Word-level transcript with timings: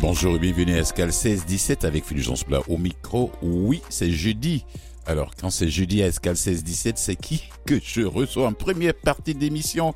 Bonjour 0.00 0.36
et 0.36 0.38
bienvenue 0.38 0.76
à 0.76 0.78
Escal 0.78 1.10
16-17 1.10 1.84
avec 1.84 2.06
Fulgence 2.06 2.42
Plat 2.42 2.62
au 2.68 2.78
micro. 2.78 3.30
Oui, 3.42 3.82
c'est 3.90 4.10
jeudi. 4.10 4.64
Alors, 5.04 5.32
quand 5.38 5.50
c'est 5.50 5.68
jeudi 5.68 6.02
à 6.02 6.06
Escal 6.06 6.36
16-17, 6.36 6.92
c'est 6.96 7.16
qui 7.16 7.44
que 7.66 7.78
je 7.84 8.00
reçois 8.00 8.46
en 8.46 8.54
première 8.54 8.94
partie 8.94 9.34
d'émission? 9.34 9.92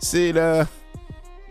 C'est 0.00 0.32
la, 0.32 0.66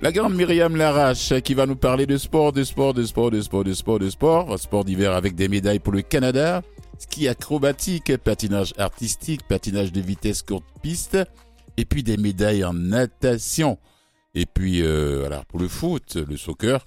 la 0.02 0.12
grande 0.12 0.36
Myriam 0.36 0.76
Larache 0.76 1.40
qui 1.40 1.54
va 1.54 1.66
nous 1.66 1.78
parler 1.78 2.06
de 2.06 2.18
sport, 2.18 2.52
de 2.52 2.66
sport, 2.66 2.94
de 2.94 3.06
sport, 3.06 3.32
de 3.32 3.40
sport, 3.40 3.64
de 3.64 3.74
sport, 3.74 4.00
de 4.00 4.10
sport. 4.10 4.60
Sport 4.60 4.84
d'hiver 4.84 5.14
avec 5.14 5.34
des 5.36 5.48
médailles 5.48 5.80
pour 5.80 5.94
le 5.94 6.02
Canada. 6.02 6.64
Ski 7.00 7.30
acrobatique, 7.30 8.18
patinage 8.18 8.74
artistique, 8.78 9.48
patinage 9.48 9.94
de 9.94 10.02
vitesse 10.02 10.42
courte 10.42 10.66
piste. 10.82 11.18
Et 11.78 11.86
puis 11.86 12.04
des 12.04 12.18
médailles 12.18 12.66
en 12.66 12.74
natation. 12.74 13.78
Et 14.34 14.46
puis, 14.46 14.82
euh, 14.82 15.20
voilà, 15.22 15.46
pour 15.48 15.60
le 15.60 15.70
foot, 15.70 16.18
le 16.18 16.36
soccer 16.36 16.86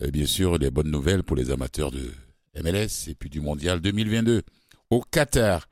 bien 0.00 0.26
sûr 0.26 0.58
les 0.58 0.70
bonnes 0.70 0.90
nouvelles 0.90 1.22
pour 1.22 1.36
les 1.36 1.50
amateurs 1.50 1.90
de 1.90 2.12
MLS 2.62 3.08
et 3.08 3.14
puis 3.14 3.30
du 3.30 3.40
Mondial 3.40 3.80
2022. 3.80 4.42
Au 4.90 5.00
Qatar, 5.00 5.68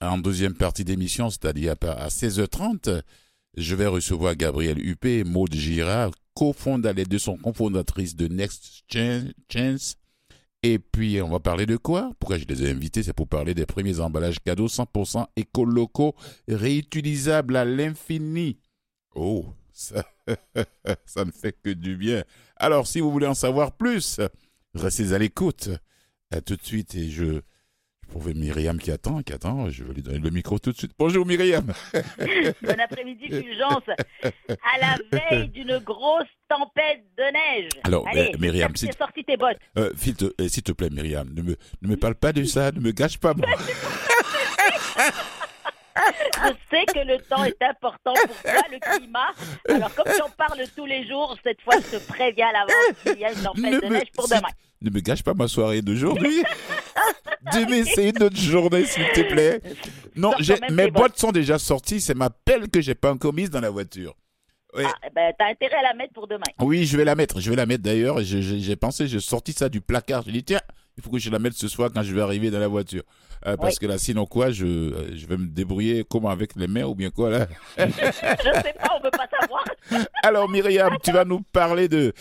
en 0.00 0.18
deuxième 0.18 0.54
partie 0.54 0.84
d'émission, 0.84 1.30
c'est-à-dire 1.30 1.74
à 1.82 2.08
16h30, 2.08 3.02
je 3.56 3.74
vais 3.74 3.86
recevoir 3.86 4.36
Gabriel 4.36 4.78
Huppé, 4.78 5.24
Maud 5.24 5.52
Girard, 5.54 6.12
cofondatrice 6.34 7.08
de 7.08 7.18
son 7.18 7.36
cofondatrice 7.36 8.16
de 8.16 8.28
Next 8.28 8.84
Chance. 8.88 9.96
Et 10.62 10.78
puis, 10.78 11.20
on 11.20 11.28
va 11.28 11.40
parler 11.40 11.66
de 11.66 11.76
quoi? 11.76 12.10
Pourquoi 12.18 12.38
je 12.38 12.46
les 12.46 12.64
ai 12.64 12.70
invités 12.70 13.02
C'est 13.02 13.12
pour 13.12 13.28
parler 13.28 13.54
des 13.54 13.66
premiers 13.66 14.00
emballages 14.00 14.40
cadeaux 14.40 14.66
100% 14.66 15.26
éco-locaux, 15.36 16.14
réutilisables 16.48 17.56
à 17.56 17.64
l'infini. 17.64 18.58
Oh, 19.14 19.46
ça, 19.72 20.04
ça 21.06 21.24
ne 21.24 21.30
fait 21.30 21.52
que 21.62 21.70
du 21.70 21.96
bien. 21.96 22.24
Alors, 22.56 22.86
si 22.86 23.00
vous 23.00 23.10
voulez 23.10 23.26
en 23.26 23.34
savoir 23.34 23.72
plus, 23.72 24.20
restez 24.74 25.12
à 25.12 25.18
l'écoute. 25.18 25.68
À 26.32 26.40
tout 26.40 26.56
de 26.56 26.62
suite 26.64 26.94
et 26.94 27.10
je. 27.10 27.40
Je 28.06 28.10
trouve 28.10 28.34
Myriam 28.36 28.78
qui 28.78 28.90
attend, 28.92 29.22
qui 29.22 29.32
attend. 29.32 29.70
Je 29.70 29.82
vais 29.82 29.94
lui 29.94 30.02
donner 30.02 30.18
le 30.18 30.28
micro 30.30 30.58
tout 30.58 30.72
de 30.72 30.76
suite. 30.76 30.92
Bonjour 30.98 31.24
Myriam. 31.24 31.64
bon 31.94 32.80
après-midi, 32.80 33.28
Fulgence. 33.28 33.82
À 34.48 34.78
la 34.78 34.96
veille 35.10 35.48
d'une 35.48 35.78
grosse 35.78 36.28
tempête 36.48 37.02
de 37.16 37.22
neige. 37.32 37.70
Alors, 37.82 38.06
Allez, 38.06 38.30
euh, 38.34 38.38
Myriam, 38.38 38.76
si 38.76 38.84
s'il 38.86 38.94
sorti 38.94 39.24
tes 39.24 39.38
bottes. 39.38 39.56
euh, 39.78 39.90
s'il 39.96 40.14
te, 40.14 40.26
euh, 40.38 40.48
s'il 40.48 40.62
te 40.62 40.72
plaît, 40.72 40.90
Myriam, 40.90 41.32
ne 41.32 41.40
me, 41.42 41.56
ne 41.80 41.88
me 41.88 41.96
parle 41.96 42.14
pas 42.14 42.32
de 42.34 42.44
ça, 42.44 42.70
ne 42.72 42.80
me 42.80 42.92
gâche 42.92 43.16
pas. 43.18 43.32
moi. 43.32 43.46
Je 46.34 46.52
sais 46.70 46.84
que 46.86 47.06
le 47.06 47.18
temps 47.22 47.44
est 47.44 47.62
important 47.62 48.12
pour 48.14 48.42
toi, 48.42 48.62
le 48.70 48.98
climat. 48.98 49.32
Alors, 49.68 49.94
comme 49.94 50.12
j'en 50.18 50.30
parle 50.30 50.60
tous 50.76 50.86
les 50.86 51.06
jours, 51.06 51.36
cette 51.42 51.60
fois, 51.62 51.74
je 51.76 51.98
te 51.98 52.02
préviens 52.12 52.48
à 52.48 52.52
l'avance 52.52 53.02
qu'il 53.02 53.18
y 53.18 53.24
a 53.24 53.32
une 53.32 53.42
tempête 53.42 53.82
de 53.82 53.88
neige 53.88 54.12
pour 54.14 54.28
demain. 54.28 54.48
Ne 54.80 54.90
me 54.90 55.00
gâche 55.00 55.22
pas 55.22 55.34
ma 55.34 55.48
soirée 55.48 55.80
d'aujourd'hui. 55.82 56.42
Demain, 57.52 57.84
c'est 57.84 58.10
une 58.10 58.22
autre 58.22 58.36
journée, 58.36 58.84
s'il 58.84 59.06
te 59.12 59.22
plaît. 59.22 59.60
Non, 60.14 60.32
mes 60.38 60.44
tes 60.44 60.90
bottes. 60.90 60.92
bottes 60.92 61.18
sont 61.18 61.32
déjà 61.32 61.58
sorties. 61.58 62.00
C'est 62.00 62.14
ma 62.14 62.30
pelle 62.30 62.68
que 62.68 62.80
j'ai 62.80 62.94
pas 62.94 63.12
encore 63.12 63.32
mise 63.32 63.50
dans 63.50 63.60
la 63.60 63.70
voiture. 63.70 64.14
Ah, 64.76 64.92
ben, 65.14 65.32
t'as 65.38 65.50
intérêt 65.50 65.76
à 65.76 65.82
la 65.82 65.94
mettre 65.94 66.12
pour 66.12 66.26
demain. 66.26 66.42
Oui, 66.60 66.84
je 66.84 66.96
vais 66.96 67.04
la 67.04 67.14
mettre. 67.14 67.40
Je 67.40 67.48
vais 67.48 67.56
la 67.56 67.64
mettre 67.64 67.82
d'ailleurs. 67.82 68.18
J'ai 68.22 68.76
pensé, 68.76 69.06
j'ai 69.06 69.20
sorti 69.20 69.52
ça 69.52 69.68
du 69.68 69.80
placard. 69.80 70.22
J'ai 70.26 70.32
dit, 70.32 70.44
tiens, 70.44 70.60
il 70.96 71.02
faut 71.02 71.10
que 71.10 71.18
je 71.18 71.30
la 71.30 71.38
mette 71.38 71.54
ce 71.54 71.68
soir 71.68 71.90
quand 71.92 72.02
je 72.02 72.14
vais 72.14 72.20
arriver 72.22 72.50
dans 72.50 72.58
la 72.60 72.68
voiture. 72.68 73.02
Euh, 73.46 73.56
parce 73.58 73.78
que 73.78 73.86
là, 73.86 73.98
sinon 73.98 74.24
quoi, 74.26 74.50
je, 74.50 74.64
euh, 74.64 75.10
je 75.14 75.26
vais 75.26 75.36
me 75.36 75.46
débrouiller 75.46 76.04
comment 76.08 76.30
avec 76.30 76.56
les 76.56 76.66
mains 76.66 76.84
ou 76.84 76.94
bien 76.94 77.10
quoi 77.10 77.30
là. 77.30 77.46
Je 77.76 77.82
sais 77.90 78.74
pas, 78.80 78.88
on 78.98 79.02
veut 79.04 79.10
pas 79.10 79.26
savoir. 79.40 79.64
Alors 80.22 80.48
Myriam, 80.48 80.96
tu 81.02 81.12
vas 81.12 81.24
nous 81.26 81.40
parler 81.52 81.88
de, 81.88 82.12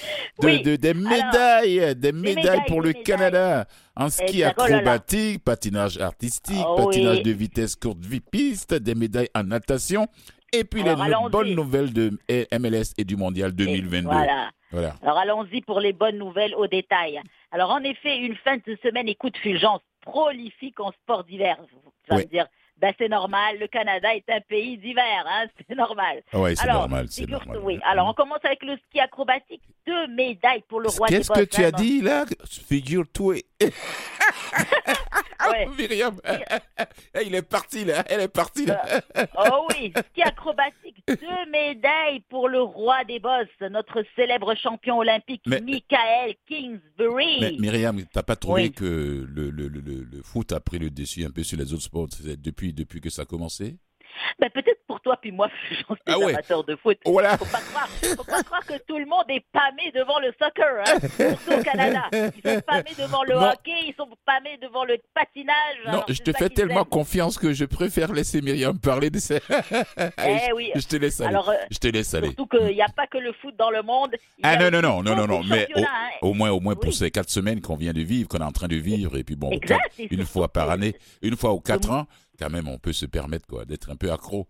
de, 0.41 0.45
Oui. 0.45 0.62
de- 0.63 0.75
des 0.75 0.94
médailles, 0.94 1.95
des 1.95 2.12
médailles 2.12 2.63
pour 2.67 2.81
le 2.81 2.88
médailles. 2.89 3.03
Canada 3.03 3.67
en 3.95 4.09
ski 4.09 4.41
Exact. 4.41 4.56
Oh 4.57 4.62
acrobatique, 4.63 5.44
patinage 5.44 5.97
artistique, 6.00 6.66
Oh 6.67 6.75
patinage 6.88 7.17
oui. 7.17 7.23
de 7.23 7.31
vitesse 7.31 7.75
courte 7.75 8.00
vie 8.03 8.19
piste, 8.19 8.73
des 8.73 8.95
médailles 8.95 9.29
en 9.35 9.44
natation. 9.44 10.07
Et 10.51 10.63
puis 10.66 10.81
Alors, 10.81 11.06
les 11.25 11.29
bonnes 11.31 11.56
nouvelles 11.56 11.94
de 11.94 12.12
MLS 12.59 12.94
et 12.97 13.06
du 13.06 13.16
Mondial 13.16 13.53
2022. 13.53 14.07
Voilà. 14.09 14.50
Voilà. 14.72 14.95
Alors 15.03 15.19
allons-y 15.19 15.62
pour 15.62 15.79
les 15.79 15.94
bonnes 15.94 16.17
nouvelles 16.17 16.56
au 16.56 16.66
détail. 16.66 17.19
Alors 17.53 17.69
en 17.69 17.84
effet, 17.84 18.18
une 18.18 18.36
fin 18.38 18.58
de 18.58 18.75
semaine, 18.81 19.08
écoute 19.08 19.38
Fulgence, 19.38 19.81
prolifique 20.02 20.80
en 20.80 20.91
sport 20.91 21.24
d'hiver. 21.24 21.58
Tu 22.03 22.09
vas 22.09 22.16
Oui. 22.18 22.24
me 22.24 22.30
dire, 22.30 22.47
ben, 22.83 22.94
c'est 22.97 23.07
normal, 23.07 23.59
le 23.61 23.67
Canada 23.67 24.13
est 24.13 24.29
un 24.29 24.41
pays 24.41 24.77
d'hiver, 24.77 25.23
hein, 25.25 25.45
c'est 25.69 25.73
normal. 25.73 26.21
Ah 26.33 26.39
ouais, 26.41 26.53
c'est 26.53 26.67
normal, 26.67 27.05
c'est 27.09 27.29
normal. 27.29 27.59
Oui, 27.63 27.79
alors 27.85 28.09
on 28.09 28.13
commence 28.13 28.44
avec 28.44 28.61
le 28.61 28.75
ski 28.89 28.99
acrobatique. 28.99 29.61
Deux 29.88 30.07
médailles 30.07 30.66
pour 30.67 30.81
le 30.81 30.89
roi 30.89 31.07
des 31.07 31.16
Qu'est-ce 31.16 31.31
que 31.31 31.45
tu 31.45 31.63
as 31.63 31.71
dit 31.71 32.01
là? 32.01 32.25
Figure-toi. 32.67 33.35
Myriam, 35.77 36.19
il 37.25 37.35
est 37.35 37.41
parti 37.41 37.85
là, 37.85 38.03
elle 38.07 38.21
est 38.21 38.27
partie 38.27 38.66
là. 38.66 38.81
Oh 39.38 39.67
oui, 39.69 39.94
ski 40.11 40.21
acrobatique, 40.21 41.03
deux 41.07 41.51
médailles 41.51 42.21
pour 42.29 42.50
le 42.50 42.61
roi 42.61 43.03
des 43.05 43.19
bosses, 43.19 43.47
notre 43.69 44.03
célèbre 44.15 44.55
champion 44.55 45.00
olympique, 45.00 45.44
Michael 45.45 46.35
Kingsbury. 46.47 47.39
Mais 47.41 47.55
Myriam, 47.59 48.01
t'as 48.11 48.23
pas 48.23 48.35
trouvé 48.35 48.63
Oui. 48.63 48.71
que 48.71 49.25
le, 49.29 49.50
le, 49.50 50.21
foot 50.23 50.51
a 50.51 50.59
pris 50.59 50.79
le 50.79 50.89
dessus 50.89 51.25
un 51.25 51.29
peu 51.29 51.44
sur 51.44 51.57
les 51.57 51.73
autres 51.73 51.83
sports 51.83 52.07
c'est 52.11 52.39
depuis, 52.73 53.00
depuis 53.00 53.01
que 53.01 53.09
ça 53.09 53.23
a 53.23 53.25
commencé 53.25 53.78
Ben, 54.39 54.50
peut-être 54.50 54.81
pour 54.88 55.00
toi 55.01 55.17
puis 55.22 55.31
moi, 55.31 55.50
Fulgence, 55.67 55.97
des 56.06 56.13
Ah 56.13 56.19
ouais. 56.19 56.34
amateurs 56.34 56.63
de 56.63 56.75
foot. 56.75 56.97
Voilà. 57.06 57.38
Faut 57.38 57.45
pas 57.45 57.59
croire, 57.61 57.88
faut 57.89 58.23
pas 58.23 58.44
croire 58.44 58.66
que 58.66 58.78
tout 58.88 58.97
le 59.00 59.06
monde 59.06 59.25
est 59.29 59.44
pâmé 59.51 59.91
devant 59.94 60.19
le 60.19 60.31
soccer, 60.39 60.83
hein, 60.85 61.00
surtout 61.35 61.59
au 61.59 61.63
Canada. 61.63 62.03
Ils 62.13 62.41
sont 62.51 62.62
pâmés 62.62 62.91
devant 62.97 63.23
le 63.23 63.33
Non. 63.33 63.41
hockey, 63.50 63.72
ils 63.88 63.94
sont 63.97 64.07
pâmés 64.25 64.57
devant 64.62 64.85
le 64.85 64.97
patinage. 65.16 65.56
Non, 65.85 65.91
alors 65.94 66.06
je 66.09 66.22
te 66.22 66.31
fais 66.31 66.50
tellement 66.50 66.83
confiance 66.85 67.38
que 67.38 67.53
je 67.53 67.66
préfère 67.66 68.12
laisser 68.13 68.41
Myriam 68.41 68.79
parler 68.79 69.09
de 69.09 69.19
ça. 69.19 69.35
Allez, 69.97 70.12
Eh 70.17 70.50
je- 70.50 70.53
oui. 70.56 70.72
Je 70.75 70.88
te 70.88 70.95
laisse 70.95 71.19
aller. 71.22 71.29
Alors, 71.29 71.50
euh, 71.50 71.56
je 71.72 71.78
te 71.79 71.88
laisse 71.88 72.13
aller. 72.13 72.28
Surtout 72.28 72.47
qu'il 72.47 72.67
n'y 72.75 72.81
a 72.81 72.89
pas 72.95 73.07
que 73.07 73.17
le 73.17 73.33
foot 73.33 73.56
dans 73.57 73.72
le 73.72 73.81
monde. 73.81 74.16
Ah 74.44 74.57
non, 74.57 74.69
non, 74.72 74.81
non, 74.81 75.03
non, 75.03 75.16
non, 75.16 75.28
non, 75.28 75.44
mais 75.44 75.67
au, 75.75 75.79
hein. 75.79 75.85
au 76.22 76.33
moins, 76.33 76.51
au 76.51 76.59
moins 76.59 76.75
pour 76.75 76.94
ces 76.94 77.09
quatre 77.12 77.29
semaines 77.29 77.62
qu'on 77.62 77.75
vient 77.78 77.94
de 77.94 78.01
vivre, 78.01 78.28
qu'on 78.29 78.39
est 78.39 78.44
en 78.44 78.51
train 78.51 78.67
de 78.67 78.75
vivre, 78.75 79.17
et 79.17 79.23
puis 79.23 79.35
bon, 79.35 79.50
Exact, 79.51 79.79
quatre- 79.81 80.00
et 80.00 80.13
une 80.13 80.25
fois 80.25 80.47
par 80.51 80.69
année, 80.69 80.95
une 81.22 81.35
fois 81.35 81.51
aux 81.51 81.59
quatre 81.62 81.89
ans, 81.91 82.06
quand 82.39 82.49
même, 82.49 82.67
on 82.67 82.79
peut 82.79 82.94
se 82.94 83.05
permettre 83.05 83.47
quoi, 83.47 83.66
d'être 83.66 83.89
un 83.89 83.95
peu 83.95 84.11
accro. 84.11 84.47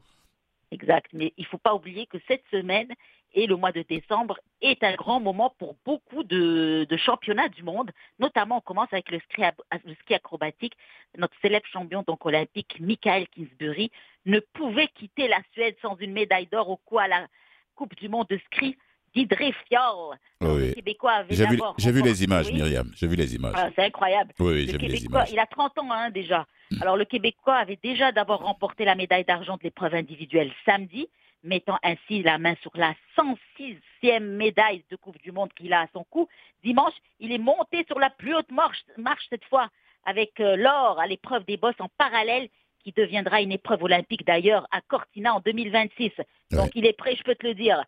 Exact, 0.71 1.07
mais 1.13 1.33
il 1.37 1.43
ne 1.43 1.47
faut 1.47 1.57
pas 1.59 1.75
oublier 1.75 2.07
que 2.07 2.17
cette 2.27 2.43
semaine 2.49 2.91
et 3.35 3.47
le 3.47 3.55
mois 3.55 3.71
de 3.71 3.83
décembre 3.83 4.39
est 4.61 4.83
un 4.83 4.95
grand 4.95 5.19
moment 5.19 5.53
pour 5.57 5.75
beaucoup 5.85 6.23
de, 6.23 6.87
championnats 6.97 7.49
du 7.49 7.63
monde. 7.63 7.91
Notamment, 8.19 8.57
on 8.57 8.61
commence 8.61 8.91
avec 8.91 9.11
le 9.11 9.19
ski, 9.19 10.13
acrobatique. 10.13 10.73
Notre 11.17 11.35
célèbre 11.41 11.65
champion 11.67 12.03
olympique, 12.21 12.79
Michael 12.79 13.27
Kingsbury, 13.29 13.91
ne 14.25 14.39
pouvait 14.39 14.87
quitter 14.87 15.27
la 15.27 15.41
Suède 15.51 15.75
sans 15.81 15.95
une 15.97 16.13
médaille 16.13 16.47
d'or 16.47 16.69
au 16.69 16.77
coup 16.77 16.99
à 16.99 17.07
la 17.07 17.27
Coupe 17.75 17.95
du 17.95 18.07
monde 18.07 18.27
de 18.29 18.39
ski 18.45 18.77
d'Idré. 19.13 19.53
Alors, 19.71 20.15
Oui. 20.41 20.73
Québécois 20.73 21.11
avait 21.11 21.35
J'ai 21.35 21.45
vu, 21.45 21.57
d'abord 21.57 21.75
j'ai 21.77 21.91
vu 21.91 22.01
les 22.01 22.23
images, 22.23 22.47
Oui. 22.47 22.53
Myriam. 22.55 22.91
J'ai 22.95 23.07
vu 23.07 23.15
les 23.15 23.35
images. 23.35 23.53
Ah, 23.55 23.69
c'est 23.75 23.83
incroyable. 23.83 24.33
oui, 24.39 24.67
j'ai 24.67 24.77
vu 24.77 24.87
les 24.87 25.05
images. 25.05 25.29
il 25.31 25.39
a 25.39 25.45
30 25.45 25.77
ans 25.79 25.91
hein, 25.91 26.09
déjà. 26.09 26.45
Hmm. 26.71 26.81
Alors 26.81 26.97
le 26.97 27.05
Québécois 27.05 27.55
avait 27.55 27.79
déjà 27.81 28.11
d'abord 28.11 28.41
remporté 28.41 28.85
la 28.85 28.95
médaille 28.95 29.25
d'argent 29.25 29.57
de 29.57 29.63
l'épreuve 29.63 29.95
individuelle 29.95 30.51
samedi, 30.65 31.07
mettant 31.43 31.77
ainsi 31.83 32.23
la 32.23 32.37
main 32.37 32.55
sur 32.61 32.71
la 32.75 32.93
106e 33.17 34.19
médaille 34.19 34.83
de 34.89 34.95
Coupe 34.95 35.21
du 35.21 35.31
Monde 35.31 35.51
qu'il 35.53 35.73
a 35.73 35.81
à 35.81 35.87
son 35.93 36.03
cou. 36.09 36.27
Dimanche, 36.63 36.93
il 37.19 37.31
est 37.31 37.37
monté 37.37 37.85
sur 37.87 37.99
la 37.99 38.09
plus 38.09 38.33
haute 38.35 38.51
marche, 38.51 38.83
marche 38.97 39.25
cette 39.29 39.45
fois 39.45 39.69
avec 40.05 40.39
euh, 40.39 40.55
l'or 40.55 40.99
à 40.99 41.07
l'épreuve 41.07 41.45
des 41.45 41.57
bosses 41.57 41.79
en 41.79 41.89
parallèle 41.97 42.49
qui 42.83 42.91
deviendra 42.91 43.41
une 43.41 43.51
épreuve 43.51 43.83
olympique 43.83 44.25
d'ailleurs 44.25 44.67
à 44.71 44.81
Cortina 44.81 45.33
en 45.33 45.39
2026. 45.39 46.11
Donc 46.53 46.65
Ouais. 46.65 46.71
il 46.75 46.85
est 46.85 46.93
prêt, 46.93 47.15
je 47.17 47.23
peux 47.23 47.35
te 47.35 47.45
le 47.45 47.53
dire. 47.53 47.83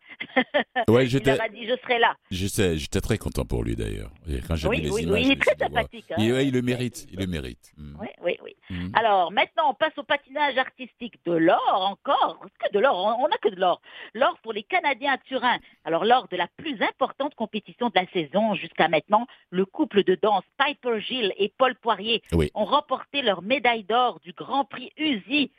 Ouais, 0.88 1.04
il 1.06 1.08
j'étais, 1.08 1.38
a 1.40 1.48
dit 1.48 1.66
je 1.66 1.76
serai 1.82 1.98
là. 1.98 2.16
j'étais, 2.30 2.76
j'étais 2.78 3.00
très 3.00 3.18
content 3.18 3.44
pour 3.44 3.62
lui 3.64 3.76
d'ailleurs. 3.76 4.10
Et 4.28 4.40
Quand 4.46 4.56
j'ai 4.56 4.68
Oui, 4.68 4.78
vu 4.78 4.82
les 4.84 4.90
oui, 4.90 5.02
images, 5.02 5.14
oui, 5.14 5.22
je 5.22 5.26
il 5.28 5.32
est 5.32 5.40
très 5.40 5.56
sympathique. 5.56 6.04
hein. 6.10 6.16
Il, 6.18 6.32
ouais, 6.32 6.46
il 6.46 6.52
le 6.52 6.62
mérite, 6.62 7.06
il 7.12 7.18
le 7.18 7.26
mérite. 7.26 7.72
Mm. 7.76 7.96
Oui, 8.00 8.08
oui, 8.22 8.36
oui. 8.44 8.56
Mm. 8.70 8.90
Alors 8.94 9.32
maintenant, 9.32 9.70
on 9.70 9.74
passe 9.74 9.96
au 9.96 10.02
patinage 10.02 10.56
artistique. 10.58 11.14
De 11.24 11.32
l'or 11.32 11.88
encore? 11.90 12.44
Que 12.58 12.72
de 12.72 12.78
l'or? 12.78 13.16
On 13.20 13.28
n'a 13.28 13.38
que 13.38 13.48
de 13.48 13.56
l'or. 13.60 13.80
L'or 14.14 14.38
pour 14.42 14.52
les 14.52 14.62
Canadiens 14.62 15.12
à 15.12 15.18
Turin. 15.18 15.58
Alors 15.84 16.04
lors 16.04 16.28
de 16.28 16.36
la 16.36 16.48
plus 16.56 16.80
importante 16.82 17.34
compétition 17.34 17.88
de 17.88 17.92
la 17.94 18.06
saison 18.12 18.54
jusqu'à 18.54 18.88
maintenant, 18.88 19.26
le 19.50 19.64
couple 19.64 20.04
de 20.04 20.16
danse 20.20 20.44
Piper 20.58 21.00
Gilles 21.00 21.32
et 21.38 21.52
Paul 21.56 21.74
Poirier 21.76 22.22
Oui. 22.32 22.50
ont 22.54 22.64
remporté 22.64 23.22
leur 23.22 23.42
médaille 23.42 23.84
d'or 23.84 24.20
du 24.20 24.32
Grand 24.32 24.64
Prix 24.64 24.92
USI 24.96 25.50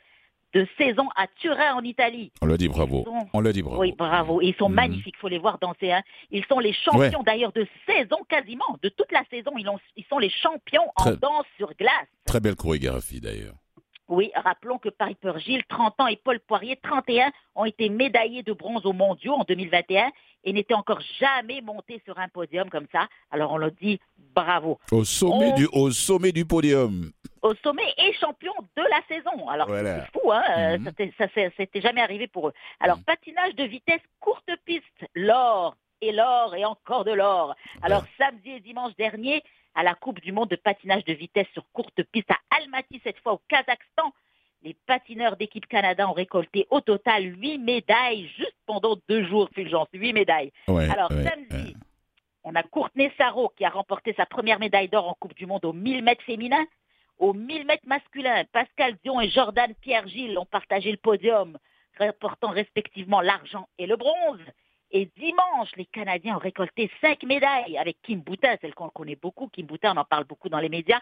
de 0.54 0.66
saison 0.78 1.06
à 1.16 1.26
Turin 1.26 1.74
en 1.74 1.82
Italie. 1.82 2.32
On 2.42 2.50
a 2.50 2.56
dit 2.56 2.68
bravo. 2.68 3.04
Sont- 3.04 3.28
On 3.34 3.44
a 3.44 3.52
dit 3.52 3.62
bravo. 3.62 3.80
Oui, 3.80 3.92
bravo. 3.96 4.40
Ils 4.40 4.54
sont 4.54 4.68
Mhm. 4.68 4.74
magnifiques, 4.74 5.14
il 5.16 5.20
faut 5.20 5.28
les 5.28 5.38
voir 5.38 5.58
danser. 5.58 5.92
hein. 5.92 6.02
Ils 6.30 6.44
sont 6.46 6.58
les 6.58 6.72
champions 6.72 7.22
d'ailleurs 7.22 7.52
de 7.52 7.66
saison 7.86 8.16
quasiment, 8.28 8.64
de 8.82 8.88
toute 8.88 9.12
la 9.12 9.22
saison. 9.30 9.52
Ils, 9.58 9.68
ont- 9.68 9.78
ils 9.96 10.04
sont 10.04 10.18
les 10.18 10.30
champions 10.30 10.90
en 10.96 11.10
danse 11.12 11.44
sur 11.56 11.72
glace. 11.74 11.90
Très 12.26 12.40
belle 12.40 12.56
chorégraphie 12.56 13.20
d'ailleurs. 13.20 13.54
Oui, 14.10 14.30
rappelons 14.34 14.78
que 14.78 14.88
Piper 14.88 15.32
Gilles, 15.38 15.64
30 15.68 16.00
ans, 16.00 16.06
et 16.06 16.16
Paul 16.16 16.40
Poirier, 16.40 16.76
31, 16.82 17.30
ont 17.54 17.66
été 17.66 17.90
médaillés 17.90 18.42
de 18.42 18.54
bronze 18.54 18.86
aux 18.86 18.94
mondiaux 18.94 19.34
en 19.34 19.44
2021 19.44 20.10
et 20.44 20.54
n'était 20.54 20.72
encore 20.72 21.00
jamais 21.20 21.60
monté 21.60 22.00
sur 22.06 22.18
un 22.18 22.28
podium 22.28 22.70
comme 22.70 22.86
ça. 22.90 23.06
Alors 23.30 23.52
on 23.52 23.58
leur 23.58 23.70
dit 23.72 24.00
bravo. 24.34 24.78
Au 24.92 25.04
sommet, 25.04 25.52
du, 25.52 25.68
au 25.72 25.90
sommet 25.90 26.32
du 26.32 26.46
podium. 26.46 27.10
Au 27.42 27.54
sommet 27.56 27.94
et 27.98 28.12
champion 28.14 28.52
de 28.76 28.82
la 28.82 29.00
saison. 29.08 29.48
Alors 29.48 29.68
c'est 29.68 30.12
fou, 30.12 30.32
hein 30.32 30.78
mm 30.78 30.88
-hmm. 30.88 31.12
Ça 31.18 31.50
s'était 31.56 31.80
jamais 31.80 32.00
arrivé 32.00 32.26
pour 32.26 32.48
eux. 32.48 32.54
Alors 32.80 32.98
mhm. 32.98 33.04
patinage 33.04 33.54
de 33.54 33.64
vitesse 33.64 34.04
courte 34.20 34.50
piste, 34.64 35.00
l'or 35.14 35.76
et 36.00 36.12
l'or 36.12 36.54
et 36.54 36.64
encore 36.64 37.04
de 37.04 37.12
l'or. 37.12 37.54
Alors 37.82 38.04
samedi 38.18 38.50
et 38.50 38.60
dimanche 38.60 38.94
dernier, 38.96 39.42
à 39.74 39.82
la 39.82 39.94
Coupe 39.94 40.20
du 40.20 40.32
Monde 40.32 40.50
de 40.50 40.56
patinage 40.56 41.04
de 41.04 41.12
vitesse 41.12 41.46
sur 41.52 41.64
courte 41.72 42.02
piste 42.12 42.30
à 42.30 42.38
Almaty, 42.56 43.00
cette 43.04 43.20
fois 43.20 43.34
au 43.34 43.40
Kazakhstan, 43.48 44.12
les 44.62 44.74
patineurs 44.86 45.36
d'équipe 45.36 45.66
Canada 45.66 46.08
ont 46.08 46.12
récolté 46.12 46.66
au 46.70 46.80
total 46.80 47.22
8 47.24 47.58
médailles 47.58 48.28
juste 48.36 48.56
pendant 48.66 48.96
deux 49.08 49.24
jours, 49.24 49.48
Fulgence. 49.54 49.88
8 49.92 50.12
médailles. 50.12 50.52
Alors, 50.66 51.10
samedi, 51.10 51.76
on 52.42 52.54
a 52.54 52.62
Courtenay 52.64 53.12
Sarro 53.16 53.52
qui 53.56 53.64
a 53.64 53.70
remporté 53.70 54.14
sa 54.14 54.26
première 54.26 54.58
médaille 54.58 54.88
d'or 54.88 55.08
en 55.08 55.14
Coupe 55.14 55.34
du 55.34 55.46
Monde 55.46 55.64
au 55.64 55.72
1000 55.72 56.02
mètres 56.02 56.24
féminin. 56.24 56.64
Au 57.18 57.32
1000 57.32 57.66
mètres 57.66 57.86
masculin, 57.86 58.44
Pascal 58.52 58.96
Dion 59.02 59.20
et 59.20 59.28
Jordan 59.28 59.74
Pierre-Gilles 59.80 60.38
ont 60.38 60.46
partagé 60.46 60.92
le 60.92 60.98
podium, 60.98 61.58
remportant 61.98 62.50
respectivement 62.50 63.20
l'argent 63.20 63.68
et 63.78 63.86
le 63.86 63.96
bronze. 63.96 64.40
Et 64.92 65.10
dimanche, 65.16 65.70
les 65.76 65.84
Canadiens 65.86 66.36
ont 66.36 66.40
récolté 66.40 66.90
cinq 67.00 67.24
médailles 67.24 67.76
avec 67.76 68.00
Kim 68.02 68.20
Boutin, 68.20 68.56
celle 68.60 68.74
qu'on 68.74 68.88
connaît 68.88 69.16
beaucoup. 69.16 69.48
Kim 69.48 69.66
Boutin, 69.66 69.94
on 69.94 70.00
en 70.00 70.04
parle 70.04 70.24
beaucoup 70.24 70.48
dans 70.48 70.60
les 70.60 70.68
médias, 70.68 71.00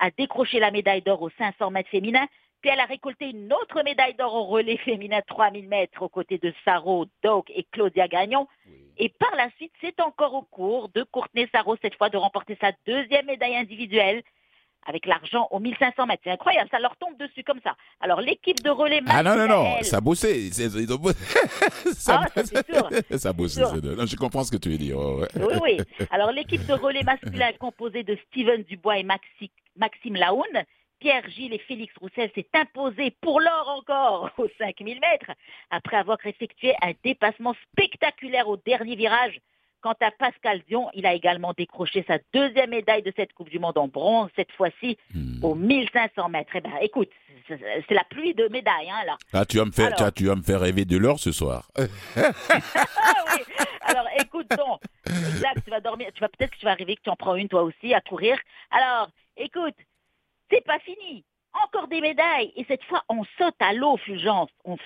a 0.00 0.10
décroché 0.10 0.58
la 0.58 0.70
médaille 0.70 1.02
d'or 1.02 1.20
aux 1.20 1.30
500 1.30 1.70
mètres 1.70 1.90
féminins. 1.90 2.26
Puis 2.62 2.70
elle 2.70 2.80
a 2.80 2.86
récolté 2.86 3.28
une 3.30 3.52
autre 3.52 3.82
médaille 3.84 4.14
d'or 4.14 4.34
au 4.34 4.44
relais 4.44 4.78
féminin 4.78 5.20
3000 5.26 5.68
mètres 5.68 6.02
aux 6.02 6.08
côtés 6.08 6.38
de 6.38 6.52
Saro, 6.64 7.06
Doc 7.22 7.52
et 7.54 7.64
Claudia 7.70 8.08
Gagnon. 8.08 8.48
Et 8.96 9.10
par 9.10 9.36
la 9.36 9.50
suite, 9.50 9.72
c'est 9.82 10.00
encore 10.00 10.34
au 10.34 10.42
cours 10.42 10.88
de 10.88 11.04
Courtenay 11.04 11.46
Saro, 11.52 11.76
cette 11.80 11.94
fois, 11.94 12.08
de 12.08 12.16
remporter 12.16 12.56
sa 12.60 12.72
deuxième 12.86 13.26
médaille 13.26 13.54
individuelle 13.54 14.22
avec 14.86 15.06
l'argent 15.06 15.48
aux 15.50 15.60
1500 15.60 16.06
mètres. 16.06 16.22
C'est 16.24 16.30
incroyable, 16.30 16.68
ça 16.70 16.78
leur 16.78 16.96
tombe 16.96 17.16
dessus 17.18 17.44
comme 17.44 17.60
ça. 17.62 17.76
Alors 18.00 18.20
l'équipe 18.20 18.62
de 18.62 18.70
relais 18.70 19.00
Ah 19.06 19.22
non, 19.22 19.36
non, 19.36 19.46
non, 19.46 19.82
ça 19.82 19.98
a 19.98 20.00
bossé. 20.00 20.50
ça, 21.92 22.24
ah, 22.34 22.44
sûr. 22.44 22.88
ça 23.18 23.28
a 23.28 23.32
bossé. 23.32 23.60
Non, 23.60 24.06
je 24.06 24.16
comprends 24.16 24.44
ce 24.44 24.50
que 24.50 24.56
tu 24.56 24.70
veux 24.70 24.78
dire. 24.78 24.98
Oui, 24.98 25.54
oui. 25.62 25.78
Alors 26.10 26.32
l'équipe 26.32 26.64
de 26.66 26.72
relais 26.72 27.02
masculin 27.02 27.52
composée 27.58 28.02
de 28.02 28.16
Steven 28.26 28.62
Dubois 28.62 28.98
et 28.98 29.04
Maxime 29.04 30.16
Laoun 30.16 30.64
Pierre 30.98 31.28
Gilles 31.28 31.54
et 31.54 31.58
Félix 31.58 31.94
Roussel 31.96 32.30
s'est 32.34 32.48
imposé 32.54 33.12
pour 33.20 33.40
l'or 33.40 33.68
encore 33.68 34.30
aux 34.36 34.48
5000 34.58 34.98
mètres 35.00 35.30
après 35.70 35.96
avoir 35.96 36.18
effectué 36.26 36.74
un 36.82 36.92
dépassement 37.04 37.54
spectaculaire 37.70 38.48
au 38.48 38.56
dernier 38.56 38.96
virage. 38.96 39.40
Quant 39.80 39.94
à 40.00 40.10
Pascal 40.10 40.60
Dion, 40.66 40.88
il 40.94 41.06
a 41.06 41.14
également 41.14 41.52
décroché 41.56 42.04
sa 42.08 42.18
deuxième 42.34 42.70
médaille 42.70 43.02
de 43.02 43.12
cette 43.14 43.32
Coupe 43.32 43.48
du 43.48 43.58
Monde 43.60 43.78
en 43.78 43.86
bronze, 43.86 44.28
cette 44.34 44.50
fois-ci 44.52 44.98
hmm. 45.14 45.44
aux 45.44 45.54
1500 45.54 46.28
mètres. 46.30 46.50
Eh 46.54 46.60
ben, 46.60 46.72
écoute, 46.80 47.10
c'est 47.46 47.94
la 47.94 48.04
pluie 48.04 48.34
de 48.34 48.48
médailles, 48.48 48.90
hein, 48.90 49.04
là. 49.06 49.16
Ah, 49.32 49.46
tu 49.46 49.58
vas 49.58 49.64
me 49.64 49.70
faire, 49.70 49.94
tu 50.12 50.26
vas 50.26 50.34
me 50.34 50.42
faire 50.42 50.60
rêver 50.60 50.84
de 50.84 50.96
l'or 50.96 51.18
ce 51.20 51.32
soir. 51.32 51.70
ah, 51.76 51.84
oui. 52.16 53.44
Alors, 53.82 54.06
écoute, 54.20 54.48
donc, 54.50 54.80
exact, 55.06 55.62
tu 55.64 55.70
vas 55.70 55.80
dormir, 55.80 56.10
tu 56.12 56.20
vas 56.20 56.28
peut-être 56.28 56.50
que 56.50 56.58
tu 56.58 56.64
vas 56.64 56.72
arriver 56.72 56.96
que 56.96 57.02
tu 57.02 57.10
en 57.10 57.16
prends 57.16 57.36
une 57.36 57.48
toi 57.48 57.62
aussi 57.62 57.94
à 57.94 58.00
courir. 58.00 58.36
Alors, 58.70 59.08
écoute, 59.36 59.76
c'est 60.50 60.64
pas 60.64 60.78
fini. 60.80 61.24
Encore 61.64 61.88
des 61.88 62.00
médailles. 62.00 62.52
Et 62.56 62.64
cette 62.68 62.84
fois, 62.84 63.02
on 63.08 63.24
saute 63.36 63.54
à 63.60 63.72
l'eau, 63.72 63.96
Fulgence. 63.98 64.50
On, 64.64 64.78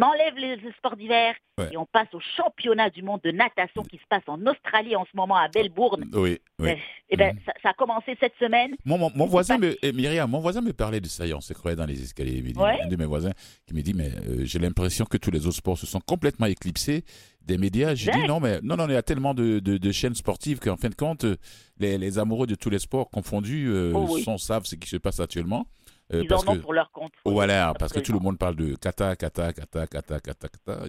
enlève 0.00 0.36
les 0.36 0.58
sports 0.78 0.96
d'hiver 0.96 1.34
et 1.70 1.76
on 1.76 1.86
passe 1.86 2.08
au 2.14 2.20
championnat 2.36 2.90
du 2.90 3.02
monde 3.02 3.20
de 3.22 3.30
natation 3.30 3.82
qui 3.82 3.96
se 3.96 4.06
passe 4.08 4.22
en 4.26 4.40
Australie 4.46 4.96
en 4.96 5.04
ce 5.04 5.16
moment 5.16 5.36
à 5.36 5.48
Melbourne. 5.54 6.04
Oui, 6.12 6.38
oui. 6.58 6.70
Eh 7.10 7.16
ben, 7.16 7.34
mhm. 7.34 7.40
ça, 7.62 7.70
a 7.70 7.74
commencé 7.74 8.16
cette 8.20 8.34
semaine. 8.38 8.76
Mon, 8.84 9.10
mon, 9.14 9.26
voisin, 9.26 9.58
me, 9.58 9.76
eh, 9.82 9.92
Myriam, 9.92 10.30
mon 10.30 10.40
voisin 10.40 10.60
me 10.60 10.72
parlait 10.72 11.00
de 11.00 11.06
ça. 11.06 11.24
On 11.34 11.40
se 11.40 11.52
croyait 11.52 11.76
dans 11.76 11.86
les 11.86 12.02
escaliers. 12.02 12.42
Un 12.56 12.88
de 12.88 12.96
mes 12.96 13.04
voisins 13.04 13.32
qui 13.66 13.74
me 13.74 13.82
dit, 13.82 13.94
mais 13.94 14.10
euh, 14.10 14.44
j'ai 14.44 14.58
l'impression 14.58 15.04
que 15.04 15.16
tous 15.16 15.30
les 15.30 15.46
autres 15.46 15.56
sports 15.56 15.78
se 15.78 15.86
sont 15.86 16.00
complètement 16.00 16.46
éclipsés 16.46 17.04
des 17.42 17.58
médias. 17.58 17.94
Je 17.94 18.10
dis 18.10 18.26
non, 18.26 18.40
mais 18.40 18.60
non, 18.62 18.76
non, 18.76 18.86
il 18.86 18.92
y 18.92 18.96
a 18.96 19.02
tellement 19.02 19.34
de, 19.34 19.58
de, 19.58 19.92
chaînes 19.92 20.14
sportives 20.14 20.58
qu'en 20.60 20.76
fin 20.76 20.88
de 20.88 20.94
compte, 20.94 21.24
les, 21.78 21.98
les, 21.98 22.18
amoureux 22.18 22.46
de 22.46 22.54
tous 22.54 22.70
les 22.70 22.78
sports 22.78 23.10
confondus 23.10 23.68
euh, 23.68 23.92
oh 23.94 24.18
sont, 24.18 24.38
savent 24.38 24.66
ce 24.66 24.76
qui 24.76 24.88
se 24.88 24.96
passe 24.96 25.20
actuellement. 25.20 25.66
Euh, 26.12 26.22
Ils 26.24 26.34
en 26.34 26.46
ont 26.48 26.58
pour 26.58 26.72
leur 26.72 26.90
compte. 26.90 27.12
Voilà, 27.24 27.72
parce 27.78 27.92
que 27.92 28.00
tout 28.00 28.12
le 28.12 28.18
monde 28.18 28.38
parle 28.38 28.56
de 28.56 28.74
kata, 28.74 29.14
kata, 29.16 29.52
kata, 29.52 29.86
kata, 29.86 30.20
kata, 30.20 30.48
kata. 30.48 30.88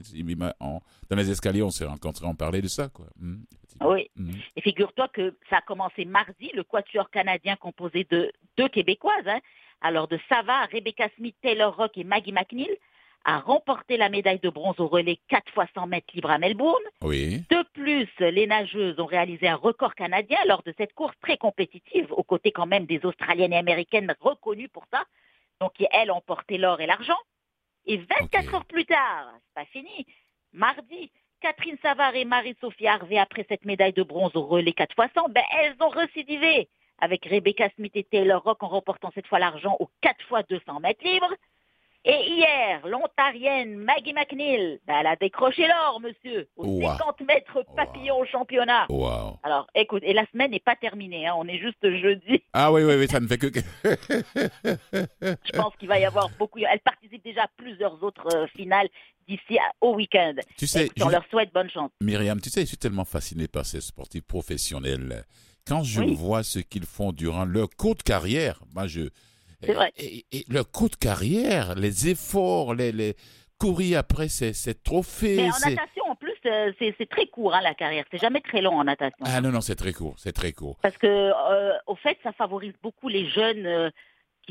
Dans 1.10 1.16
les 1.16 1.30
escaliers, 1.30 1.62
on 1.62 1.70
s'est 1.70 1.86
rencontrés, 1.86 2.26
on 2.26 2.36
parlait 2.36 2.62
de 2.62 2.68
ça, 2.68 2.90
quoi. 2.90 3.06
Mmh, 3.20 3.44
oui. 3.82 4.10
Mmh. 4.16 4.32
Et 4.56 4.62
figure-toi 4.62 5.08
que 5.10 5.36
ça 5.50 5.58
a 5.58 5.62
commencé 5.62 6.06
mardi, 6.06 6.52
le 6.54 6.64
quatuor 6.64 7.10
canadien 7.10 7.56
composé 7.56 8.08
de 8.10 8.32
deux 8.58 8.70
Québécoises, 8.70 9.28
hein. 9.28 9.40
alors 9.82 10.08
de 10.08 10.20
Sava, 10.28 10.66
Rebecca 10.72 11.08
Smith, 11.18 11.36
Taylor 11.42 11.76
Rock 11.76 11.98
et 11.98 12.04
Maggie 12.04 12.32
McNeil, 12.32 12.76
a 13.26 13.40
remporté 13.40 13.98
la 13.98 14.10
médaille 14.10 14.40
de 14.40 14.50
bronze 14.50 14.80
au 14.80 14.88
relais 14.88 15.20
4 15.28 15.52
fois 15.54 15.68
100 15.74 15.88
mètres 15.88 16.14
libre 16.14 16.32
à 16.32 16.38
Melbourne. 16.38 16.84
Oui. 17.02 17.44
De 17.50 17.64
plus, 17.74 18.10
les 18.20 18.48
nageuses 18.48 19.00
ont 19.00 19.06
réalisé 19.06 19.48
un 19.48 19.56
record 19.56 19.96
canadien 19.96 20.40
lors 20.48 20.64
de 20.64 20.74
cette 20.78 20.94
course 20.94 21.16
très 21.22 21.38
compétitive, 21.38 22.12
aux 22.12 22.24
côtés 22.24 22.52
quand 22.52 22.66
même 22.66 22.86
des 22.86 23.06
Australiennes 23.06 23.54
et 23.54 23.58
Américaines 23.58 24.16
reconnues 24.20 24.70
pour 24.70 24.86
ça. 24.92 25.04
Donc, 25.60 25.74
elles 25.92 26.12
ont 26.12 26.22
porté 26.22 26.58
l'or 26.58 26.82
et 26.82 26.88
l'argent. 26.88 27.18
Et 27.86 27.98
24 27.98 28.56
heures 28.56 28.66
plus 28.66 28.86
tard, 28.86 29.34
c'est 29.34 29.54
pas 29.54 29.66
fini, 29.66 30.06
mardi, 30.54 31.12
Catherine 31.42 31.78
Savard 31.82 32.16
et 32.16 32.26
Marie-Sophie 32.26 32.88
Harvey, 32.88 33.18
après 33.18 33.46
cette 33.50 33.66
médaille 33.66 33.94
de 33.94 34.04
bronze 34.04 34.36
au 34.36 34.44
relais 34.44 34.74
4 34.74 34.96
fois 34.96 35.08
100, 35.16 35.30
ben, 35.30 35.44
elles 35.60 35.76
ont 35.80 35.90
recidivé 35.90 36.70
avec 37.00 37.26
Rebecca 37.26 37.68
Smith 37.76 37.96
et 37.96 38.04
Taylor 38.04 38.44
Rock 38.44 38.62
en 38.62 38.68
remportant 38.68 39.12
cette 39.16 39.26
fois 39.26 39.40
l'argent 39.40 39.76
aux 39.80 39.90
4 40.02 40.24
fois 40.28 40.44
200 40.44 40.80
mètres 40.80 41.04
libres. 41.04 41.34
Et 42.04 42.18
hier, 42.30 42.88
l'Ontarienne 42.88 43.78
Maggie 43.78 44.14
McNeil, 44.14 44.80
ben, 44.88 44.96
elle 45.02 45.08
a 45.08 45.16
décroché 45.16 45.68
l'or, 45.68 46.02
monsieur, 46.02 46.48
aux 46.56 46.82
50 46.82 47.22
mètres 47.28 47.64
papillon 47.76 48.18
au 48.18 48.26
championnat. 48.26 48.88
Alors, 49.44 49.68
écoute, 49.76 50.02
et 50.04 50.14
la 50.14 50.26
semaine 50.32 50.50
n'est 50.50 50.60
pas 50.60 50.76
terminée, 50.76 51.28
hein, 51.28 51.36
on 51.38 51.48
est 51.48 51.60
juste 51.60 51.84
jeudi. 51.84 52.44
Ah 52.54 52.72
oui, 52.72 52.84
oui, 52.84 52.96
oui, 52.96 53.08
ça 53.08 53.20
ne 53.20 53.28
fait 53.28 53.38
que... 53.38 53.48
Je 55.24 55.52
pense 55.54 55.76
qu'il 55.78 55.88
va 55.88 56.00
y 56.00 56.06
avoir 56.06 56.30
beaucoup... 56.38 56.60
Elle 56.60 56.80
participe 56.80 57.24
déjà 57.24 57.44
à 57.44 57.50
plusieurs 57.56 58.04
autres 58.04 58.28
euh, 58.36 58.48
finales 58.48 58.90
d'ici 59.28 59.58
au 59.80 59.96
week-end. 59.96 60.34
Tu 60.58 60.68
sais, 60.68 60.90
on 61.02 61.10
leur 61.10 61.26
souhaite 61.30 61.54
bonne 61.54 61.70
chance. 61.70 61.92
Myriam, 62.02 62.42
tu 62.42 62.50
sais, 62.50 62.62
je 62.62 62.68
suis 62.68 62.78
tellement 62.78 63.06
fasciné 63.06 63.48
par 63.48 63.66
ces 63.66 63.80
sportifs 63.80 64.26
professionnels. 64.26 65.24
Quand 65.66 65.84
je 65.84 66.02
vois 66.02 66.44
ce 66.44 66.60
qu'ils 66.60 66.86
font 66.86 67.12
durant 67.12 67.46
leur 67.46 67.70
courte 67.70 68.04
carrière, 68.04 68.60
moi, 68.74 68.88
je 68.88 69.10
c'est 69.64 69.74
vrai. 69.74 69.94
Et, 69.98 70.26
le 70.48 70.64
coup 70.64 70.90
de 70.90 70.96
carrière, 70.96 71.76
les 71.76 72.10
efforts, 72.10 72.74
les, 72.74 72.92
les 72.92 73.16
courir 73.62 74.00
après 74.00 74.28
ces, 74.28 74.54
ces 74.54 74.74
trophées. 74.74 75.36
Mais 75.36 75.50
en 75.50 75.70
natation, 75.70 76.04
en 76.10 76.16
plus, 76.16 76.34
euh, 76.48 76.72
c'est 76.80 77.10
très 77.10 77.28
court 77.28 77.54
hein, 77.54 77.62
la 77.62 77.76
carrière. 77.76 78.06
C'est 78.10 78.18
jamais 78.18 78.42
très 78.42 78.62
long 78.62 78.74
en 78.80 78.84
natation. 78.84 79.24
Ah 79.24 79.40
non, 79.40 79.52
non, 79.52 79.62
c'est 79.62 79.76
très 79.76 79.94
court. 79.94 80.16
C'est 80.18 80.34
très 80.34 80.52
court. 80.52 80.78
Parce 80.82 80.98
que, 80.98 81.08
euh, 81.08 81.78
au 81.86 81.96
fait, 81.96 82.18
ça 82.24 82.32
favorise 82.32 82.74
beaucoup 82.82 83.08
les 83.08 83.28
jeunes. 83.30 83.66
Euh, 83.68 83.90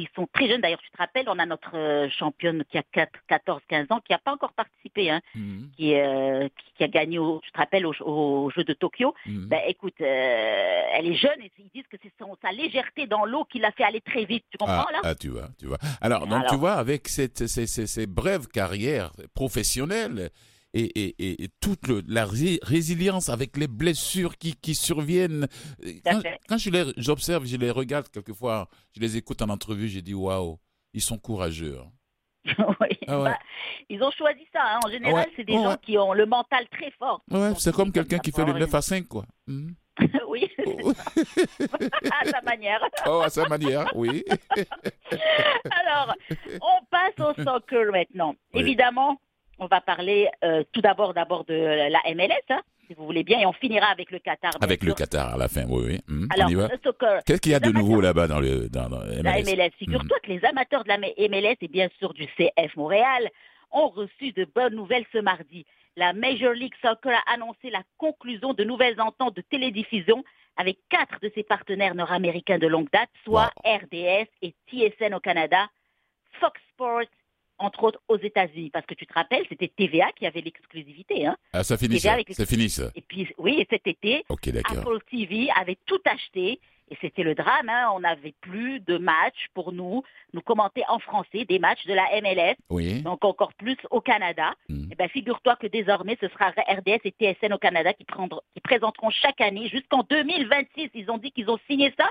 qui 0.07 0.09
sont 0.15 0.29
très 0.33 0.49
jeunes. 0.49 0.61
D'ailleurs, 0.61 0.81
tu 0.81 0.91
te 0.91 0.97
rappelles, 0.97 1.27
on 1.29 1.39
a 1.39 1.47
notre 1.47 1.77
euh, 1.77 2.09
championne 2.11 2.65
qui 2.71 2.79
a 2.79 2.83
14-15 2.83 3.93
ans, 3.93 4.01
qui 4.01 4.13
n'a 4.13 4.19
pas 4.19 4.33
encore 4.33 4.53
participé, 4.53 5.11
hein, 5.11 5.21
mhm. 5.35 5.71
euh, 5.81 6.49
qui, 6.49 6.73
qui, 6.77 6.85
a 6.85 6.89
gagné, 6.89 7.19
au, 7.19 7.41
tu 7.41 7.51
te 7.53 7.59
rappelles, 7.59 7.87
au, 7.87 7.95
au 8.01 8.51
Jeu 8.51 8.65
de 8.65 8.73
Tokyo. 8.73 9.15
Mhm. 9.27 9.47
Ben, 9.47 9.61
écoute, 9.67 10.01
euh, 10.01 10.83
elle 10.95 11.07
est 11.07 11.15
jeune 11.15 11.41
et 11.41 11.53
ils 11.59 11.71
disent 11.75 11.89
que 11.91 11.97
c'est 12.03 12.13
sa 12.43 12.53
légèreté 12.53 13.07
dans 13.07 13.25
l'eau 13.25 13.45
qui 13.45 13.59
l'a 13.59 13.73
fait 13.73 13.85
aller 13.85 14.01
très 14.01 14.25
vite. 14.25 14.45
Tu 14.51 14.59
comprends 14.59 14.87
ah, 14.89 14.93
là? 14.93 15.01
Ah, 15.05 15.15
tu 15.15 15.29
vois, 15.29 15.49
tu 15.59 15.67
vois. 15.67 15.79
Alors, 16.01 16.27
donc, 16.27 16.47
tu 16.49 16.57
vois, 16.57 16.75
avec 16.75 17.09
cette, 17.09 17.47
ces, 17.47 17.67
ces, 17.67 17.87
ces 17.87 18.07
brèves 18.07 18.47
carrières 18.49 19.11
professionnelles, 19.35 20.31
et, 20.75 20.85
et, 20.85 21.45
et, 21.45 21.49
toute 21.61 21.89
la 22.07 22.25
résilience 22.25 23.29
avec 23.29 23.57
les 23.57 23.69
blessures 23.69 24.37
qui, 24.39 24.55
qui 24.55 24.75
surviennent. 24.75 25.49
Quand, 26.05 26.23
quand 26.49 26.59
je 26.59 26.71
les 26.71 26.85
j'observe, 26.97 27.47
je 27.47 27.57
les 27.57 27.71
regarde 27.71 28.09
quelquefois, 28.09 28.69
je 28.95 29.01
les 29.01 29.17
écoute 29.17 29.43
en 29.43 29.49
entrevue, 29.49 29.89
j'ai 29.89 30.03
dit 30.03 30.15
waouh, 30.15 30.59
ils 30.95 31.03
sont 31.03 31.19
courageux. 31.19 31.79
Hein. 31.81 31.91
oui, 32.81 32.89
ah 33.07 33.19
bah, 33.19 33.39
ils 33.89 34.03
ont 34.03 34.11
choisi 34.11 34.47
ça. 34.53 34.61
Hein. 34.63 34.79
En 34.85 34.91
général, 34.91 35.27
c'est 35.37 35.45
des 35.45 35.53
gens 35.53 35.77
qui 35.77 35.99
ont 35.99 36.13
le 36.13 36.27
mental 36.27 36.67
très 36.69 36.91
fort. 36.93 37.23
C'est 37.59 37.75
comme 37.75 37.93
quelqu'un 37.93 38.19
qui 38.19 38.33
fait 38.33 38.45
le 38.45 38.53
9 38.55 38.75
à 38.75 38.83
5, 38.83 39.07
quoi. 39.07 39.25
Hmm. 39.47 39.73
oui, 40.29 40.49
à 42.11 42.25
sa 42.25 42.41
manière. 42.43 42.81
Oh, 43.07 43.21
à 43.23 43.29
sa 43.29 43.47
manière, 43.49 43.87
oui. 43.95 44.25
Alors, 45.65 46.15
on 46.63 46.85
passe 46.91 47.19
au 47.19 47.43
soccer 47.43 47.93
maintenant. 47.93 48.35
Évidemment, 48.55 49.21
on 49.61 49.67
va 49.67 49.81
parler 49.81 50.29
euh, 50.43 50.65
tout 50.73 50.81
d'abord 50.81 51.15
d'abord 51.15 51.45
de 51.45 51.55
la 51.55 52.01
MLS, 52.15 52.43
hein, 52.49 52.63
si 52.87 52.95
vous 52.95 53.05
voulez 53.05 53.23
bien, 53.23 53.39
et 53.39 53.47
on 53.47 53.53
finira 53.53 53.87
avec 53.87 54.11
le 54.11 54.19
Qatar. 54.19 54.53
Avec 54.61 54.83
le 54.83 54.95
Qatar 54.95 55.35
à 55.35 55.37
la 55.37 55.49
fin, 55.49 55.65
oui, 55.69 55.85
oui. 55.87 56.01
Hmm, 56.09 56.27
Alors. 56.31 56.69
Qu'est-ce 57.25 57.41
qu'il 57.41 57.53
y 57.53 57.55
a 57.55 57.61
de 57.61 57.71
nouveau 57.71 58.01
là-bas 58.01 58.27
dans, 58.27 58.41
le, 58.41 58.69
dans, 58.69 58.89
MLS 58.89 59.23
La 59.23 59.43
MLS. 59.43 59.71
Figure-toi 59.79 60.17
hmm. 60.17 60.27
que 60.27 60.33
les 60.33 60.45
amateurs 60.45 60.83
de 60.83 60.89
la 60.89 60.99
MLS 60.99 61.57
et 61.61 61.69
bien 61.69 61.89
sûr 61.99 62.15
du 62.15 62.27
CF 62.27 62.75
Montréal 62.77 63.29
ont 63.71 63.89
reçu 63.89 64.33
de 64.33 64.47
bonnes 64.53 64.75
nouvelles 64.75 65.07
ce 65.13 65.19
mardi. 65.19 65.65
la 65.97 66.13
Major 66.13 66.53
League 66.53 66.75
Soccer 66.83 67.13
a 67.13 67.35
annoncé 67.35 67.71
la 67.71 67.83
conclusion 67.99 68.55
de 68.55 68.65
nouvelles 68.65 69.01
ententes 69.01 69.37
de 69.37 69.43
télédiffusion 69.43 70.25
avec 70.57 70.79
quatre 70.89 71.21
de 71.21 71.31
ses 71.35 71.43
partenaires 71.43 71.95
nord-américains 71.95 72.59
de 72.59 72.67
longue 72.67 72.91
date, 72.93 73.11
soit 73.25 73.51
RDS 73.65 74.27
et 74.43 74.55
TSN 74.69 75.15
au 75.15 75.21
Canada, 75.21 75.69
Fox 76.41 76.61
Sports, 76.73 77.07
entre 77.61 77.85
autres 77.85 78.01
aux 78.09 78.19
États-Unis. 78.19 78.71
Parce 78.71 78.87
que 78.87 78.95
tu 78.95 79.07
te 79.07 79.15
rappelles, 79.15 79.45
c'était 79.49 79.69
TVA 79.69 80.11
qui 80.13 80.27
avait 80.27 80.41
l'exclusivité. 80.41 81.27
Hein. 81.27 81.37
Ah, 81.53 81.63
ça 81.63 81.77
finit 81.77 82.01
ça. 82.01 82.17
Ça 82.31 82.47
finit 82.47 82.71
ça. 82.71 82.91
Et 82.95 83.03
puis, 83.03 83.29
oui, 83.39 83.61
et 83.61 83.67
cet 83.71 83.87
été, 83.87 84.25
Apple 84.29 84.99
TV 85.11 85.49
avait 85.55 85.79
tout 85.87 86.01
acheté 86.05 86.61
et 86.91 86.99
c'était 87.01 87.23
le 87.23 87.37
drame, 87.37 87.69
hein. 87.69 87.89
on 87.95 88.01
n'avait 88.01 88.35
plus 88.41 88.81
de 88.81 88.99
matchs 88.99 89.47
pour 89.55 89.73
nous, 89.73 90.03
nous 90.33 90.41
commenter 90.41 90.83
en 90.89 90.99
français 90.99 91.45
des 91.45 91.61
matchs 91.61 91.87
de 91.87 91.95
la 91.95 92.09
MLS, 92.21 92.57
oui. 92.69 93.03
donc 93.03 93.25
encore 93.25 93.55
plus 93.55 93.77
au 93.91 94.01
Canada. 94.01 94.55
Et 94.69 94.73
hmm. 94.73 94.89
eh 94.91 94.95
ben, 94.97 95.09
figure-toi 95.09 95.55
que 95.57 95.69
désormais, 95.69 96.19
ce 96.21 96.27
sera 96.29 96.49
RDS 96.49 97.01
et 97.05 97.15
TSN 97.17 97.53
au 97.53 97.59
Canada 97.59 97.93
qui, 97.93 98.05
prendront, 98.05 98.41
qui 98.55 98.61
présenteront 98.61 99.11
chaque 99.11 99.41
année 99.41 99.69
jusqu'en 99.69 100.03
2026. 100.11 100.91
Ils 100.95 101.11
ont 101.11 101.19
dit 101.19 101.31
qu'ils 101.31 101.49
ont 101.49 101.61
signé 101.69 101.95
ça 101.97 102.11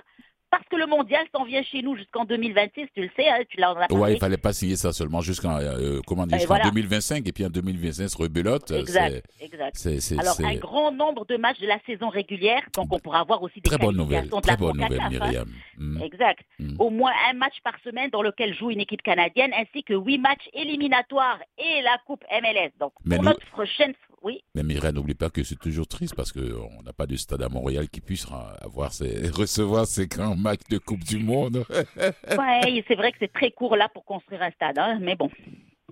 parce 0.51 0.65
que 0.69 0.75
le 0.75 0.87
mondial 0.87 1.25
s'en 1.35 1.45
vient 1.45 1.63
chez 1.63 1.81
nous 1.81 1.95
jusqu'en 1.95 2.25
2026, 2.25 2.87
tu 2.93 3.01
le 3.01 3.09
sais, 3.15 3.27
hein, 3.27 3.39
tu 3.49 3.59
l'as. 3.59 3.73
Ouais, 3.91 4.13
il 4.13 4.19
fallait 4.19 4.37
pas 4.37 4.53
signer 4.53 4.75
ça 4.75 4.91
seulement 4.91 5.21
jusqu'en 5.21 5.59
euh, 5.59 5.99
comment 6.07 6.25
dire, 6.25 6.39
jusqu'en 6.39 6.59
2025 6.59 7.27
et 7.27 7.31
puis 7.31 7.45
en 7.45 7.49
2025 7.49 8.07
se 8.07 8.17
rebelote. 8.17 8.71
Exact, 8.71 9.23
exact. 9.39 9.87
Alors 10.17 10.35
un 10.43 10.55
grand 10.55 10.91
nombre 10.91 11.25
de 11.25 11.37
matchs 11.37 11.59
de 11.59 11.67
la 11.67 11.79
saison 11.85 12.09
régulière, 12.09 12.63
donc 12.75 12.87
on 12.91 12.99
pourra 12.99 13.19
avoir 13.19 13.41
aussi 13.43 13.61
des 13.61 13.69
très 13.69 13.77
bonne 13.77 13.95
nouvelle, 13.95 14.29
de 14.29 14.41
très 14.41 14.57
bonne 14.57 14.77
nouvelle, 14.77 14.99
hein. 14.99 15.09
Myriam. 15.09 15.49
Mm. 15.77 16.01
Exact. 16.01 16.43
Mm. 16.59 16.75
Au 16.79 16.89
moins 16.89 17.11
un 17.29 17.33
match 17.33 17.55
par 17.63 17.73
semaine 17.83 18.09
dans 18.09 18.21
lequel 18.21 18.55
joue 18.55 18.71
une 18.71 18.79
équipe 18.79 19.01
canadienne, 19.01 19.51
ainsi 19.53 19.83
que 19.83 19.93
huit 19.93 20.17
matchs 20.17 20.49
éliminatoires 20.53 21.39
et 21.57 21.81
la 21.81 21.97
Coupe 22.05 22.23
MLS. 22.31 22.71
Donc 22.79 22.93
pour 23.07 23.23
notre 23.23 23.45
prochaine 23.47 23.93
oui. 24.21 24.43
Mais 24.55 24.63
Mireille, 24.63 24.93
n'oublie 24.93 25.13
pas 25.13 25.29
que 25.29 25.43
c'est 25.43 25.57
toujours 25.57 25.87
triste 25.87 26.15
parce 26.15 26.31
qu'on 26.31 26.83
n'a 26.83 26.93
pas 26.93 27.05
de 27.05 27.15
stade 27.15 27.41
à 27.41 27.49
Montréal 27.49 27.89
qui 27.89 28.01
puisse 28.01 28.25
avoir 28.61 28.91
recevoir 29.33 29.85
ces 29.85 30.07
grands 30.07 30.35
matchs 30.35 30.67
de 30.69 30.77
Coupe 30.77 31.03
du 31.03 31.19
Monde. 31.19 31.65
oui, 31.69 32.83
c'est 32.87 32.95
vrai 32.95 33.11
que 33.11 33.17
c'est 33.19 33.33
très 33.33 33.51
court 33.51 33.75
là 33.75 33.89
pour 33.93 34.05
construire 34.05 34.41
un 34.41 34.51
stade, 34.51 34.77
hein, 34.77 34.97
mais 35.01 35.15
bon. 35.15 35.29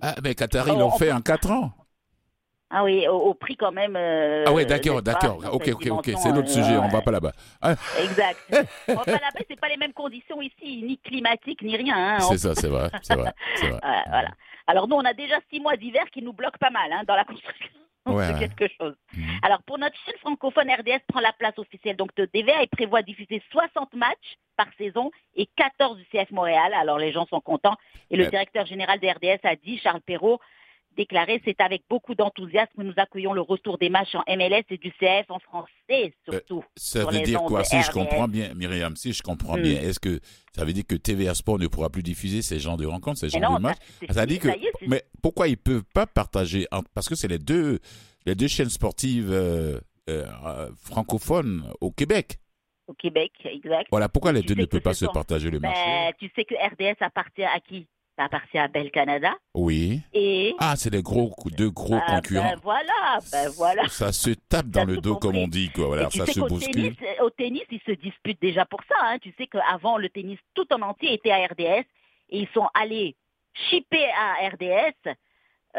Ah, 0.00 0.14
mais 0.22 0.34
Qatar, 0.34 0.68
ils 0.68 0.78
l'ont 0.78 0.90
fait 0.92 1.12
en 1.12 1.20
quatre 1.20 1.50
ans. 1.50 1.72
Ah 2.70 2.84
oui, 2.84 3.08
au, 3.08 3.32
prix 3.32 3.56
quand 3.56 3.72
même. 3.72 3.96
Euh, 3.96 4.44
ah 4.46 4.52
oui, 4.52 4.66
d'accord, 4.66 5.00
d'accord. 5.00 5.40
Ok, 5.52 5.68
ok, 5.72 5.86
ok. 5.90 6.10
C'est 6.18 6.32
notre 6.32 6.50
sujet, 6.50 6.76
on 6.76 6.86
ne 6.86 6.92
va 6.92 7.00
pas 7.00 7.10
là-bas. 7.10 7.32
Ah. 7.62 7.74
Exact. 7.98 8.38
on 8.88 8.94
va 8.94 9.04
pas 9.04 9.12
là-bas, 9.12 9.40
c'est 9.48 9.58
pas 9.58 9.68
les 9.68 9.78
mêmes 9.78 9.94
conditions 9.94 10.42
ici, 10.42 10.82
ni 10.82 10.98
climatiques, 10.98 11.62
ni 11.62 11.76
rien. 11.76 11.96
Hein. 11.96 12.20
C'est 12.20 12.36
ça, 12.36 12.54
c'est 12.54 12.68
vrai, 12.68 12.90
c'est 13.00 13.14
vrai, 13.14 13.32
vrai. 13.62 13.80
voilà. 13.80 14.30
Alors 14.66 14.86
nous, 14.86 14.96
on 14.96 15.04
a 15.04 15.14
déjà 15.14 15.36
six 15.50 15.60
mois 15.60 15.78
d'hiver 15.78 16.04
qui 16.12 16.20
nous 16.20 16.34
bloquent 16.34 16.58
pas 16.60 16.68
mal 16.68 16.92
hein, 16.92 17.02
dans 17.06 17.16
la 17.16 17.24
construction 17.24 17.70
quelque 18.38 18.68
chose. 18.78 18.94
Mhm. 19.14 19.40
Alors, 19.42 19.62
pour 19.62 19.78
notre 19.78 19.96
chaîne 20.04 20.18
francophone, 20.18 20.70
RDS 20.70 21.00
prend 21.08 21.20
la 21.20 21.32
place 21.32 21.58
officielle 21.58 21.96
donc 21.96 22.14
de 22.16 22.28
DVA 22.32 22.62
et 22.62 22.66
prévoit 22.66 23.02
diffuser 23.02 23.42
60 23.50 23.94
matchs 23.94 24.36
par 24.56 24.66
saison 24.76 25.10
et 25.36 25.48
14 25.56 25.96
du 25.96 26.04
CF 26.06 26.30
Montréal. 26.30 26.72
Alors, 26.74 26.98
les 26.98 27.12
gens 27.12 27.26
sont 27.26 27.40
contents. 27.40 27.76
Et 28.10 28.16
le 28.16 28.26
directeur 28.26 28.66
général 28.66 28.98
de 29.00 29.06
RDS 29.06 29.40
a 29.44 29.56
dit, 29.56 29.78
Charles 29.78 30.00
Perrault, 30.00 30.40
déclaré 30.98 31.40
C'est 31.44 31.60
avec 31.60 31.82
beaucoup 31.88 32.14
d'enthousiasme 32.14 32.72
que 32.76 32.82
nous 32.82 32.92
accueillons 32.96 33.32
le 33.32 33.40
retour 33.40 33.78
des 33.78 33.88
matchs 33.88 34.14
en 34.14 34.24
MLS 34.28 34.64
et 34.68 34.76
du 34.76 34.90
CF 34.90 35.30
en 35.30 35.38
français, 35.38 36.12
surtout. 36.28 36.58
Euh, 36.58 36.72
ça 36.76 37.06
veut 37.06 37.20
dire 37.20 37.40
quoi? 37.42 37.64
Si 37.64 37.80
je 37.80 37.90
comprends 37.90 38.28
bien, 38.28 38.52
Myriam, 38.54 38.96
si 38.96 39.12
je 39.12 39.22
comprends 39.22 39.56
hmm. 39.56 39.62
bien, 39.62 39.80
est-ce 39.80 40.00
que 40.00 40.20
ça 40.54 40.64
veut 40.64 40.72
dire 40.72 40.84
que 40.86 40.96
TVA 40.96 41.34
Sport 41.34 41.58
ne 41.58 41.68
pourra 41.68 41.88
plus 41.88 42.02
diffuser 42.02 42.42
ces 42.42 42.58
genres 42.58 42.76
de 42.76 42.84
rencontres, 42.84 43.20
ces 43.20 43.30
genres 43.30 43.56
de 43.56 43.62
matchs? 43.62 43.78
ça, 44.10 44.26
dit 44.26 44.38
que, 44.38 44.48
Mais 44.86 45.04
pourquoi 45.22 45.48
ils 45.48 45.52
ne 45.52 45.56
peuvent 45.56 45.84
pas 45.94 46.06
partager 46.06 46.66
Parce 46.94 47.08
que 47.08 47.14
c'est 47.14 47.28
les 47.28 47.38
deux, 47.38 47.78
les 48.26 48.34
deux 48.34 48.48
chaînes 48.48 48.68
sportives 48.68 49.30
euh, 49.30 49.78
euh, 50.10 50.68
francophones 50.82 51.64
au 51.80 51.92
Québec. 51.92 52.38
Au 52.88 52.94
Québec, 52.94 53.32
exact. 53.44 53.86
Voilà, 53.90 54.08
pourquoi 54.08 54.32
les 54.32 54.42
deux 54.42 54.54
ne 54.54 54.64
peuvent 54.64 54.80
pas 54.80 54.94
se 54.94 55.04
partager 55.04 55.50
le 55.50 55.58
ben, 55.58 55.68
marché? 55.68 56.16
Tu 56.18 56.30
sais 56.34 56.44
que 56.44 56.54
RDS 56.54 56.96
appartient 57.00 57.44
à 57.44 57.60
qui? 57.60 57.86
Ça 58.18 58.24
appartient 58.24 58.58
à 58.58 58.66
Bell 58.66 58.90
Canada. 58.90 59.34
Oui. 59.54 60.00
Et 60.12 60.54
ah, 60.58 60.74
c'est 60.76 60.90
les 60.90 61.02
gros, 61.02 61.32
deux 61.56 61.70
gros 61.70 62.00
ah, 62.04 62.16
concurrents. 62.16 62.50
Ben 62.50 62.60
voilà, 62.62 63.18
ben 63.30 63.48
voilà. 63.56 63.88
Ça 63.88 64.12
se 64.12 64.30
tape 64.30 64.66
dans 64.66 64.84
le 64.84 64.96
dos, 64.96 65.16
comme 65.16 65.36
on 65.36 65.46
dit, 65.46 65.70
quoi. 65.70 65.86
Voilà, 65.86 66.10
ça 66.10 66.26
se 66.26 66.40
bouscule. 66.40 66.96
Tennis, 66.96 66.96
au 67.20 67.30
tennis, 67.30 67.62
ils 67.70 67.80
se 67.86 67.92
disputent 67.92 68.42
déjà 68.42 68.66
pour 68.66 68.80
ça. 68.88 68.96
Hein. 69.04 69.18
Tu 69.20 69.32
sais 69.38 69.46
qu'avant, 69.46 69.98
le 69.98 70.08
tennis 70.08 70.38
tout 70.54 70.66
en 70.72 70.82
entier 70.82 71.14
était 71.14 71.30
à 71.30 71.46
RDS 71.46 71.84
et 72.30 72.40
ils 72.40 72.48
sont 72.52 72.68
allés 72.74 73.14
chipper 73.70 74.04
à 74.04 74.48
RDS 74.48 75.14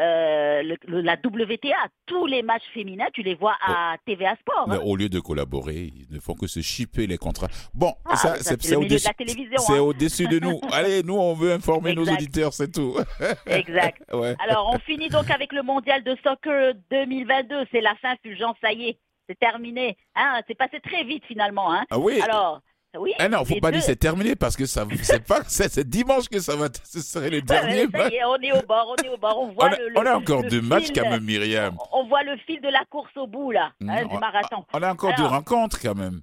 euh, 0.00 0.62
la 0.88 1.14
WTA, 1.14 1.88
tous 2.06 2.26
les 2.26 2.42
matchs 2.42 2.64
féminins, 2.72 3.08
tu 3.12 3.22
les 3.22 3.34
vois 3.34 3.56
à 3.60 3.94
oh. 3.94 4.00
TVA 4.06 4.34
Sport. 4.36 4.66
Mais 4.68 4.76
hein. 4.76 4.82
au 4.82 4.96
lieu 4.96 5.08
de 5.08 5.20
collaborer, 5.20 5.92
ils 5.94 6.06
ne 6.10 6.20
font 6.20 6.34
que 6.34 6.46
se 6.46 6.60
chipper 6.60 7.06
les 7.06 7.18
contrats. 7.18 7.48
Bon, 7.74 7.92
ah, 8.06 8.16
ça, 8.16 8.36
c'est 8.38 8.76
au-dessus 8.76 8.98
de, 8.98 9.74
hein. 9.74 9.80
au 9.80 9.92
de 9.92 10.38
nous. 10.40 10.60
Allez, 10.72 11.02
nous, 11.02 11.16
on 11.16 11.34
veut 11.34 11.52
informer 11.52 11.94
nos 11.94 12.04
auditeurs, 12.04 12.54
c'est 12.54 12.72
tout. 12.72 12.96
exact. 13.46 14.02
Alors, 14.38 14.70
on 14.74 14.78
finit 14.78 15.08
donc 15.08 15.30
avec 15.30 15.52
le 15.52 15.62
mondial 15.62 16.02
de 16.02 16.16
soccer 16.24 16.74
2022. 16.90 17.66
C'est 17.70 17.80
la 17.80 17.94
fin, 17.96 18.14
Fulgence, 18.22 18.56
ça 18.62 18.72
y 18.72 18.90
est. 18.90 18.98
C'est 19.28 19.38
terminé. 19.38 19.96
Hein, 20.16 20.40
c'est 20.48 20.56
passé 20.56 20.80
très 20.80 21.04
vite 21.04 21.24
finalement. 21.26 21.72
Hein. 21.72 21.84
Ah 21.90 21.98
oui. 21.98 22.20
Alors, 22.20 22.60
oui, 22.98 23.12
ah 23.18 23.28
non, 23.28 23.44
faut 23.44 23.60
pas 23.60 23.70
dire 23.70 23.82
c'est 23.82 23.96
terminé 23.96 24.34
parce 24.34 24.56
que 24.56 24.66
ça 24.66 24.84
c'est 25.02 25.24
pas 25.24 25.42
c'est 25.46 25.88
dimanche 25.88 26.28
que 26.28 26.40
ça 26.40 26.56
va 26.56 26.68
ce 26.84 27.00
serait 27.00 27.30
le 27.30 27.40
dernier 27.40 27.86
match. 27.86 28.12
on 28.26 28.36
est 28.42 28.52
au 28.52 28.62
bord, 28.66 28.94
on 28.98 29.04
est 29.04 29.08
au 29.08 29.16
bord, 29.16 29.38
on 29.40 29.52
voit 29.52 29.66
on 29.66 29.72
a, 29.72 29.76
le, 29.76 29.92
on 29.96 30.06
a 30.06 30.14
encore 30.16 30.42
deux 30.42 30.60
matchs 30.60 30.90
quand 30.92 31.08
même 31.08 31.22
Myriam. 31.22 31.76
On, 31.92 32.06
voit 32.08 32.24
le 32.24 32.36
fil 32.46 32.60
de 32.60 32.68
la 32.68 32.84
course 32.90 33.16
au 33.16 33.26
bout 33.26 33.52
là, 33.52 33.72
hein, 33.86 34.04
du 34.06 34.18
marathon. 34.18 34.64
On 34.72 34.82
a 34.82 34.90
encore 34.90 35.14
deux 35.14 35.26
rencontres 35.26 35.80
quand 35.80 35.94
même. 35.94 36.22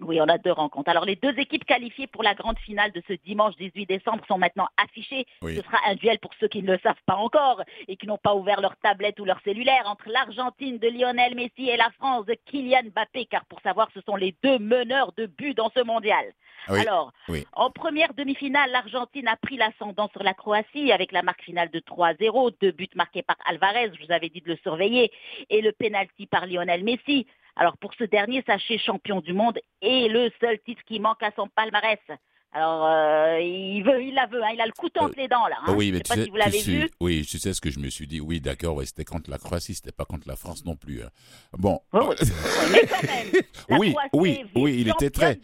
Oui, 0.00 0.20
on 0.20 0.28
a 0.28 0.38
deux 0.38 0.52
rencontres. 0.52 0.88
Alors, 0.90 1.04
les 1.04 1.16
deux 1.16 1.36
équipes 1.38 1.64
qualifiées 1.64 2.06
pour 2.06 2.22
la 2.22 2.34
grande 2.34 2.58
finale 2.60 2.92
de 2.92 3.02
ce 3.08 3.14
dimanche 3.24 3.56
18 3.56 3.86
décembre 3.86 4.24
sont 4.28 4.38
maintenant 4.38 4.68
affichées. 4.76 5.26
Ce 5.42 5.62
sera 5.62 5.78
un 5.86 5.96
duel 5.96 6.18
pour 6.20 6.30
ceux 6.38 6.46
qui 6.46 6.62
ne 6.62 6.72
le 6.72 6.78
savent 6.82 6.94
pas 7.04 7.16
encore 7.16 7.62
et 7.88 7.96
qui 7.96 8.06
n'ont 8.06 8.18
pas 8.18 8.34
ouvert 8.34 8.60
leur 8.60 8.76
tablette 8.76 9.18
ou 9.18 9.24
leur 9.24 9.40
cellulaire 9.44 9.82
entre 9.86 10.08
l'Argentine 10.08 10.78
de 10.78 10.88
Lionel 10.88 11.34
Messi 11.34 11.68
et 11.68 11.76
la 11.76 11.90
France 11.98 12.26
de 12.26 12.34
Kylian 12.46 12.90
Mbappé, 12.94 13.26
car 13.26 13.44
pour 13.46 13.60
savoir, 13.60 13.88
ce 13.92 14.00
sont 14.02 14.16
les 14.16 14.36
deux 14.42 14.58
meneurs 14.58 15.12
de 15.16 15.26
but 15.26 15.56
dans 15.56 15.70
ce 15.74 15.82
mondial. 15.82 16.24
Alors, 16.68 17.12
en 17.52 17.70
première 17.70 18.14
demi-finale, 18.14 18.70
l'Argentine 18.70 19.26
a 19.28 19.36
pris 19.36 19.56
l'ascendant 19.56 20.08
sur 20.08 20.22
la 20.22 20.34
Croatie 20.34 20.92
avec 20.92 21.12
la 21.12 21.22
marque 21.22 21.42
finale 21.42 21.70
de 21.70 21.80
3-0, 21.80 22.54
deux 22.60 22.72
buts 22.72 22.88
marqués 22.94 23.22
par 23.22 23.36
Alvarez, 23.46 23.90
je 23.98 24.04
vous 24.04 24.12
avais 24.12 24.28
dit 24.28 24.42
de 24.42 24.48
le 24.48 24.58
surveiller, 24.62 25.10
et 25.50 25.62
le 25.62 25.72
penalty 25.72 26.26
par 26.26 26.46
Lionel 26.46 26.84
Messi. 26.84 27.26
Alors 27.58 27.76
pour 27.76 27.92
ce 27.98 28.04
dernier, 28.04 28.42
sachez 28.46 28.78
champion 28.78 29.20
du 29.20 29.32
monde 29.32 29.58
et 29.82 30.08
le 30.08 30.30
seul 30.40 30.58
titre 30.60 30.82
qui 30.86 31.00
manque 31.00 31.22
à 31.22 31.32
son 31.36 31.48
palmarès. 31.48 31.98
Alors, 32.52 32.86
euh, 32.86 33.40
il 33.40 33.82
veut, 33.82 34.02
il 34.02 34.14
la 34.14 34.26
veut, 34.26 34.42
hein, 34.42 34.48
il 34.54 34.60
a 34.60 34.64
le 34.64 34.72
couteau 34.72 35.00
entre 35.00 35.18
euh, 35.18 35.22
les 35.22 35.28
dents 35.28 35.46
là. 35.48 35.58
Hein. 35.66 35.74
Oui, 35.76 35.92
mais 35.92 36.00
tu 36.00 36.14
sais, 36.14 36.24
si 36.24 36.30
vous 36.30 36.36
l'avez 36.36 36.62
vu. 36.62 36.88
Oui, 36.98 37.26
tu 37.28 37.38
sais 37.38 37.52
ce 37.52 37.60
que 37.60 37.70
je 37.70 37.78
me 37.78 37.90
suis 37.90 38.06
dit. 38.06 38.22
Oui, 38.22 38.40
d'accord, 38.40 38.80
c'était 38.84 39.04
contre 39.04 39.28
la 39.28 39.36
Croatie, 39.36 39.74
c'était 39.74 39.92
pas 39.92 40.06
contre 40.06 40.26
la 40.26 40.36
France 40.36 40.64
non 40.64 40.74
plus. 40.74 41.02
Hein. 41.02 41.10
Bon. 41.58 41.80
Oh, 41.92 42.14
mais 42.72 42.86
quand 42.86 43.02
même. 43.02 43.78
oui, 43.78 43.94
oui, 44.14 44.44
oui, 44.54 44.76
il 44.80 44.88
était 44.88 45.10
très. 45.10 45.38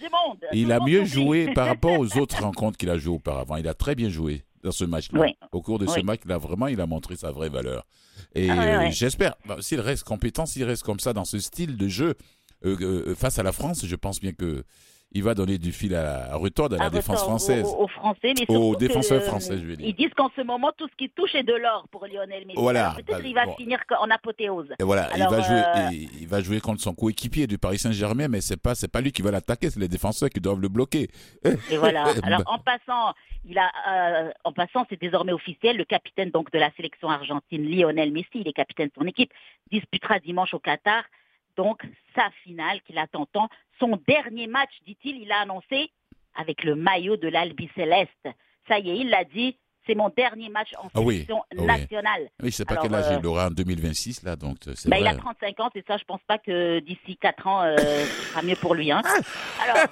Il 0.52 0.72
a 0.72 0.80
mieux 0.80 1.04
joué 1.04 1.52
par 1.52 1.66
rapport 1.66 1.98
aux 1.98 2.16
autres 2.18 2.40
rencontres 2.42 2.78
qu'il 2.78 2.88
a 2.88 2.96
jouées 2.96 3.16
auparavant. 3.16 3.56
Il 3.56 3.68
a 3.68 3.74
très 3.74 3.94
bien 3.94 4.08
joué 4.08 4.44
dans 4.64 4.72
ce 4.72 4.84
match-là. 4.84 5.26
Au 5.52 5.62
cours 5.62 5.78
de 5.78 5.86
ce 5.86 6.00
match, 6.00 6.20
là, 6.24 6.38
vraiment, 6.38 6.66
il 6.66 6.80
a 6.80 6.86
montré 6.86 7.16
sa 7.16 7.30
vraie 7.30 7.50
valeur. 7.50 7.86
Et 8.34 8.50
ah, 8.50 8.86
euh, 8.86 8.90
j'espère, 8.90 9.34
bah, 9.46 9.56
s'il 9.60 9.80
reste 9.80 10.04
compétent, 10.04 10.46
s'il 10.46 10.64
reste 10.64 10.82
comme 10.82 11.00
ça 11.00 11.12
dans 11.12 11.24
ce 11.24 11.38
style 11.38 11.76
de 11.76 11.88
jeu 11.88 12.14
face 13.14 13.38
à 13.38 13.42
la 13.42 13.52
France, 13.52 13.84
je 13.86 13.96
pense 13.96 14.20
bien 14.20 14.32
que 14.32 14.64
il 15.14 15.22
va 15.22 15.34
donner 15.34 15.58
du 15.58 15.70
fil 15.72 15.94
à, 15.94 16.34
retordre 16.36 16.74
à, 16.80 16.84
la 16.84 16.90
défense 16.90 17.22
française. 17.22 17.64
Aux, 17.78 17.86
Français, 17.86 18.34
mais 18.36 18.56
aux 18.56 18.74
défenseurs 18.74 19.22
français, 19.22 19.56
je 19.58 19.64
veux 19.64 19.76
dire. 19.76 19.86
Ils 19.86 19.94
disent 19.94 20.12
qu'en 20.16 20.30
ce 20.36 20.42
moment, 20.42 20.72
tout 20.76 20.88
ce 20.88 20.96
qui 20.96 21.08
touche 21.08 21.34
est 21.36 21.44
de 21.44 21.54
l'or 21.54 21.86
pour 21.92 22.06
Lionel 22.06 22.44
Messi. 22.46 22.58
Voilà. 22.58 22.96
Peut-être 22.96 23.22
qu'il 23.22 23.34
va 23.34 23.46
finir 23.54 23.78
en 24.00 24.10
apothéose. 24.10 24.74
Et 24.80 24.82
voilà, 24.82 25.08
il, 25.14 25.22
va 25.22 25.40
jouer, 25.40 25.62
euh, 25.62 26.06
il, 26.20 26.26
va 26.26 26.40
jouer 26.42 26.60
contre 26.60 26.82
son 26.82 26.94
coéquipier 26.94 27.46
du 27.46 27.58
Paris 27.58 27.78
Saint-Germain, 27.78 28.26
mais 28.26 28.40
c'est 28.40 28.60
pas, 28.60 28.74
c'est 28.74 28.90
pas 28.90 29.00
lui 29.00 29.12
qui 29.12 29.22
va 29.22 29.30
l'attaquer, 29.30 29.70
c'est 29.70 29.78
les 29.78 29.88
défenseurs 29.88 30.30
qui 30.30 30.40
doivent 30.40 30.60
le 30.60 30.68
bloquer. 30.68 31.08
Et 31.70 31.76
voilà. 31.76 32.06
Alors, 32.24 32.42
en 32.46 32.58
passant, 32.58 33.14
il 33.44 33.56
a, 33.58 33.70
euh, 33.88 34.32
en 34.42 34.52
passant, 34.52 34.84
c'est 34.90 35.00
désormais 35.00 35.32
officiel, 35.32 35.76
le 35.76 35.84
capitaine 35.84 36.30
donc 36.30 36.50
de 36.50 36.58
la 36.58 36.72
sélection 36.72 37.08
argentine, 37.08 37.64
Lionel 37.64 38.10
Messi, 38.10 38.28
il 38.34 38.48
est 38.48 38.52
capitaine 38.52 38.88
de 38.88 38.92
son 38.98 39.06
équipe, 39.06 39.32
disputera 39.70 40.18
dimanche 40.18 40.54
au 40.54 40.58
Qatar 40.58 41.04
donc 41.56 41.82
sa 42.14 42.30
finale 42.42 42.80
qu'il 42.82 42.98
attend 42.98 43.26
tant. 43.26 43.48
Son 43.78 43.98
dernier 44.06 44.46
match, 44.46 44.72
dit-il, 44.86 45.16
il 45.16 45.32
a 45.32 45.40
annoncé 45.40 45.90
avec 46.34 46.64
le 46.64 46.74
maillot 46.74 47.16
de 47.16 47.28
l'Albi 47.28 47.70
Céleste. 47.74 48.28
Ça 48.68 48.78
y 48.78 48.90
est, 48.90 48.96
il 48.98 49.10
l'a 49.10 49.24
dit, 49.24 49.56
c'est 49.86 49.94
mon 49.94 50.08
dernier 50.10 50.48
match 50.48 50.68
en 50.78 50.88
Ah 50.94 51.00
oui, 51.00 51.14
sélection 51.14 51.42
ah 51.50 51.54
oui. 51.58 51.66
nationale. 51.66 52.30
Oui, 52.42 52.50
je 52.50 52.56
sais 52.56 52.64
pas 52.64 52.72
Alors, 52.74 52.84
quel 52.84 52.94
âge 52.94 53.04
euh, 53.12 53.18
il 53.20 53.26
aura 53.26 53.46
en 53.48 53.50
2026, 53.50 54.22
là, 54.22 54.36
donc 54.36 54.56
euh, 54.66 54.72
c'est 54.74 54.88
Bah, 54.88 54.98
il 54.98 55.06
a 55.06 55.14
35 55.14 55.60
ans, 55.60 55.70
c'est 55.74 55.86
ça, 55.86 55.96
je 55.96 56.04
pense 56.04 56.20
pas 56.26 56.38
que 56.38 56.80
d'ici 56.80 57.16
4 57.16 57.46
ans, 57.46 57.62
euh, 57.62 57.76
ce 57.76 58.22
sera 58.30 58.42
mieux 58.42 58.56
pour 58.56 58.74
lui. 58.74 58.90
Hein. 58.90 59.02
Alors, 59.62 59.86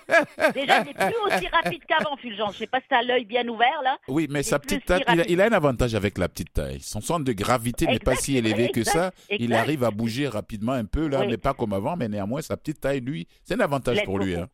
déjà, 0.54 0.80
il 0.80 0.86
n'est 0.86 0.94
plus 0.94 1.14
aussi 1.26 1.46
rapide 1.48 1.82
qu'avant, 1.86 2.16
Fulgence. 2.16 2.54
Je 2.54 2.58
sais 2.60 2.66
pas 2.66 2.80
si 2.80 2.86
t'as 2.88 3.02
l'œil 3.02 3.24
bien 3.24 3.46
ouvert, 3.48 3.80
là. 3.82 3.96
Oui, 4.08 4.26
mais 4.30 4.42
sa 4.42 4.58
petite 4.58 4.84
taille, 4.84 5.02
il 5.06 5.10
a, 5.10 5.14
rapide. 5.16 5.26
il 5.30 5.40
a 5.40 5.44
un 5.46 5.52
avantage 5.52 5.94
avec 5.94 6.18
la 6.18 6.28
petite 6.28 6.52
taille. 6.52 6.80
Son 6.80 7.00
centre 7.00 7.24
de 7.24 7.32
gravité 7.32 7.86
n'est 7.86 7.98
pas 7.98 8.14
si 8.16 8.36
élevé 8.36 8.70
que 8.70 8.84
ça. 8.84 9.10
exact, 9.28 9.36
Il 9.40 9.54
arrive 9.54 9.84
à 9.84 9.90
bouger 9.90 10.28
rapidement 10.28 10.72
un 10.72 10.84
peu, 10.84 11.06
là, 11.08 11.20
Oui. 11.20 11.26
mais 11.28 11.36
pas 11.36 11.54
comme 11.54 11.72
avant, 11.72 11.96
mais 11.96 12.08
néanmoins, 12.08 12.42
sa 12.42 12.56
petite 12.56 12.80
taille, 12.80 13.00
lui, 13.00 13.26
c'est 13.44 13.54
un 13.54 13.60
avantage 13.60 14.02
pour 14.04 14.18
lui. 14.18 14.34
Hein. 14.36 14.48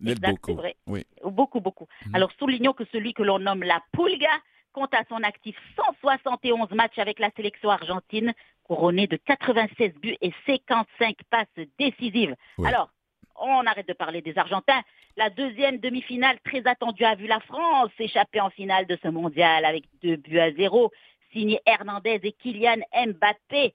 L'aide 0.00 0.18
Exact, 0.18 0.30
beaucoup. 0.30 0.50
c'est 0.52 0.56
vrai. 0.56 0.76
Oui. 0.86 1.04
Beaucoup, 1.24 1.60
beaucoup. 1.60 1.86
Mhm. 2.06 2.14
Alors, 2.14 2.30
soulignons 2.38 2.72
que 2.72 2.84
celui 2.92 3.14
que 3.14 3.22
l'on 3.22 3.38
nomme 3.38 3.62
la 3.62 3.80
Pulga 3.92 4.28
compte 4.72 4.94
à 4.94 5.04
son 5.08 5.22
actif 5.22 5.56
171 5.76 6.70
matchs 6.72 6.98
avec 6.98 7.18
la 7.18 7.30
sélection 7.36 7.70
argentine, 7.70 8.32
couronné 8.64 9.06
de 9.06 9.16
96 9.16 9.92
buts 9.94 10.16
et 10.20 10.32
55 10.46 11.16
passes 11.30 11.66
décisives. 11.78 12.34
Alors, 12.64 12.90
on 13.36 13.66
arrête 13.66 13.88
de 13.88 13.92
parler 13.92 14.22
des 14.22 14.38
Argentins. 14.38 14.82
La 15.16 15.30
deuxième 15.30 15.78
demi-finale 15.78 16.38
très 16.44 16.66
attendue 16.66 17.04
a 17.04 17.14
vu 17.14 17.26
la 17.26 17.40
France 17.40 17.90
s'échapper 17.98 18.40
en 18.40 18.50
finale 18.50 18.86
de 18.86 18.98
ce 19.02 19.08
mondial 19.08 19.64
avec 19.64 19.84
deux 20.02 20.16
buts 20.16 20.38
à 20.38 20.52
zéro, 20.52 20.90
signé 21.32 21.60
Hernandez 21.66 22.20
et 22.22 22.32
Kylian 22.32 22.82
Mbappé. 22.94 23.74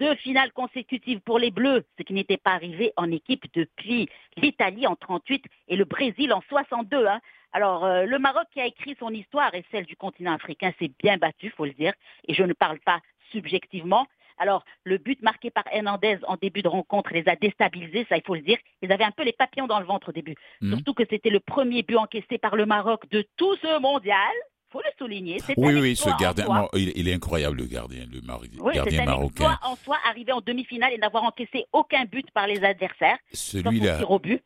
Deux 0.00 0.14
finales 0.16 0.52
consécutives 0.52 1.20
pour 1.20 1.38
les 1.38 1.50
Bleus, 1.50 1.84
ce 1.98 2.02
qui 2.04 2.14
n'était 2.14 2.36
pas 2.36 2.52
arrivé 2.52 2.92
en 2.96 3.10
équipe 3.10 3.44
depuis 3.54 4.08
l'Italie 4.36 4.86
en 4.86 4.96
38 4.96 5.44
et 5.68 5.76
le 5.76 5.84
Brésil 5.84 6.32
en 6.32 6.40
62. 6.48 7.06
hein. 7.06 7.20
Alors, 7.52 7.84
euh, 7.84 8.04
le 8.04 8.18
Maroc 8.18 8.44
qui 8.52 8.60
a 8.60 8.66
écrit 8.66 8.96
son 8.98 9.10
histoire 9.10 9.54
et 9.54 9.64
celle 9.70 9.86
du 9.86 9.96
continent 9.96 10.34
africain 10.34 10.72
s'est 10.78 10.92
bien 11.02 11.16
battu, 11.16 11.50
faut 11.50 11.64
le 11.64 11.72
dire, 11.72 11.92
et 12.26 12.34
je 12.34 12.42
ne 12.42 12.52
parle 12.52 12.78
pas 12.80 13.00
subjectivement. 13.32 14.06
Alors, 14.38 14.64
le 14.84 14.98
but 14.98 15.20
marqué 15.22 15.50
par 15.50 15.64
Hernandez 15.72 16.18
en 16.26 16.36
début 16.36 16.62
de 16.62 16.68
rencontre 16.68 17.12
les 17.12 17.28
a 17.28 17.34
déstabilisés, 17.34 18.06
ça 18.08 18.16
il 18.16 18.22
faut 18.24 18.36
le 18.36 18.42
dire. 18.42 18.58
Ils 18.82 18.92
avaient 18.92 19.04
un 19.04 19.10
peu 19.10 19.24
les 19.24 19.32
papillons 19.32 19.66
dans 19.66 19.80
le 19.80 19.86
ventre 19.86 20.10
au 20.10 20.12
début. 20.12 20.36
Mhm. 20.60 20.74
Surtout 20.74 20.94
que 20.94 21.02
c'était 21.10 21.30
le 21.30 21.40
premier 21.40 21.82
but 21.82 21.96
encaissé 21.96 22.38
par 22.38 22.54
le 22.54 22.66
Maroc 22.66 23.08
de 23.10 23.26
tout 23.36 23.56
ce 23.56 23.80
mondial. 23.80 24.32
Faut 24.70 24.80
le 24.80 24.90
souligner. 24.98 25.38
C'est 25.46 25.54
Oui, 25.56 25.74
oui, 25.74 25.96
ce 25.96 26.08
en 26.08 26.16
gardien, 26.16 26.46
non, 26.46 26.68
il, 26.74 26.92
il 26.96 27.08
est 27.08 27.14
incroyable, 27.14 27.56
le 27.58 27.64
gardien, 27.66 28.06
le 28.12 28.20
mari- 28.20 28.50
Oui, 28.58 28.72
c'est 28.72 28.76
gardien 28.76 29.04
marocain. 29.04 29.58
en 29.62 29.76
soi, 29.76 29.96
arriver 30.08 30.32
en 30.32 30.40
demi-finale 30.40 30.92
et 30.92 30.98
n'avoir 30.98 31.24
encaissé 31.24 31.64
aucun 31.72 32.04
but 32.04 32.30
par 32.32 32.46
les 32.46 32.62
adversaires. 32.62 33.18
Celui-là, 33.32 33.98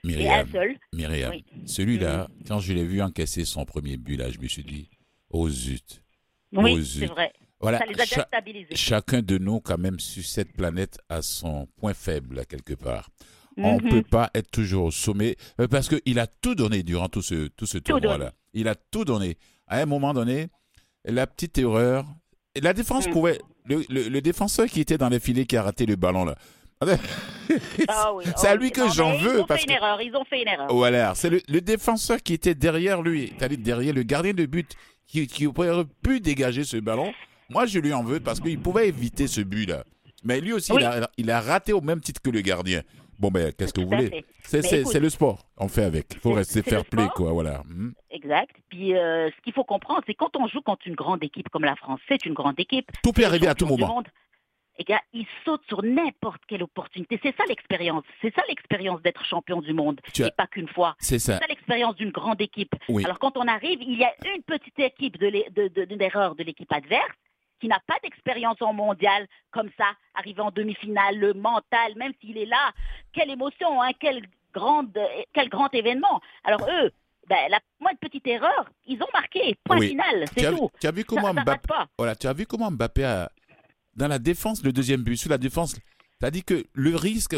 Myriam. 0.04 1.30
Oui. 1.30 1.44
celui-là, 1.66 2.28
quand 2.46 2.58
je 2.60 2.72
l'ai 2.72 2.84
vu 2.84 3.02
encaisser 3.02 3.44
son 3.44 3.64
premier 3.64 3.96
but, 3.96 4.16
là, 4.16 4.30
je 4.30 4.38
me 4.38 4.46
suis 4.48 4.64
dit, 4.64 4.88
oh 5.30 5.48
zut. 5.48 6.02
Oui, 6.52 6.72
Oh, 6.74 6.76
c'est 6.78 6.82
zut. 6.82 7.08
vrai. 7.10 7.32
Voilà, 7.60 7.78
Ça 7.78 7.86
les 7.86 8.00
a 8.00 8.04
cha- 8.04 8.28
chacun 8.74 9.22
de 9.22 9.38
nous, 9.38 9.60
quand 9.60 9.78
même, 9.78 10.00
sur 10.00 10.24
cette 10.24 10.52
planète, 10.52 10.98
a 11.08 11.22
son 11.22 11.66
point 11.76 11.94
faible, 11.94 12.36
là, 12.36 12.44
quelque 12.44 12.74
part. 12.74 13.08
On 13.56 13.76
ne 13.76 13.82
Mhm. 13.82 13.88
peut 13.90 14.02
pas 14.02 14.30
être 14.34 14.50
toujours 14.50 14.86
au 14.86 14.90
sommet 14.90 15.36
euh, 15.60 15.68
parce 15.68 15.88
qu'il 15.88 16.18
a 16.18 16.26
tout 16.26 16.54
donné 16.54 16.82
durant 16.82 17.08
tout 17.08 17.20
ce, 17.22 17.48
tout 17.48 17.66
ce 17.66 17.76
tournoi-là. 17.78 18.32
Il 18.54 18.66
a 18.66 18.74
tout 18.74 19.04
donné. 19.04 19.36
À 19.72 19.78
un 19.80 19.86
moment 19.86 20.12
donné, 20.12 20.48
la 21.04 21.26
petite 21.26 21.56
erreur. 21.58 22.04
et 22.54 22.60
La 22.60 22.72
défense 22.74 23.08
Mm. 23.08 23.12
pouvait. 23.12 23.38
Le, 23.64 23.82
le- 23.88 24.08
le 24.08 24.20
défenseur 24.20 24.66
qui 24.66 24.80
était 24.80 24.98
dans 24.98 25.08
les 25.08 25.18
filets 25.20 25.46
qui 25.46 25.56
a 25.56 25.62
raté 25.62 25.86
le 25.86 25.96
ballon, 25.96 26.24
là. 26.26 26.34
Ah 27.88 28.12
oui, 28.14 28.24
C'est 28.36 28.48
à 28.48 28.52
oui. 28.54 28.58
lui 28.60 28.70
que 28.72 28.88
j'en 28.90 29.16
veux, 29.16 29.36
Ils 29.36 29.40
ont 29.40 29.46
parce 29.46 29.60
fait 29.60 29.66
que- 29.66 29.72
une 29.72 29.76
erreur, 29.78 30.00
ils 30.02 30.14
ont 30.16 30.24
fait 30.24 30.42
une 30.42 30.48
erreur. 30.48 30.66
Voilà, 30.74 31.14
c'est 31.14 31.30
le, 31.30 31.40
le 31.48 31.60
défenseur 31.60 32.18
qui 32.22 32.34
était 32.34 32.54
derrière 32.54 33.02
lui, 33.02 33.32
c'est-à-dire 33.38 33.58
derrière 33.58 33.94
le 33.94 34.02
gardien 34.02 34.32
de 34.34 34.46
but, 34.46 34.70
qui, 35.06 35.26
qui 35.26 35.46
aurait 35.46 35.84
pu 36.02 36.20
dégager 36.20 36.64
ce 36.64 36.76
ballon. 36.78 37.12
Moi, 37.50 37.66
je 37.66 37.78
lui 37.78 37.92
en 37.92 38.02
veux 38.02 38.20
parce 38.20 38.40
qu'il 38.40 38.58
pouvait 38.60 38.88
éviter 38.88 39.26
ce 39.26 39.40
but-là. 39.42 39.84
Mais 40.24 40.40
lui 40.40 40.52
aussi, 40.52 40.72
Oui. 40.72 40.82
il, 40.82 40.86
a, 40.86 41.10
il 41.18 41.30
a 41.30 41.40
raté 41.40 41.72
au 41.72 41.80
même 41.80 42.00
titre 42.00 42.20
que 42.22 42.30
le 42.30 42.40
gardien. 42.40 42.82
Bon, 43.22 43.30
ben, 43.30 43.52
qu'est-ce 43.56 43.72
que 43.72 43.80
vous 43.80 43.88
voulez? 43.88 44.24
fait. 44.42 44.62
C'est 44.84 44.98
le 45.00 45.08
sport, 45.08 45.46
on 45.56 45.68
fait 45.68 45.84
avec. 45.84 46.06
Il 46.14 46.18
faut 46.18 46.32
rester 46.32 46.60
fair 46.62 46.84
play, 46.84 47.04
sport. 47.04 47.14
quoi, 47.14 47.32
voilà. 47.32 47.62
Mhm. 47.68 47.94
Exact. 48.10 48.54
Puis 48.68 48.94
euh, 48.96 49.30
ce 49.30 49.40
qu'il 49.42 49.52
faut 49.52 49.62
comprendre, 49.64 50.02
c'est 50.06 50.14
quand 50.14 50.36
on 50.36 50.48
joue 50.48 50.60
contre 50.60 50.86
une 50.88 50.96
grande 50.96 51.22
équipe 51.22 51.48
comme 51.48 51.64
la 51.64 51.76
France, 51.76 52.00
c'est 52.08 52.26
une 52.26 52.34
grande 52.34 52.58
équipe. 52.58 52.90
Tout 53.02 53.12
peut 53.12 53.24
arriver 53.24 53.46
à 53.46 53.54
tout 53.54 53.66
moment. 53.66 53.86
monde. 53.86 54.08
Les 54.78 54.84
gars, 54.84 55.00
ils 55.12 55.26
sautent 55.44 55.62
sur 55.68 55.82
n'importe 55.84 56.40
quelle 56.48 56.62
opportunité. 56.62 57.20
C'est 57.22 57.36
ça 57.36 57.44
l'expérience. 57.46 58.04
C'est 58.22 58.34
ça 58.34 58.42
l'expérience 58.48 59.00
d'être 59.02 59.22
champion 59.24 59.60
du 59.60 59.72
monde. 59.74 60.00
Tu 60.14 60.24
as- 60.24 60.28
Et 60.28 60.30
pas 60.36 60.46
qu'une 60.48 60.66
fois. 60.66 60.96
C'est 60.98 61.18
C'est 61.20 61.32
ça. 61.32 61.38
ça 61.38 61.46
l'expérience 61.46 61.94
d'une 61.94 62.10
grande 62.10 62.40
équipe. 62.40 62.74
Oui. 62.88 63.04
Alors 63.04 63.18
quand 63.20 63.36
on 63.36 63.46
arrive, 63.46 63.80
il 63.82 63.98
y 63.98 64.02
a 64.04 64.12
une 64.34 64.42
petite 64.42 64.78
équipe 64.78 65.18
de 65.18 65.26
l'é- 65.28 65.46
de- 65.50 65.68
de- 65.68 65.84
d'erreur 65.94 66.34
de 66.34 66.42
l'équipe 66.42 66.72
adverse 66.72 67.06
qui 67.62 67.68
n'a 67.68 67.78
pas 67.86 67.94
d'expérience 68.02 68.60
en 68.60 68.72
mondial 68.72 69.28
comme 69.52 69.70
ça, 69.78 69.84
arriver 70.16 70.40
en 70.40 70.50
demi-finale, 70.50 71.16
le 71.16 71.32
mental, 71.32 71.94
même 71.96 72.12
s'il 72.20 72.36
est 72.36 72.44
là, 72.46 72.72
quelle 73.12 73.30
émotion, 73.30 73.80
hein, 73.80 73.90
quel, 74.00 74.20
grande, 74.52 74.98
quel 75.32 75.48
grand 75.48 75.72
événement. 75.72 76.20
Alors 76.42 76.68
eux, 76.68 76.90
ben, 77.28 77.38
la 77.50 77.60
moindre 77.80 78.00
petite 78.00 78.26
erreur, 78.26 78.68
ils 78.88 79.00
ont 79.00 79.06
marqué, 79.14 79.54
point 79.62 79.78
Oui. 79.78 79.90
final, 79.90 80.24
Tu 80.30 80.40
c'est 80.40 80.46
as, 80.46 80.50
vu- 80.50 80.56
tout. 80.58 80.70
tu 80.80 80.86
as 80.88 80.90
vu 80.90 81.04
comment 81.04 81.32
ça 81.32 81.42
Mbappé, 81.44 81.74
voilà, 81.96 82.16
tu 82.16 82.26
as 82.26 82.32
vu 82.32 82.46
comment 82.46 82.68
Mbappé 82.72 83.04
a, 83.04 83.30
dans 83.94 84.08
la 84.08 84.18
défense, 84.18 84.64
le 84.64 84.72
deuxième 84.72 85.02
but, 85.04 85.16
sur 85.16 85.30
la 85.30 85.38
défense, 85.38 85.76
t'as 86.18 86.32
dit 86.32 86.42
que 86.42 86.64
le 86.72 86.96
risque, 86.96 87.36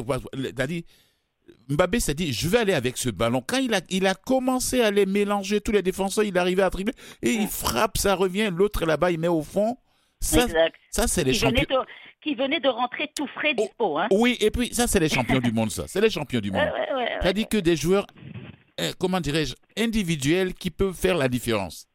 t'as 0.57 0.67
dit, 0.67 0.87
Mbappé 1.69 2.01
s'est 2.01 2.15
dit, 2.15 2.33
je 2.33 2.49
vais 2.49 2.59
aller 2.61 2.73
avec 2.73 2.97
ce 2.97 3.11
ballon. 3.11 3.43
Quand 3.47 3.59
il 3.59 3.75
a, 3.75 3.83
il 3.91 4.07
a 4.07 4.15
commencé 4.15 4.81
à 4.81 4.91
les 4.91 5.05
mélanger, 5.05 5.61
tous 5.61 5.73
les 5.73 5.83
défenseurs, 5.83 6.25
il 6.25 6.39
arrivait 6.39 6.63
à 6.63 6.71
tripler, 6.71 6.95
et 7.21 7.33
il 7.33 7.47
frappe, 7.47 7.99
ça 7.99 8.15
revient, 8.15 8.51
l'autre 8.51 8.87
là-bas, 8.87 9.11
il 9.11 9.19
met 9.21 9.29
au 9.29 9.43
fond. 9.43 9.77
Ça, 10.25 10.47
ça 10.91 11.07
c'est 11.07 11.25
les 11.25 11.35
champions. 11.35 11.63
de, 11.81 11.87
qui 12.23 12.35
venait 12.35 12.61
de 12.61 12.69
rentrer 12.69 13.11
tout 13.15 13.27
frais 13.29 13.55
dispo. 13.55 13.99
Hein. 13.99 14.09
Oui, 14.11 14.37
et 14.41 14.51
puis 14.51 14.73
ça, 14.75 14.87
c'est 14.87 15.01
les 15.01 15.09
champions 15.09 15.41
du 15.41 15.53
monde, 15.53 15.71
ça. 15.71 15.85
C'est 15.87 16.01
les 16.01 16.11
champions 16.11 16.41
du 16.41 16.51
monde. 16.53 16.63
ouais, 16.63 16.95
ouais, 16.95 17.09
T'as 17.21 17.27
ouais. 17.29 17.33
dit 17.35 17.47
que 17.47 17.59
des 17.59 17.77
joueurs, 17.77 18.07
euh, 18.81 18.93
comment 18.99 19.21
dirais-je, 19.21 19.55
individuels 19.77 20.55
qui 20.55 20.71
peuvent 20.71 20.95
faire 20.95 21.17
la 21.17 21.29
différence. 21.29 21.87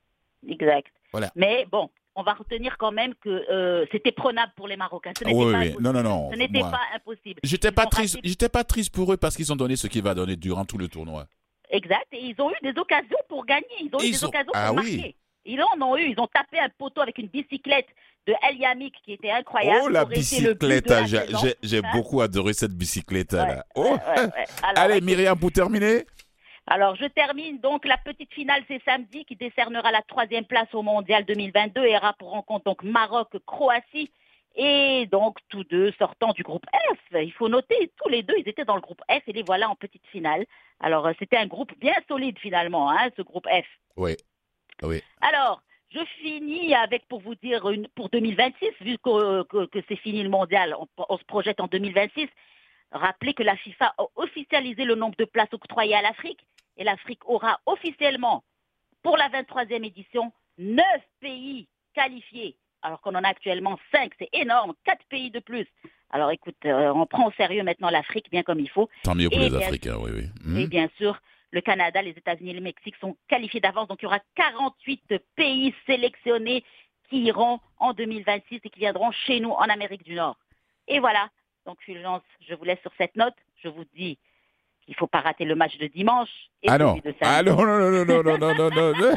Exact. 0.47 0.87
Voilà. 1.11 1.31
Mais 1.35 1.65
bon, 1.71 1.89
on 2.15 2.21
va 2.23 2.33
retenir 2.33 2.77
quand 2.77 2.91
même 2.91 3.13
que 3.15 3.29
euh, 3.29 3.85
c'était 3.91 4.11
prenable 4.11 4.53
pour 4.55 4.67
les 4.67 4.77
Marocains. 4.77 5.11
Ce 5.17 5.23
n'était 5.23 5.35
Oui, 5.35 5.51
pas 5.51 5.59
oui, 5.59 5.75
non, 5.79 5.91
non, 5.93 6.03
non. 6.03 6.29
Ce 6.31 6.37
n'était 6.37 6.59
pas 6.59 6.81
impossible. 6.95 7.39
J'étais 7.43 7.71
pas 7.71 7.87
triste, 7.87 8.19
j'étais 8.23 8.49
pas 8.49 8.63
triste 8.63 8.93
pour 8.93 9.11
eux 9.11 9.17
parce 9.17 9.35
qu'ils 9.35 9.51
ont 9.51 9.55
donné 9.55 9.75
ce 9.75 9.87
qu'il 9.87 10.03
va 10.03 10.13
donner 10.13 10.35
durant 10.35 10.65
tout 10.65 10.77
le 10.77 10.87
tournoi. 10.87 11.25
Exact. 11.71 12.05
Et 12.11 12.19
ils 12.25 12.35
ont 12.41 12.49
eu 12.51 12.55
des 12.71 12.79
occasions 12.79 13.17
pour 13.27 13.45
gagner. 13.45 13.65
Ils 13.81 13.89
ont 13.93 13.99
eu 13.99 14.11
des 14.11 14.23
ont- 14.23 14.27
occasions 14.27 14.51
Ah 14.53 14.67
pour 14.69 14.77
oui. 14.83 14.95
marquer. 14.97 15.15
Ils 15.49 15.61
en 15.61 15.81
ont 15.81 15.97
eu. 15.97 16.11
Ils 16.11 16.19
ont 16.19 16.27
tapé 16.27 16.59
un 16.59 16.69
poteau 16.69 17.01
avec 17.01 17.17
une 17.17 17.27
bicyclette 17.27 17.87
de 18.27 18.33
El 18.47 18.57
Yamik 18.57 18.93
qui 19.03 19.13
était 19.13 19.31
incroyable. 19.31 19.79
oh 19.83 19.89
la 19.89 20.05
bicyclette, 20.05 20.91
ah, 20.91 21.05
j'ai- 21.05 21.77
Hein 21.79 21.91
beaucoup 21.93 22.21
adoré 22.21 22.53
cette 22.53 22.73
bicyclette 22.73 23.33
Ouais, 23.33 23.39
là. 23.39 23.65
Oh. 23.75 23.83
ouais, 23.83 24.21
ouais. 24.21 24.29
Alors, 24.63 24.83
Allez 24.83 25.01
Myriam 25.01 25.37
pour 25.39 25.51
terminer. 25.51 26.05
Alors, 26.67 26.95
je 26.95 27.05
termine. 27.05 27.59
Donc, 27.59 27.85
la 27.85 27.97
petite 27.97 28.31
finale, 28.31 28.61
c'est 28.67 28.79
samedi, 28.85 29.25
qui 29.25 29.35
décernera 29.35 29.91
la 29.91 30.03
troisième 30.03 30.45
place 30.45 30.67
au 30.73 30.83
Mondial 30.83 31.25
2022 31.25 31.83
et 31.83 31.97
rencontre 31.97 32.63
donc 32.65 32.83
Maroc-Croatie. 32.83 34.11
Et 34.55 35.07
donc, 35.11 35.37
tous 35.49 35.63
deux 35.63 35.91
sortant 35.97 36.31
du 36.33 36.43
groupe 36.43 36.65
F. 36.93 36.97
Il 37.13 37.31
faut 37.33 37.49
noter, 37.49 37.91
tous 38.03 38.09
les 38.09 38.21
deux, 38.21 38.35
ils 38.37 38.47
étaient 38.47 38.65
dans 38.65 38.75
le 38.75 38.81
groupe 38.81 39.01
F 39.09 39.21
et 39.27 39.33
les 39.33 39.43
voilà 39.43 39.69
en 39.69 39.75
petite 39.75 40.05
finale. 40.11 40.45
Alors, 40.79 41.07
euh, 41.07 41.13
c'était 41.17 41.37
un 41.37 41.47
groupe 41.47 41.71
bien 41.79 41.93
solide 42.07 42.37
finalement, 42.39 42.91
hein, 42.91 43.09
ce 43.17 43.21
groupe 43.23 43.47
F. 43.47 43.65
Oui. 43.95 44.15
Oui. 44.83 45.01
Alors, 45.21 45.61
je 45.91 45.99
finis 46.21 46.73
avec, 46.75 47.07
pour 47.07 47.21
vous 47.21 47.35
dire, 47.35 47.67
une, 47.69 47.87
pour 47.89 48.09
2026, 48.09 48.69
vu 48.81 48.97
que, 48.99 49.43
que- 49.43 49.65
que 49.65 49.79
c'est 49.87 49.95
fini 49.97 50.21
le 50.23 50.29
mondial, 50.29 50.75
on, 50.79 50.87
on 51.09 51.17
se 51.17 51.23
projette 51.25 51.59
en 51.59 51.67
2026. 51.67 52.27
Rappelez 52.91 53.33
que 53.33 53.43
la 53.43 53.55
FIFA 53.57 53.93
a 53.97 54.03
officialisé 54.15 54.83
le 54.83 54.95
nombre 54.95 55.15
de 55.17 55.25
places 55.25 55.53
octroyées 55.53 55.95
à 55.95 56.01
l'Afrique 56.01 56.39
et 56.77 56.83
l'Afrique 56.83 57.27
aura 57.27 57.59
officiellement, 57.65 58.43
pour 59.03 59.17
la 59.17 59.29
23e 59.29 59.83
édition, 59.85 60.31
9 60.57 60.83
pays 61.19 61.67
qualifiés, 61.93 62.55
alors 62.81 63.01
qu'on 63.01 63.15
en 63.15 63.23
a 63.23 63.27
actuellement 63.29 63.77
5, 63.91 64.11
c'est 64.17 64.29
énorme, 64.33 64.73
4 64.85 65.05
pays 65.09 65.29
de 65.31 65.39
plus. 65.39 65.67
Alors 66.11 66.31
écoute, 66.31 66.55
euh, 66.65 66.91
on 66.93 67.05
prend 67.05 67.27
au 67.27 67.31
sérieux 67.33 67.63
maintenant 67.63 67.89
l'Afrique 67.89 68.29
bien 68.31 68.41
comme 68.43 68.59
il 68.59 68.69
faut. 68.69 68.89
Tant 69.03 69.13
mieux 69.15 69.29
pour 69.29 69.39
Et 69.39 69.43
les 69.43 69.49
bien 69.49 69.59
Africains, 69.67 69.97
oui, 69.99 70.11
oui. 70.13 70.23
Hmm. 70.43 70.57
Et 70.57 70.67
bien 70.67 70.89
sûr, 70.97 71.19
le 71.51 71.61
Canada, 71.61 72.01
les 72.01 72.11
États-Unis 72.11 72.51
et 72.51 72.53
le 72.53 72.61
Mexique 72.61 72.95
sont 72.97 73.17
qualifiés 73.27 73.59
d'avance. 73.59 73.87
Donc 73.87 74.01
il 74.01 74.05
y 74.05 74.07
aura 74.07 74.19
48 74.35 75.15
pays 75.35 75.73
sélectionnés 75.85 76.63
qui 77.09 77.21
iront 77.23 77.59
en 77.77 77.93
2026 77.93 78.59
et 78.63 78.69
qui 78.69 78.79
viendront 78.79 79.11
chez 79.11 79.39
nous 79.39 79.51
en 79.51 79.69
Amérique 79.69 80.03
du 80.03 80.15
Nord. 80.15 80.37
Et 80.87 80.99
voilà. 80.99 81.29
Donc 81.65 81.77
je 81.87 82.53
vous 82.53 82.63
laisse 82.63 82.81
sur 82.81 82.91
cette 82.97 83.15
note. 83.15 83.35
Je 83.63 83.67
vous 83.67 83.85
dis 83.95 84.17
ne 84.91 84.95
faut 84.95 85.07
pas 85.07 85.19
rater 85.19 85.45
le 85.45 85.55
match 85.55 85.77
de 85.77 85.87
dimanche 85.87 86.29
et 86.61 86.69
Ah 86.69 86.77
non. 86.77 86.95
de. 86.95 87.13
Ah 87.21 87.41
non, 87.41 87.55
non, 87.55 87.79
non, 87.79 88.05
non, 88.05 88.23
non, 88.23 88.37
non, 88.37 88.55
non, 88.55 88.69
non, 88.69 88.93
non. 88.93 89.13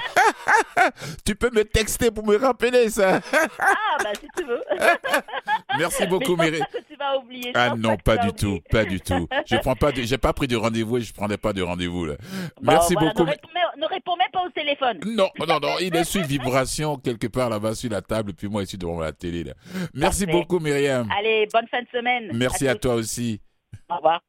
tu 1.25 1.35
peux 1.35 1.51
me 1.51 1.65
texter 1.65 2.11
pour 2.11 2.25
me 2.25 2.37
rappeler 2.37 2.89
ça. 2.89 3.21
Ah, 3.59 3.97
bah 4.03 4.11
si 4.19 4.27
tu 4.37 4.45
veux. 4.45 4.63
Merci 5.79 6.07
beaucoup 6.07 6.37
que 6.37 6.79
tu 6.89 6.97
vas 6.97 7.19
oublié. 7.19 7.51
Ah 7.55 7.75
non, 7.77 7.97
pas, 7.97 8.17
du 8.19 8.33
tout, 8.33 8.61
pas 8.71 8.85
du 8.85 9.01
tout. 9.01 9.27
Je 9.47 9.57
prends 9.57 9.75
pas, 9.75 9.91
j'ai 9.95 10.19
pas 10.19 10.33
pris 10.33 10.47
de 10.47 10.57
rendez-vous 10.57 10.99
et 10.99 11.01
je 11.01 11.13
prendrai 11.13 11.37
pas 11.37 11.53
de 11.53 11.63
rendez-vous 11.63 12.07
là. 12.07 12.15
Merci 12.61 12.95
beaucoup. 12.95 13.25
Ne 13.25 13.87
réponds, 13.87 14.17
même 14.17 14.31
pas 14.33 14.45
au 14.45 14.51
téléphone. 14.51 15.01
Non, 15.05 15.29
non, 15.39 15.59
non, 15.61 15.77
il 15.81 15.95
est 15.97 16.05
sur 16.05 16.23
vibration 16.23 16.97
quelque 16.97 17.27
part 17.27 17.51
là-bas 17.51 17.75
sur 17.75 17.91
la 17.91 18.03
table, 18.03 18.35
puis 18.35 18.49
moi 18.49 18.63
ici 18.63 18.79
devant 18.79 19.01
la 19.01 19.13
télé 19.13 19.45
là. 19.45 19.55
Merci 19.95 20.27
beaucoup, 20.27 20.61
Myriam. 20.61 21.09
Allez, 21.19 21.49
bonne 21.53 21.67
fin 21.69 21.83
de 21.83 21.89
semaine. 21.89 22.31
Merci 22.35 22.69
à, 22.69 22.75
toi 22.75 22.95
aussi. 22.95 23.41
Au 23.89 23.97
revoir. 23.97 24.21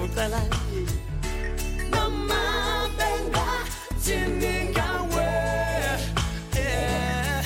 kutala 0.00 0.40
mama 1.92 2.44
benga 2.96 3.48
tiningawe 4.04 5.28
eh, 6.56 6.64
eh. 6.64 7.44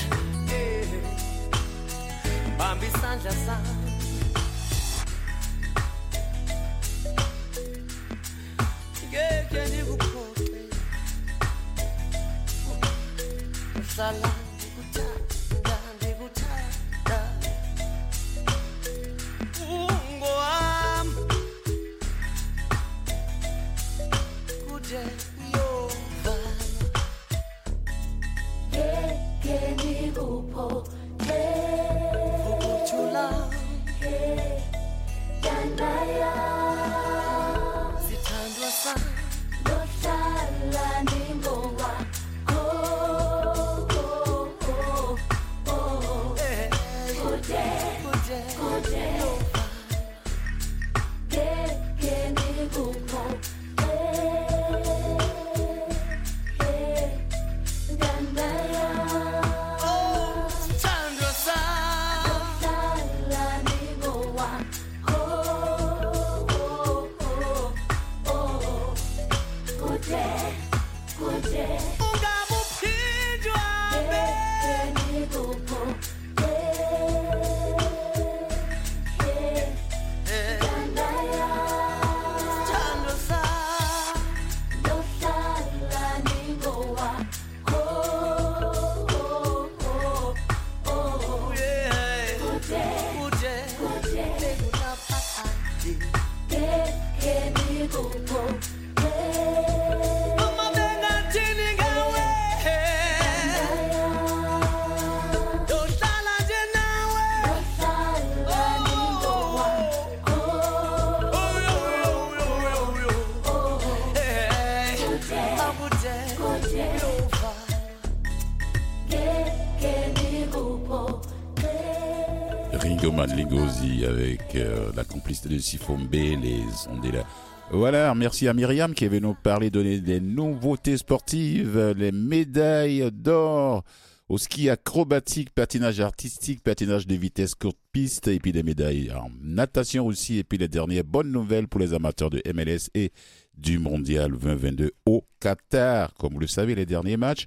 Avec 123.56 124.56
euh, 124.56 124.90
la 124.96 125.04
complicité 125.04 125.48
de 125.48 125.58
Sifombe, 125.58 126.08
les 126.12 126.64
là. 127.12 127.24
Voilà, 127.70 128.12
merci 128.14 128.48
à 128.48 128.54
Myriam 128.54 128.94
qui 128.94 129.04
est 129.04 129.08
venue 129.08 129.28
nous 129.28 129.34
parler, 129.34 129.70
donner 129.70 130.00
des 130.00 130.20
nouveautés 130.20 130.96
sportives, 130.96 131.94
les 131.96 132.10
médailles 132.10 133.08
d'or 133.12 133.84
au 134.28 134.38
ski 134.38 134.70
acrobatique, 134.70 135.50
patinage 135.50 136.00
artistique, 136.00 136.64
patinage 136.64 137.06
de 137.06 137.14
vitesse 137.14 137.54
courte 137.54 137.78
piste 137.92 138.26
et 138.26 138.40
puis 138.40 138.50
des 138.50 138.64
médailles 138.64 139.12
en 139.12 139.30
natation 139.40 140.06
aussi 140.06 140.38
et 140.38 140.44
puis 140.44 140.58
les 140.58 140.68
dernières 140.68 141.04
bonnes 141.04 141.30
nouvelles 141.30 141.68
pour 141.68 141.80
les 141.80 141.94
amateurs 141.94 142.30
de 142.30 142.42
MLS 142.52 142.90
et 142.94 143.12
du 143.56 143.78
Mondial 143.78 144.32
2022 144.32 144.90
au 145.06 145.24
Qatar. 145.38 146.12
Comme 146.14 146.34
vous 146.34 146.40
le 146.40 146.48
savez, 146.48 146.74
les 146.74 146.86
derniers 146.86 147.16
matchs 147.16 147.46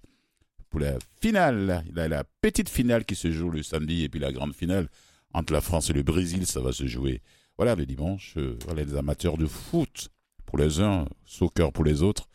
pour 0.70 0.80
la 0.80 0.93
finale, 1.22 1.84
la 1.93 2.24
petite 2.41 2.70
finale 2.70 3.04
qui 3.04 3.15
se 3.15 3.30
joue 3.30 3.50
le 3.50 3.62
samedi 3.62 4.06
et 4.06 4.10
puis 4.10 4.22
la 4.22 4.32
grande 4.32 4.54
finale 4.54 4.88
entre 5.34 5.54
la 5.54 5.62
France 5.62 5.90
et 5.90 5.94
le 5.94 6.04
Brésil, 6.04 6.46
ça 6.46 6.60
va 6.60 6.72
se 6.72 6.88
jouer 6.88 7.22
voilà 7.58 7.76
le 7.76 7.86
dimanche. 7.86 8.36
Euh, 8.38 8.58
voilà 8.66 8.84
les 8.84 8.96
amateurs 8.96 9.38
de 9.38 9.46
foot 9.46 10.10
pour 10.46 10.58
les 10.58 10.80
uns, 10.80 11.06
soccer 11.26 11.72
pour 11.72 11.84
les 11.84 12.04
autres. 12.04 12.28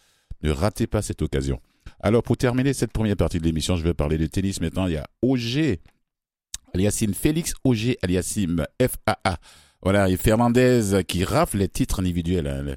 Ne 0.43 0.51
ratez 0.51 0.87
pas 0.87 1.03
cette 1.03 1.23
occasion. 1.23 1.61
Alors, 2.01 2.23
pour 2.23 2.37
terminer 2.37 2.73
cette 2.73 2.93
première 2.93 3.17
partie 3.17 3.39
de 3.39 3.45
l'émission, 3.45 3.77
je 3.77 3.85
vais 3.85 3.95
parler 3.95 4.19
de 4.19 4.27
tennis 4.27 4.61
maintenant. 4.61 4.87
Il 4.87 4.95
y 4.95 4.97
a 4.97 5.07
OG, 5.23 5.79
Aliassim 6.75 7.15
Félix 7.15 7.55
OG, 7.65 7.97
Aliassim 8.03 8.65
FAA. 8.81 9.39
Voilà, 9.83 10.09
et 10.09 10.17
Fernandez 10.17 11.05
qui 11.07 11.25
rafle 11.25 11.59
les 11.59 11.69
titres 11.69 12.01
individuels. 12.01 12.47
Hein. 12.47 12.77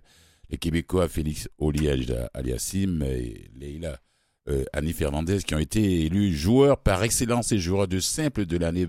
Les, 0.50 0.58
Québécois, 0.58 1.08
Félix 1.08 1.50
Oliège, 1.58 2.14
Aliassim 2.34 3.02
et 3.02 3.50
Leila 3.56 4.00
euh, 4.48 4.64
Annie 4.74 4.94
Fernandez 4.94 5.40
qui 5.40 5.56
ont 5.56 5.60
été 5.60 6.06
élus 6.06 6.34
joueurs 6.34 6.78
par 6.78 7.04
excellence 7.04 7.52
et 7.52 7.58
joueurs 7.58 7.88
de 7.88 8.00
simple 8.00 8.46
de 8.46 8.58
l'année 8.58 8.86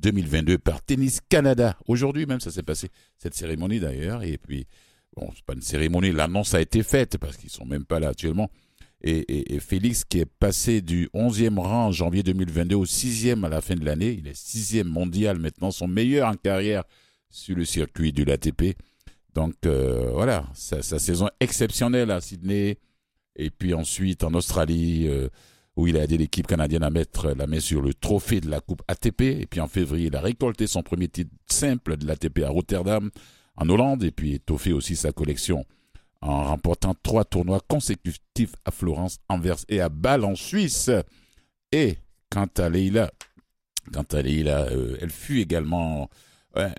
2022 0.00 0.58
par 0.58 0.82
Tennis 0.82 1.20
Canada. 1.28 1.76
Aujourd'hui 1.86 2.26
même, 2.26 2.40
ça 2.40 2.50
s'est 2.50 2.62
passé, 2.62 2.88
cette 3.18 3.34
cérémonie 3.34 3.80
d'ailleurs. 3.80 4.22
Et 4.22 4.38
puis, 4.38 4.66
bon, 5.16 5.30
c'est 5.34 5.44
pas 5.44 5.54
une 5.54 5.62
cérémonie, 5.62 6.12
l'annonce 6.12 6.54
a 6.54 6.60
été 6.60 6.82
faite 6.82 7.18
parce 7.18 7.36
qu'ils 7.36 7.50
sont 7.50 7.66
même 7.66 7.84
pas 7.84 8.00
là 8.00 8.08
actuellement 8.08 8.50
et, 9.02 9.60
Félix 9.60 10.04
qui 10.04 10.20
est 10.20 10.26
passé 10.26 10.80
du 10.80 11.08
11e 11.14 11.58
rang 11.58 11.86
en 11.86 11.92
janvier 11.92 12.22
2022 12.22 12.76
au 12.76 12.84
6e 12.84 13.44
à 13.44 13.48
la 13.48 13.60
fin 13.60 13.74
de 13.74 13.84
l'année. 13.84 14.16
Il 14.18 14.26
est 14.26 14.38
6e 14.38 14.84
mondial 14.84 15.38
maintenant, 15.38 15.70
son 15.70 15.88
meilleur 15.88 16.28
en 16.28 16.34
carrière 16.34 16.84
sur 17.30 17.56
le 17.56 17.64
circuit 17.64 18.12
de 18.12 18.24
l'ATP. 18.24 18.76
Donc 19.34 19.54
euh, 19.66 20.10
voilà, 20.12 20.46
sa, 20.54 20.82
saison 20.82 21.28
exceptionnelle 21.40 22.10
à 22.10 22.20
Sydney 22.20 22.78
et 23.36 23.50
puis 23.50 23.74
ensuite 23.74 24.24
en 24.24 24.32
Australie 24.32 25.06
euh, 25.08 25.28
où 25.76 25.86
il 25.86 25.96
a 25.96 26.04
aidé 26.04 26.16
l'équipe 26.16 26.46
canadienne 26.46 26.82
à 26.82 26.90
mettre 26.90 27.32
la 27.32 27.46
main 27.46 27.60
sur 27.60 27.82
le 27.82 27.92
trophée 27.92 28.40
de 28.40 28.48
la 28.48 28.60
Coupe 28.60 28.82
ATP. 28.88 29.20
Et 29.20 29.46
puis 29.46 29.60
en 29.60 29.68
février, 29.68 30.06
il 30.06 30.16
a 30.16 30.20
récolté 30.20 30.66
son 30.66 30.82
premier 30.82 31.08
titre 31.08 31.30
simple 31.46 31.96
de 31.96 32.06
l'ATP 32.06 32.40
à 32.44 32.48
Rotterdam 32.48 33.10
en 33.56 33.68
Hollande 33.68 34.02
et 34.02 34.10
puis 34.10 34.34
étoffé 34.34 34.72
aussi 34.72 34.96
sa 34.96 35.12
collection 35.12 35.64
en 36.22 36.44
remportant 36.44 36.94
trois 37.02 37.24
tournois 37.24 37.60
consécutifs 37.68 38.54
à 38.64 38.70
Florence, 38.70 39.18
Anvers 39.28 39.58
et 39.68 39.80
à 39.80 39.90
Bâle 39.90 40.24
en 40.24 40.34
Suisse. 40.34 40.90
Et 41.72 41.98
quant 42.30 42.48
à 42.56 42.68
Leila, 42.70 43.10
quant 43.92 44.06
à 44.12 44.22
Leila, 44.22 44.62
euh, 44.70 44.96
elle 45.00 45.10
fut 45.10 45.40
également, 45.40 46.08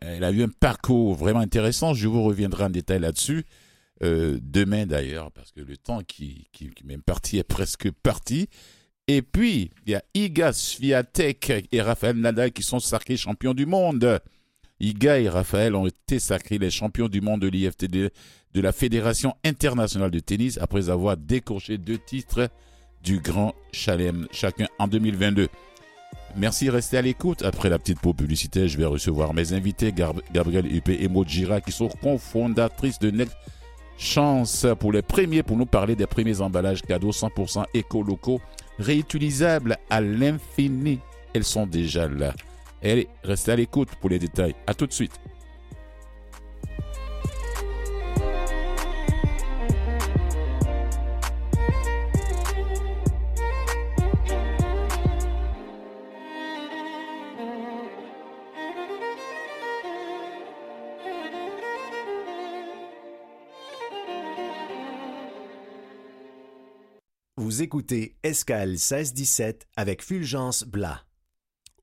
elle 0.01 0.23
a 0.23 0.31
eu 0.31 0.43
un 0.43 0.49
parcours 0.49 1.13
vraiment 1.13 1.39
intéressant. 1.39 1.93
Je 1.93 2.07
vous 2.07 2.23
reviendrai 2.23 2.63
en 2.63 2.69
détail 2.71 2.99
là-dessus. 2.99 3.45
Euh, 4.03 4.39
demain 4.41 4.85
d'ailleurs, 4.85 5.31
parce 5.31 5.51
que 5.51 5.61
le 5.61 5.77
temps 5.77 6.01
qui, 6.01 6.47
qui, 6.51 6.69
qui 6.69 6.85
m'est 6.85 6.97
parti 6.97 7.37
est 7.37 7.43
presque 7.43 7.91
parti. 7.91 8.47
Et 9.07 9.21
puis, 9.21 9.71
il 9.85 9.93
y 9.93 9.95
a 9.95 10.03
Iga 10.13 10.51
Swiatek 10.51 11.69
et 11.71 11.81
Raphaël 11.81 12.17
Nadal 12.17 12.51
qui 12.51 12.63
sont 12.63 12.79
sacrés 12.79 13.15
champions 13.15 13.53
du 13.53 13.65
monde. 13.65 14.19
Iga 14.79 15.19
et 15.19 15.29
Raphaël 15.29 15.75
ont 15.75 15.87
été 15.87 16.19
sacrés 16.19 16.57
les 16.57 16.69
champions 16.69 17.07
du 17.07 17.21
monde 17.21 17.41
de 17.41 17.47
l'IFTD 17.47 18.11
de 18.53 18.61
la 18.61 18.71
Fédération 18.71 19.33
internationale 19.45 20.11
de 20.11 20.19
tennis 20.19 20.57
après 20.59 20.89
avoir 20.89 21.15
décroché 21.15 21.77
deux 21.77 21.97
titres 21.97 22.49
du 23.01 23.19
Grand 23.19 23.55
Chalem, 23.71 24.27
chacun 24.31 24.67
en 24.77 24.87
2022. 24.87 25.47
Merci, 26.35 26.69
restez 26.69 26.97
à 26.97 27.01
l'écoute. 27.01 27.43
Après 27.43 27.69
la 27.69 27.79
petite 27.79 28.01
pause 28.01 28.15
publicitaire, 28.15 28.67
je 28.67 28.77
vais 28.77 28.85
recevoir 28.85 29.33
mes 29.33 29.53
invités, 29.53 29.93
Gabriel 29.93 30.71
Huppé 30.71 30.97
et 31.01 31.07
Maud 31.07 31.27
Gira, 31.27 31.61
qui 31.61 31.71
sont 31.71 31.89
cofondatrices 32.03 32.99
de 32.99 33.09
Next 33.09 33.35
Chance 33.97 34.67
pour 34.79 34.91
les 34.91 35.01
premiers, 35.01 35.41
pour 35.41 35.57
nous 35.57 35.65
parler 35.65 35.95
des 35.95 36.05
premiers 36.05 36.41
emballages 36.41 36.81
cadeaux 36.83 37.11
100% 37.11 37.63
éco-locaux, 37.73 38.39
réutilisables 38.79 39.77
à 39.89 40.01
l'infini. 40.01 40.99
Elles 41.33 41.43
sont 41.43 41.67
déjà 41.67 42.07
là. 42.07 42.33
Allez, 42.83 43.07
restez 43.23 43.51
à 43.51 43.55
l'écoute 43.55 43.89
pour 43.99 44.09
les 44.09 44.19
détails. 44.19 44.55
À 44.65 44.73
tout 44.73 44.87
de 44.87 44.93
suite. 44.93 45.19
Vous 67.39 67.61
écoutez 67.61 68.17
Escale 68.23 68.71
1617 68.71 69.67
avec 69.75 70.01
Fulgence 70.01 70.63
Blas. 70.63 71.05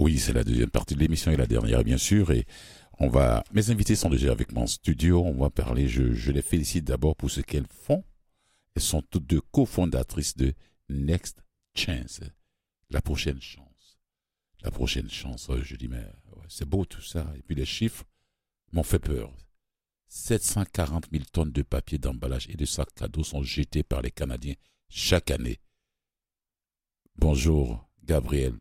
Oui, 0.00 0.18
c'est 0.18 0.32
la 0.32 0.42
deuxième 0.42 0.68
partie 0.68 0.96
de 0.96 0.98
l'émission 0.98 1.30
et 1.30 1.36
la 1.36 1.46
dernière, 1.46 1.84
bien 1.84 1.96
sûr. 1.96 2.32
Et 2.32 2.44
on 2.98 3.08
va. 3.08 3.44
Mes 3.52 3.70
invités 3.70 3.94
sont 3.94 4.10
déjà 4.10 4.32
avec 4.32 4.50
moi 4.50 4.64
en 4.64 4.66
studio. 4.66 5.22
On 5.22 5.38
va 5.38 5.50
parler. 5.50 5.86
Je, 5.86 6.32
les 6.32 6.42
félicite 6.42 6.84
d'abord 6.84 7.14
pour 7.14 7.30
ce 7.30 7.40
qu'elles 7.40 7.68
font. 7.68 8.02
Elles 8.74 8.82
sont 8.82 9.00
toutes 9.02 9.28
deux 9.28 9.40
cofondatrices 9.52 10.36
de 10.36 10.54
Next 10.88 11.44
Chance, 11.76 12.22
la 12.90 13.00
prochaine 13.00 13.40
chance. 13.40 14.00
La 14.64 14.72
prochaine 14.72 15.08
chance. 15.08 15.48
Je 15.62 15.76
dis, 15.76 15.86
mais 15.86 16.04
c'est 16.48 16.68
beau 16.68 16.84
tout 16.84 17.00
ça. 17.00 17.32
Et 17.36 17.42
puis 17.42 17.54
les 17.54 17.64
chiffres 17.64 18.02
m'ont 18.72 18.82
fait 18.82 18.98
peur. 18.98 19.32
740 20.08 21.06
000 21.12 21.22
tonnes 21.32 21.52
de 21.52 21.62
papier 21.62 21.98
d'emballage 21.98 22.48
et 22.50 22.56
de 22.56 22.64
sacs 22.64 22.92
cadeaux 22.96 23.22
sont 23.22 23.44
jetés 23.44 23.84
par 23.84 24.02
les 24.02 24.10
Canadiens 24.10 24.54
chaque 24.88 25.30
année. 25.30 25.60
Bonjour, 27.16 27.88
Gabriel. 28.04 28.54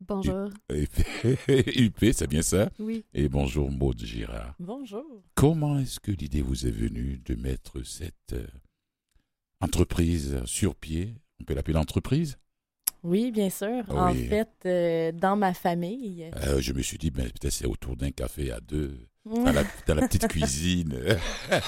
Bonjour. 0.00 0.50
UP, 0.70 2.04
c'est 2.12 2.26
bien 2.26 2.42
ça? 2.42 2.70
Oui. 2.78 3.04
Et 3.14 3.28
bonjour, 3.28 3.70
Maud 3.70 3.98
Girard. 3.98 4.54
Bonjour. 4.60 5.04
Comment 5.34 5.78
est-ce 5.78 5.98
que 6.00 6.12
l'idée 6.12 6.42
vous 6.42 6.66
est 6.66 6.70
venue 6.70 7.20
de 7.24 7.34
mettre 7.34 7.82
cette 7.82 8.34
euh, 8.34 8.46
entreprise 9.60 10.42
sur 10.44 10.74
pied? 10.74 11.14
On 11.40 11.44
peut 11.44 11.54
l'appeler 11.54 11.74
l'entreprise? 11.74 12.36
Oui, 13.02 13.30
bien 13.30 13.50
sûr. 13.50 13.84
En 13.88 14.12
fait, 14.12 14.50
euh, 14.66 15.12
dans 15.12 15.36
ma 15.36 15.54
famille. 15.54 16.30
Euh, 16.44 16.60
je 16.60 16.72
me 16.72 16.82
suis 16.82 16.98
dit, 16.98 17.10
ben, 17.10 17.24
peut-être 17.24 17.52
c'est 17.52 17.66
autour 17.66 17.96
d'un 17.96 18.10
café 18.10 18.50
à 18.50 18.60
deux, 18.60 18.98
dans, 19.24 19.44
la, 19.44 19.64
dans, 19.86 19.94
la, 19.94 20.08
petite 20.08 20.28
cuisine, 20.28 20.98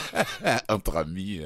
entre 0.68 0.96
amis. 0.96 1.40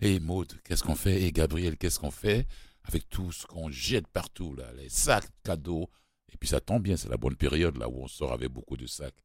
Et 0.00 0.20
Maud, 0.20 0.60
qu'est-ce 0.62 0.82
qu'on 0.82 0.94
fait? 0.94 1.22
Et 1.22 1.32
Gabriel, 1.32 1.76
qu'est-ce 1.76 1.98
qu'on 1.98 2.10
fait? 2.10 2.46
Avec 2.84 3.08
tout 3.08 3.32
ce 3.32 3.46
qu'on 3.46 3.70
jette 3.70 4.06
partout, 4.08 4.54
là, 4.54 4.72
les 4.74 4.88
sacs 4.88 5.28
cadeaux 5.42 5.90
Et 6.32 6.36
puis 6.36 6.48
ça 6.48 6.60
tombe 6.60 6.82
bien, 6.82 6.96
c'est 6.96 7.08
la 7.08 7.16
bonne 7.16 7.36
période 7.36 7.76
là 7.76 7.88
où 7.88 8.02
on 8.02 8.08
sort 8.08 8.32
avec 8.32 8.50
beaucoup 8.50 8.76
de 8.76 8.86
sacs 8.86 9.16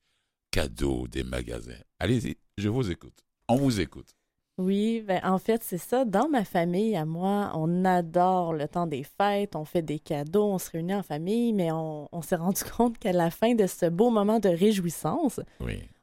cadeaux 0.52 1.08
des 1.08 1.24
magasins. 1.24 1.80
Allez-y, 2.00 2.38
je 2.58 2.70
vous 2.70 2.90
écoute. 2.92 3.24
On 3.48 3.58
vous 3.58 3.80
écoute. 3.80 4.16
Oui, 4.60 5.04
ben 5.08 5.20
en 5.24 5.40
fait, 5.40 5.64
c'est 5.64 5.80
ça. 5.80 6.06
Dans 6.06 6.30
ma 6.30 6.44
famille, 6.44 6.96
à 6.96 7.06
moi, 7.06 7.52
on 7.56 7.86
adore 7.86 8.54
le 8.54 8.68
temps 8.68 8.86
des 8.86 9.04
fêtes, 9.04 9.56
on 9.56 9.66
fait 9.66 9.82
des 9.82 9.98
cadeaux, 9.98 10.46
on 10.46 10.60
se 10.60 10.70
réunit 10.70 10.94
en 10.94 11.02
famille, 11.02 11.54
mais 11.54 11.72
on, 11.72 12.08
s'est 12.22 12.36
rendu 12.36 12.62
compte 12.78 13.00
qu'à 13.00 13.14
la 13.14 13.32
fin 13.32 13.56
de 13.56 13.66
ce 13.66 13.88
beau 13.88 14.12
moment 14.12 14.40
de 14.40 14.50
réjouissance, 14.50 15.40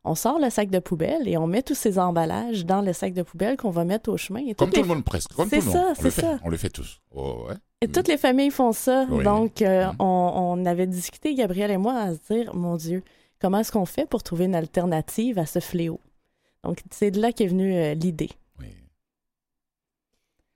on 0.04 0.14
sort 0.16 0.40
le 0.40 0.50
sac 0.50 0.68
de 0.70 0.80
poubelle 0.80 1.28
et 1.28 1.36
on 1.36 1.46
met 1.46 1.62
tous 1.62 1.76
ces 1.76 1.98
emballages 1.98 2.66
dans 2.66 2.80
le 2.80 2.92
sac 2.92 3.12
de 3.12 3.22
poubelle 3.22 3.56
qu'on 3.56 3.70
va 3.70 3.84
mettre 3.84 4.10
au 4.10 4.16
chemin. 4.16 4.40
Et 4.40 4.54
comme 4.54 4.70
tout 4.70 4.82
le 4.82 4.88
monde 4.88 5.04
presque. 5.04 5.30
C'est 5.48 5.60
ça, 5.60 5.92
c'est 5.94 6.10
ça. 6.10 6.40
On 6.42 6.48
le 6.48 6.56
fait 6.56 6.70
tous. 6.70 7.00
Oh, 7.14 7.46
et 7.82 7.88
toutes 7.88 8.08
les 8.08 8.18
familles 8.18 8.50
font 8.50 8.72
ça. 8.72 9.06
Donc, 9.06 9.62
euh, 9.62 9.84
mm-hmm. 9.84 9.96
on, 10.00 10.56
on 10.60 10.66
avait 10.66 10.86
discuté, 10.86 11.34
Gabriel 11.34 11.70
et 11.70 11.78
moi, 11.78 11.94
à 11.94 12.14
se 12.14 12.18
dire, 12.30 12.54
mon 12.54 12.76
Dieu, 12.76 13.02
comment 13.40 13.58
est-ce 13.58 13.72
qu'on 13.72 13.86
fait 13.86 14.06
pour 14.06 14.22
trouver 14.22 14.46
une 14.46 14.54
alternative 14.54 15.38
à 15.38 15.46
ce 15.46 15.60
fléau? 15.60 16.00
Donc, 16.64 16.80
c'est 16.90 17.10
de 17.10 17.20
là 17.20 17.32
qu'est 17.32 17.46
venue 17.46 17.74
euh, 17.74 17.94
l'idée. 17.94 18.30
Oui. 18.58 18.66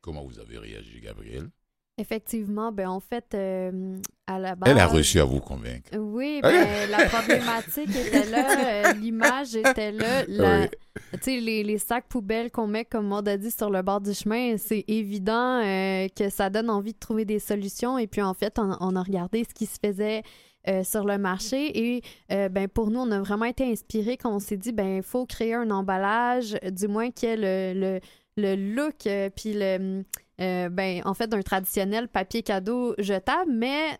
Comment 0.00 0.24
vous 0.24 0.38
avez 0.38 0.58
réagi, 0.58 1.00
Gabriel? 1.00 1.48
Effectivement, 1.96 2.72
ben 2.72 2.88
en 2.88 2.98
fait, 2.98 3.34
euh, 3.34 3.96
à 4.26 4.40
la 4.40 4.56
base... 4.56 4.68
Elle 4.68 4.80
a 4.80 4.88
réussi 4.88 5.20
à 5.20 5.24
vous 5.24 5.38
convaincre. 5.38 5.96
Oui, 5.96 6.40
ben, 6.42 6.90
la 6.90 7.06
problématique 7.06 7.94
était 7.94 8.28
là, 8.28 8.88
euh, 8.88 8.92
l'image 9.00 9.54
était 9.54 9.92
là. 9.92 10.24
Tu 10.26 11.18
sais, 11.20 11.38
les, 11.38 11.62
les, 11.62 11.78
sacs 11.78 12.08
poubelles 12.08 12.50
qu'on 12.50 12.66
met, 12.66 12.84
comme 12.84 13.12
on 13.12 13.18
a 13.18 13.36
dit, 13.36 13.52
sur 13.52 13.70
le 13.70 13.80
bord 13.82 14.00
du 14.00 14.12
chemin, 14.12 14.56
c'est 14.58 14.84
évident 14.88 15.60
que 16.16 16.30
ça 16.30 16.50
donne 16.50 16.68
envie 16.68 16.94
de 16.94 16.98
trouver 16.98 17.24
des 17.24 17.38
solutions. 17.38 17.96
Et 17.96 18.08
puis, 18.08 18.22
en 18.22 18.34
fait, 18.34 18.58
on, 18.58 18.76
on, 18.80 18.96
a 18.96 19.02
regardé 19.02 19.44
ce 19.44 19.54
qui 19.54 19.66
se 19.66 19.78
faisait 19.80 20.24
sur 20.82 21.04
le 21.04 21.18
marché. 21.18 21.96
Et 21.96 22.02
ben, 22.28 22.68
pour 22.68 22.90
nous, 22.90 23.00
on 23.00 23.10
a 23.10 23.20
vraiment 23.20 23.44
été 23.44 23.64
inspirés 23.64 24.16
quand 24.16 24.34
on 24.34 24.38
s'est 24.38 24.56
dit, 24.56 24.72
ben, 24.72 24.96
il 24.96 25.02
faut 25.02 25.26
créer 25.26 25.54
un 25.54 25.70
emballage, 25.70 26.56
du 26.72 26.88
moins 26.88 27.10
qui 27.10 27.26
ait 27.26 27.36
le, 27.36 28.00
le, 28.36 28.56
look, 28.56 29.08
puis 29.36 29.52
le, 29.54 30.04
ben, 30.38 31.02
en 31.04 31.14
fait, 31.14 31.26
d'un 31.26 31.42
traditionnel 31.42 32.08
papier 32.08 32.42
cadeau 32.42 32.94
jetable, 32.98 33.52
mais 33.52 33.98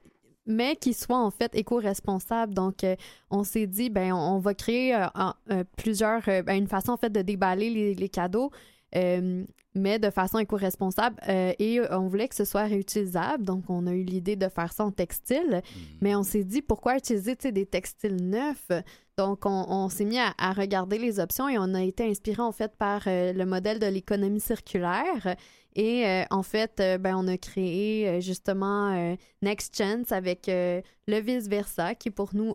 qui 0.76 0.92
soit 0.92 1.18
en 1.18 1.30
fait 1.30 1.54
éco-responsable. 1.54 2.54
Donc, 2.54 2.84
euh, 2.84 2.96
on 3.30 3.44
s'est 3.44 3.66
dit, 3.66 3.90
ben, 3.90 4.12
on, 4.12 4.38
va 4.38 4.54
créer 4.54 4.94
euh, 4.94 5.06
euh, 5.50 5.64
plusieurs, 5.76 6.22
ben, 6.22 6.56
une 6.56 6.68
façon 6.68 6.96
de 7.02 7.22
déballer 7.22 7.94
les, 7.94 8.08
cadeaux, 8.08 8.50
mais 8.94 9.98
de 9.98 10.10
façon 10.10 10.38
éco-responsable. 10.38 11.16
et 11.26 11.80
on 11.90 12.06
voulait 12.06 12.28
que 12.28 12.34
ce 12.34 12.44
soit 12.44 12.64
réutilisable. 12.64 13.44
Donc, 13.44 13.64
on 13.68 13.86
a 13.86 13.92
eu 13.92 14.04
l'idée 14.04 14.36
de 14.36 14.48
faire 14.48 14.72
ça 14.72 14.84
en 14.84 14.92
textile. 14.92 15.62
Mmh. 15.62 15.80
Mais 16.00 16.14
on 16.14 16.22
s'est 16.22 16.44
dit, 16.44 16.62
pourquoi 16.62 16.96
utiliser 16.96 17.34
des 17.34 17.66
textiles 17.66 18.16
neufs? 18.16 18.70
Donc, 19.16 19.46
on, 19.46 19.88
s'est 19.88 20.04
mis 20.04 20.18
à, 20.18 20.52
regarder 20.52 20.98
les 20.98 21.20
options 21.20 21.48
et 21.48 21.56
on 21.58 21.72
a 21.74 21.82
été 21.82 22.04
inspiré 22.08 22.42
en 22.42 22.52
fait 22.52 22.74
par 22.76 23.02
le 23.06 23.44
modèle 23.44 23.78
de 23.78 23.86
l'économie 23.86 24.40
circulaire. 24.40 25.36
Et 25.76 26.06
euh, 26.06 26.24
en 26.30 26.42
fait, 26.42 26.78
euh, 26.80 26.98
ben, 26.98 27.16
on 27.16 27.26
a 27.26 27.36
créé 27.36 28.08
euh, 28.08 28.20
justement 28.20 29.16
Next 29.42 29.76
Chance 29.76 30.12
avec 30.12 30.46
le 30.46 31.20
vice-versa, 31.20 31.94
qui 31.94 32.08
est 32.08 32.12
pour 32.12 32.34
nous 32.34 32.54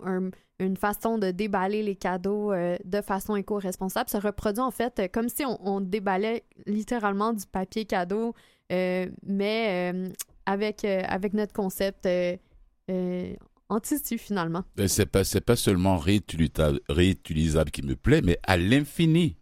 une 0.59 0.77
façon 0.77 1.17
de 1.17 1.31
déballer 1.31 1.83
les 1.83 1.95
cadeaux 1.95 2.53
de 2.53 3.01
façon 3.01 3.35
éco-responsable. 3.35 4.09
Ça 4.09 4.19
reproduit 4.19 4.61
en 4.61 4.71
fait 4.71 5.11
comme 5.11 5.29
si 5.29 5.43
on, 5.45 5.81
déballait 5.81 6.43
littéralement 6.65 7.33
du 7.33 7.45
papier 7.45 7.85
cadeau, 7.85 8.33
mais 8.69 9.93
avec, 10.45 10.85
avec 10.85 11.33
notre 11.33 11.53
concept 11.53 12.07
en 13.69 13.79
tissu 13.79 14.17
finalement. 14.17 14.63
C'est 14.87 15.05
pas, 15.05 15.23
pas 15.45 15.55
seulement 15.55 15.97
réutilisable 15.97 17.71
qui 17.71 17.81
me 17.83 17.95
plaît, 17.95 18.21
mais 18.23 18.37
à 18.43 18.57
l'infini. 18.57 19.35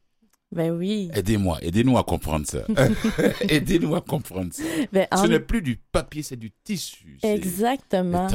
Ben 0.52 0.72
oui. 0.72 1.10
Aidez-moi, 1.13 1.58
aidez-nous 1.62 1.98
à 1.98 2.04
comprendre 2.04 2.46
ça. 2.48 2.60
aidez-nous 3.50 3.96
à 3.96 4.02
comprendre 4.02 4.54
ça. 4.54 4.63
Ben, 4.94 5.06
Ce 5.13 5.28
n'est 5.28 5.42
plus 5.42 5.62
du 5.62 5.76
papier, 5.76 6.24
c'est 6.24 6.38
du 6.38 6.52
tissu. 6.63 7.18
Exactement. 7.22 8.28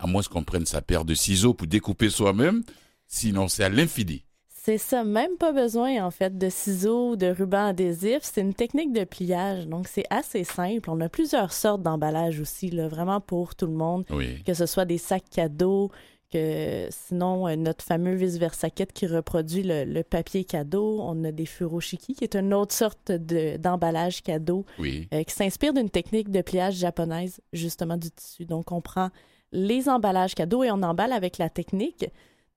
À 0.00 0.06
moins 0.08 0.22
qu'on 0.22 0.42
prenne 0.42 0.66
sa 0.66 0.82
paire 0.82 1.04
de 1.04 1.14
ciseaux 1.14 1.54
pour 1.54 1.68
découper 1.68 2.10
soi-même, 2.10 2.62
sinon 3.06 3.46
c'est 3.46 3.62
à 3.62 3.68
l'infini. 3.68 4.24
C'est 4.64 4.78
ça, 4.78 5.02
même 5.02 5.36
pas 5.38 5.50
besoin 5.50 6.06
en 6.06 6.12
fait 6.12 6.38
de 6.38 6.48
ciseaux 6.48 7.10
ou 7.10 7.16
de 7.16 7.26
ruban 7.26 7.66
adhésif. 7.66 8.20
C'est 8.22 8.42
une 8.42 8.54
technique 8.54 8.92
de 8.92 9.02
pliage, 9.02 9.66
donc 9.66 9.88
c'est 9.88 10.04
assez 10.08 10.44
simple. 10.44 10.88
On 10.88 11.00
a 11.00 11.08
plusieurs 11.08 11.52
sortes 11.52 11.82
d'emballages 11.82 12.38
aussi, 12.38 12.70
là, 12.70 12.86
vraiment 12.86 13.20
pour 13.20 13.56
tout 13.56 13.66
le 13.66 13.72
monde. 13.72 14.04
Oui. 14.10 14.40
Que 14.44 14.54
ce 14.54 14.66
soit 14.66 14.84
des 14.84 14.98
sacs 14.98 15.28
cadeaux, 15.28 15.90
que 16.32 16.86
sinon, 16.90 17.48
euh, 17.48 17.56
notre 17.56 17.84
fameux 17.84 18.14
vice-versa 18.14 18.70
kit 18.70 18.86
qui 18.86 19.08
reproduit 19.08 19.64
le, 19.64 20.02
papier 20.02 20.44
cadeau. 20.44 21.00
On 21.00 21.24
a 21.24 21.32
des 21.32 21.46
furoshiki, 21.46 22.14
qui 22.14 22.22
est 22.22 22.36
une 22.36 22.54
autre 22.54 22.72
sorte 22.72 23.10
d'emballage 23.10 24.22
cadeau 24.22 24.64
euh, 24.78 25.24
qui 25.24 25.34
s'inspire 25.34 25.74
d'une 25.74 25.90
technique 25.90 26.30
de 26.30 26.40
pliage 26.40 26.74
japonaise, 26.74 27.40
justement 27.52 27.96
du 27.96 28.12
tissu. 28.12 28.46
Donc, 28.46 28.70
on 28.70 28.80
prend 28.80 29.10
les 29.50 29.88
emballages 29.88 30.36
cadeaux 30.36 30.62
et 30.62 30.70
on 30.70 30.84
emballe 30.84 31.12
avec 31.12 31.38
la 31.38 31.50
technique 31.50 32.06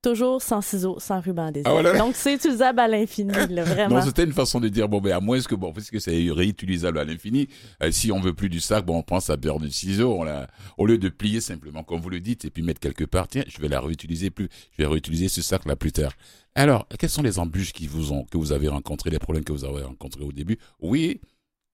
toujours 0.06 0.40
sans 0.40 0.60
ciseaux, 0.60 1.00
sans 1.00 1.20
ruban 1.20 1.46
adhésif. 1.46 1.68
Ah, 1.68 1.98
Donc, 1.98 2.14
c'est 2.14 2.34
utilisable 2.34 2.78
à 2.78 2.86
l'infini, 2.86 3.32
vraiment. 3.32 3.96
Non, 3.96 4.02
c'était 4.02 4.22
une 4.22 4.32
façon 4.32 4.60
de 4.60 4.68
dire, 4.68 4.88
bon, 4.88 5.00
ben, 5.00 5.12
à 5.12 5.20
moins 5.20 5.40
que, 5.40 5.54
bon, 5.56 5.72
puisque 5.72 6.00
c'est 6.00 6.30
réutilisable 6.30 6.98
à 6.98 7.04
l'infini, 7.04 7.48
euh, 7.82 7.90
si 7.90 8.12
on 8.12 8.20
veut 8.20 8.32
plus 8.32 8.48
du 8.48 8.60
sac, 8.60 8.84
bon, 8.86 8.98
on 8.98 9.02
prend 9.02 9.18
sa 9.18 9.36
paire 9.36 9.58
de 9.58 9.68
ciseaux, 9.68 10.14
on 10.20 10.22
la, 10.22 10.48
au 10.78 10.86
lieu 10.86 10.96
de 10.96 11.08
plier 11.08 11.40
simplement, 11.40 11.82
comme 11.82 12.00
vous 12.00 12.10
le 12.10 12.20
dites, 12.20 12.44
et 12.44 12.50
puis 12.50 12.62
mettre 12.62 12.78
quelque 12.78 13.02
part, 13.04 13.26
tiens, 13.26 13.42
je 13.48 13.60
vais 13.60 13.66
la 13.66 13.80
réutiliser 13.80 14.30
plus, 14.30 14.48
je 14.70 14.82
vais 14.82 14.86
réutiliser 14.86 15.28
ce 15.28 15.42
sac-là 15.42 15.74
plus 15.74 15.90
tard. 15.90 16.12
Alors, 16.54 16.86
quelles 17.00 17.10
sont 17.10 17.22
les 17.22 17.40
embûches 17.40 17.72
qui 17.72 17.88
vous 17.88 18.12
ont, 18.12 18.24
que 18.24 18.38
vous 18.38 18.52
avez 18.52 18.68
rencontrées, 18.68 19.10
les 19.10 19.18
problèmes 19.18 19.44
que 19.44 19.52
vous 19.52 19.64
avez 19.64 19.82
rencontrés 19.82 20.22
au 20.22 20.32
début? 20.32 20.58
Oui, 20.80 21.20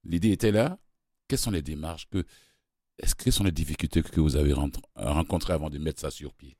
l'idée 0.04 0.30
était 0.30 0.52
là. 0.52 0.78
Quelles 1.28 1.38
sont 1.38 1.50
les 1.50 1.62
démarches 1.62 2.08
que, 2.10 2.24
est-ce 2.98 3.14
quelles 3.14 3.32
sont 3.32 3.44
les 3.44 3.52
difficultés 3.52 4.02
que 4.02 4.20
vous 4.20 4.36
avez 4.36 4.54
rencontrées 4.96 5.52
avant 5.52 5.68
de 5.68 5.78
mettre 5.78 6.00
ça 6.00 6.10
sur 6.10 6.32
pied? 6.32 6.56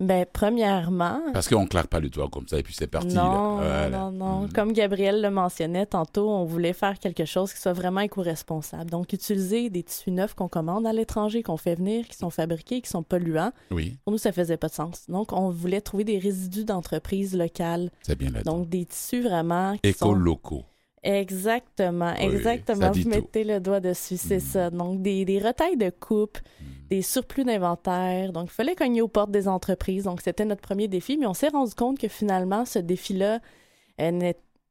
Ben, 0.00 0.26
premièrement. 0.30 1.20
Parce 1.32 1.48
qu'on 1.48 1.62
ne 1.62 1.68
claque 1.68 1.86
pas 1.86 2.00
le 2.00 2.08
doigt 2.08 2.28
comme 2.28 2.48
ça 2.48 2.58
et 2.58 2.64
puis 2.64 2.74
c'est 2.74 2.88
parti. 2.88 3.14
Non, 3.14 3.60
non, 3.90 4.10
non. 4.10 4.40
Mm. 4.42 4.52
Comme 4.52 4.72
Gabriel 4.72 5.22
le 5.22 5.30
mentionnait 5.30 5.86
tantôt, 5.86 6.28
on 6.28 6.44
voulait 6.44 6.72
faire 6.72 6.98
quelque 6.98 7.24
chose 7.24 7.52
qui 7.52 7.60
soit 7.60 7.72
vraiment 7.72 8.00
éco-responsable. 8.00 8.90
Donc, 8.90 9.12
utiliser 9.12 9.70
des 9.70 9.84
tissus 9.84 10.10
neufs 10.10 10.34
qu'on 10.34 10.48
commande 10.48 10.86
à 10.86 10.92
l'étranger, 10.92 11.44
qu'on 11.44 11.56
fait 11.56 11.76
venir, 11.76 12.08
qui 12.08 12.16
sont 12.16 12.30
fabriqués, 12.30 12.80
qui 12.80 12.90
sont 12.90 13.04
polluants. 13.04 13.52
Oui. 13.70 13.96
Pour 14.04 14.12
nous, 14.12 14.18
ça 14.18 14.32
faisait 14.32 14.56
pas 14.56 14.68
de 14.68 14.74
sens. 14.74 15.04
Donc, 15.08 15.32
on 15.32 15.50
voulait 15.50 15.80
trouver 15.80 16.02
des 16.02 16.18
résidus 16.18 16.64
d'entreprises 16.64 17.36
locales. 17.36 17.90
C'est 18.02 18.18
bien 18.18 18.30
là. 18.30 18.42
Donc, 18.42 18.68
des 18.68 18.86
tissus 18.86 19.22
vraiment. 19.22 19.76
Éco-locaux. 19.84 20.64
Exactement, 21.04 22.14
exactement. 22.14 22.90
Vous 22.90 23.08
mettez 23.08 23.44
le 23.44 23.60
doigt 23.60 23.80
dessus, 23.80 24.16
c'est 24.16 24.38
mm. 24.38 24.40
ça. 24.40 24.70
Donc, 24.70 25.02
des, 25.02 25.24
des 25.24 25.38
retailles 25.38 25.76
de 25.76 25.90
coupe, 25.90 26.38
mm. 26.38 26.64
des 26.88 27.02
surplus 27.02 27.44
d'inventaire. 27.44 28.32
Donc, 28.32 28.48
il 28.50 28.54
fallait 28.54 28.74
cogner 28.74 29.02
aux 29.02 29.08
portes 29.08 29.30
des 29.30 29.46
entreprises. 29.46 30.04
Donc, 30.04 30.22
c'était 30.22 30.46
notre 30.46 30.62
premier 30.62 30.88
défi. 30.88 31.18
Mais 31.18 31.26
on 31.26 31.34
s'est 31.34 31.48
rendu 31.48 31.74
compte 31.74 31.98
que 31.98 32.08
finalement, 32.08 32.64
ce 32.64 32.78
défi-là 32.78 33.40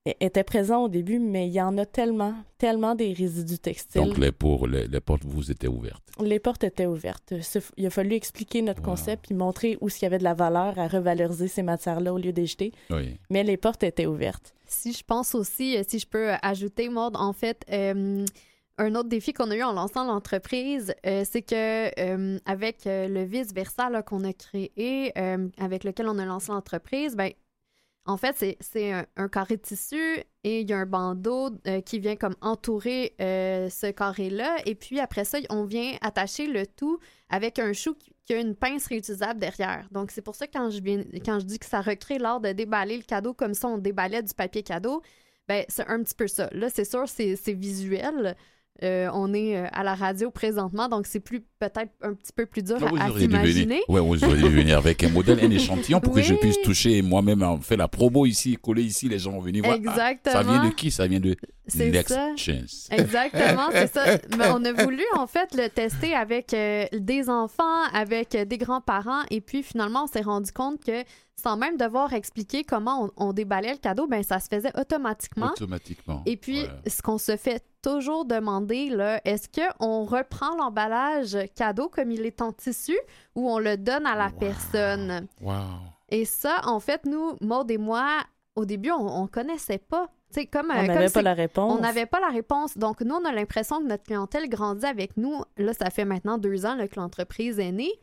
était 0.05 0.43
présent 0.43 0.83
au 0.83 0.89
début, 0.89 1.19
mais 1.19 1.47
il 1.47 1.53
y 1.53 1.61
en 1.61 1.77
a 1.77 1.85
tellement, 1.85 2.33
tellement 2.57 2.95
des 2.95 3.13
résidus 3.13 3.59
textiles. 3.59 4.01
Donc, 4.01 4.17
les, 4.17 4.31
pour, 4.31 4.67
les, 4.67 4.87
portes 4.99 5.23
vous 5.23 5.49
étaient 5.49 5.67
ouvertes. 5.67 6.03
Les 6.19 6.39
portes 6.39 6.63
étaient 6.63 6.85
ouvertes. 6.85 7.33
Il 7.77 7.85
a 7.85 7.89
fallu 7.89 8.13
expliquer 8.15 8.61
notre 8.61 8.81
concept 8.81 9.27
puis 9.27 9.35
montrer 9.35 9.77
où 9.81 9.87
il 9.87 10.01
y 10.01 10.05
avait 10.05 10.17
de 10.17 10.23
la 10.23 10.33
valeur 10.33 10.77
à 10.77 10.87
revaloriser 10.87 11.47
ces 11.47 11.63
matières-là 11.63 12.13
au 12.13 12.17
lieu 12.17 12.33
d'éjeter. 12.33 12.73
Oui. 12.89 13.17
Mais 13.29 13.43
les 13.43 13.55
portes 13.55 13.83
étaient 13.83 14.07
ouvertes. 14.07 14.53
Si 14.73 14.91
je 14.91 15.03
pense 15.03 15.35
aussi, 15.35 15.77
euh, 15.77 15.83
si 15.87 15.99
je 15.99 16.07
peux 16.07 16.31
ajouter, 16.41 16.89
Maud, 16.89 17.15
en 17.15 17.31
fait, 17.31 17.63
euh, 17.71 18.25
un 18.79 18.95
autre 18.95 19.07
défi 19.07 19.31
qu'on 19.31 19.51
a 19.51 19.55
eu 19.55 19.63
en 19.63 19.71
lançant 19.71 20.03
l'entreprise, 20.03 20.93
euh, 21.05 21.23
c'est 21.29 21.43
que 21.43 22.39
avec 22.49 22.83
le 22.85 23.23
vice-versa 23.23 24.01
qu'on 24.01 24.23
a 24.23 24.33
créé, 24.33 25.13
avec 25.57 25.83
lequel 25.83 26.07
on 26.09 26.17
a 26.17 26.25
lancé 26.25 26.51
l'entreprise, 26.51 27.15
ben, 27.15 27.31
en 28.05 28.17
fait, 28.17 28.57
c'est 28.59 28.91
un, 29.15 29.27
carré 29.29 29.55
de 29.55 29.61
tissu 29.61 30.19
et 30.43 30.61
il 30.61 30.69
y 30.69 30.73
a 30.73 30.77
un 30.77 30.85
bandeau 30.85 31.51
qui 31.85 31.99
vient 31.99 32.17
comme 32.17 32.35
entourer 32.41 33.15
ce 33.19 33.91
carré-là. 33.91 34.57
Et 34.65 34.75
puis 34.75 34.99
après 34.99 35.23
ça, 35.23 35.37
on 35.49 35.63
vient 35.63 35.93
attacher 36.01 36.47
le 36.47 36.67
tout 36.67 36.99
avec 37.29 37.59
un 37.59 37.71
chou 37.71 37.95
qui, 37.95 38.33
a 38.33 38.39
une 38.39 38.55
pince 38.55 38.87
réutilisable 38.87 39.39
derrière. 39.39 39.87
Donc, 39.91 40.11
c'est 40.11 40.21
pour 40.21 40.35
ça 40.35 40.47
que 40.47 40.51
quand 40.53 40.69
je, 40.69 40.81
viens, 40.81 41.03
quand 41.25 41.39
je 41.39 41.45
dis 41.45 41.59
que 41.59 41.65
ça 41.65 41.81
recrée 41.81 42.19
l'art 42.19 42.41
de 42.41 42.51
déballer 42.51 42.97
le 42.97 43.03
cadeau 43.03 43.33
comme 43.33 43.53
ça, 43.53 43.67
on 43.69 43.77
déballait 43.77 44.23
du 44.23 44.33
papier 44.33 44.63
cadeau, 44.63 45.01
ben 45.47 45.65
c'est 45.67 45.87
un 45.87 46.01
petit 46.03 46.15
peu 46.15 46.27
ça. 46.27 46.49
Là, 46.51 46.69
c'est 46.69 46.85
sûr, 46.85 47.07
c'est 47.07 47.53
visuel. 47.53 48.35
Euh, 48.81 49.07
on 49.13 49.33
est 49.35 49.55
euh, 49.55 49.67
à 49.71 49.83
la 49.83 49.93
radio 49.93 50.31
présentement, 50.31 50.89
donc 50.89 51.05
c'est 51.05 51.19
plus 51.19 51.41
peut-être 51.59 51.91
un 52.01 52.15
petit 52.15 52.33
peu 52.35 52.47
plus 52.47 52.63
dur 52.63 52.77
à, 52.99 53.11
s'imaginer. 53.17 53.81
Oui, 53.87 54.01
vous 54.01 54.23
auriez 54.23 54.41
dû 54.41 54.49
venir 54.55 54.79
avec 54.79 55.03
un 55.03 55.09
modèle, 55.09 55.39
un 55.41 55.51
échantillon 55.51 56.01
pour 56.01 56.13
que 56.13 56.23
je 56.23 56.33
puisse 56.33 56.59
toucher 56.61 57.03
moi-même 57.03 57.43
en 57.43 57.59
fait 57.59 57.77
la 57.77 57.87
promo 57.87 58.25
ici, 58.25 58.57
coller 58.57 58.81
ici, 58.81 59.07
les 59.07 59.19
gens 59.19 59.31
vont 59.31 59.41
venir 59.41 59.63
voir. 59.63 59.75
Exactement. 59.75 60.33
ça 60.33 60.43
vient 60.43 60.65
de 60.65 60.73
qui? 60.73 60.89
Ça 60.89 61.05
vient 61.05 61.19
de 61.19 61.35
Next 61.75 62.17
Chance. 62.35 62.89
Exactement, 62.89 63.69
c'est 63.71 63.93
ça. 63.93 64.05
Mais 64.37 64.47
on 64.49 64.65
a 64.65 64.73
voulu 64.73 65.03
en 65.17 65.27
fait 65.27 65.53
le 65.53 65.69
tester 65.69 66.15
avec 66.15 66.53
euh, 66.55 66.85
des 66.93 67.29
enfants, 67.29 67.83
avec 67.93 68.35
des 68.35 68.57
grands-parents, 68.57 69.21
et 69.29 69.39
puis 69.39 69.61
finalement 69.61 70.05
on 70.05 70.07
s'est 70.07 70.21
rendu 70.21 70.51
compte 70.51 70.83
que 70.83 71.03
sans 71.41 71.57
même 71.57 71.77
devoir 71.77 72.13
expliquer 72.13 72.63
comment 72.63 73.11
on, 73.17 73.33
déballait 73.33 73.73
le 73.73 73.77
cadeau, 73.77 74.07
ben 74.07 74.23
ça 74.23 74.39
se 74.39 74.47
faisait 74.47 74.71
automatiquement. 74.79 75.51
Automatiquement. 75.51 76.23
Et 76.25 76.37
puis, 76.37 76.65
ce 76.87 77.01
qu'on 77.01 77.17
se 77.17 77.35
fait 77.35 77.61
toujours 77.83 78.25
demander, 78.25 78.89
là, 78.89 79.21
est-ce 79.25 79.47
qu'on 79.47 80.05
reprend 80.05 80.55
l'emballage 80.55 81.37
cadeau 81.55 81.89
comme 81.89 82.09
il 82.09 82.25
est 82.25 82.41
en 82.41 82.51
tissu 82.51 82.97
ou 83.35 83.47
on 83.51 83.59
le 83.59 83.77
donne 83.77 84.07
à 84.07 84.15
la 84.15 84.31
personne? 84.31 85.27
Wow. 85.41 85.53
Et 86.09 86.25
ça, 86.25 86.61
en 86.63 86.79
fait, 86.79 87.05
nous, 87.05 87.33
Maud 87.41 87.69
et 87.69 87.77
moi, 87.77 88.21
au 88.55 88.65
début, 88.65 88.91
on, 88.91 89.23
ne 89.23 89.27
connaissait 89.27 89.77
pas. 89.77 90.09
comme, 90.51 90.71
on 90.71 90.83
n'avait 90.83 91.09
pas 91.09 91.21
la 91.21 91.33
réponse. 91.33 91.77
On 91.77 91.81
n'avait 91.81 92.05
pas 92.05 92.19
la 92.19 92.29
réponse. 92.29 92.77
Donc, 92.77 93.01
nous, 93.01 93.15
on 93.15 93.25
a 93.25 93.31
l'impression 93.31 93.79
que 93.79 93.87
notre 93.87 94.03
clientèle 94.03 94.49
grandit 94.49 94.85
avec 94.85 95.17
nous. 95.17 95.43
Là, 95.57 95.73
ça 95.73 95.89
fait 95.89 96.05
maintenant 96.05 96.37
deux 96.37 96.65
ans 96.65 96.77
que 96.77 96.99
l'entreprise 96.99 97.59
est 97.59 97.71
née. 97.71 97.93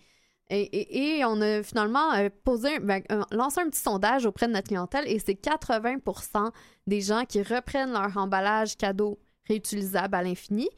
Et, 0.53 1.23
on 1.25 1.41
a 1.41 1.63
finalement 1.63 2.13
euh, 2.15 2.29
posé, 2.43 2.81
ben, 2.81 3.03
lancé 3.31 3.61
un 3.61 3.71
petit 3.71 3.81
sondage 3.81 4.27
auprès 4.27 4.49
de 4.49 4.53
notre 4.53 4.67
clientèle 4.67 5.07
et 5.07 5.21
c'est 5.21 5.41
80% 5.41 6.51
des 6.89 7.01
gens 7.01 7.25
qui 7.25 7.41
reprennent 7.41 7.93
leur 7.93 8.17
emballage 8.17 8.77
cadeau 8.77 9.21
réutilisable 9.51 10.15
à 10.15 10.23
l'infini. 10.23 10.69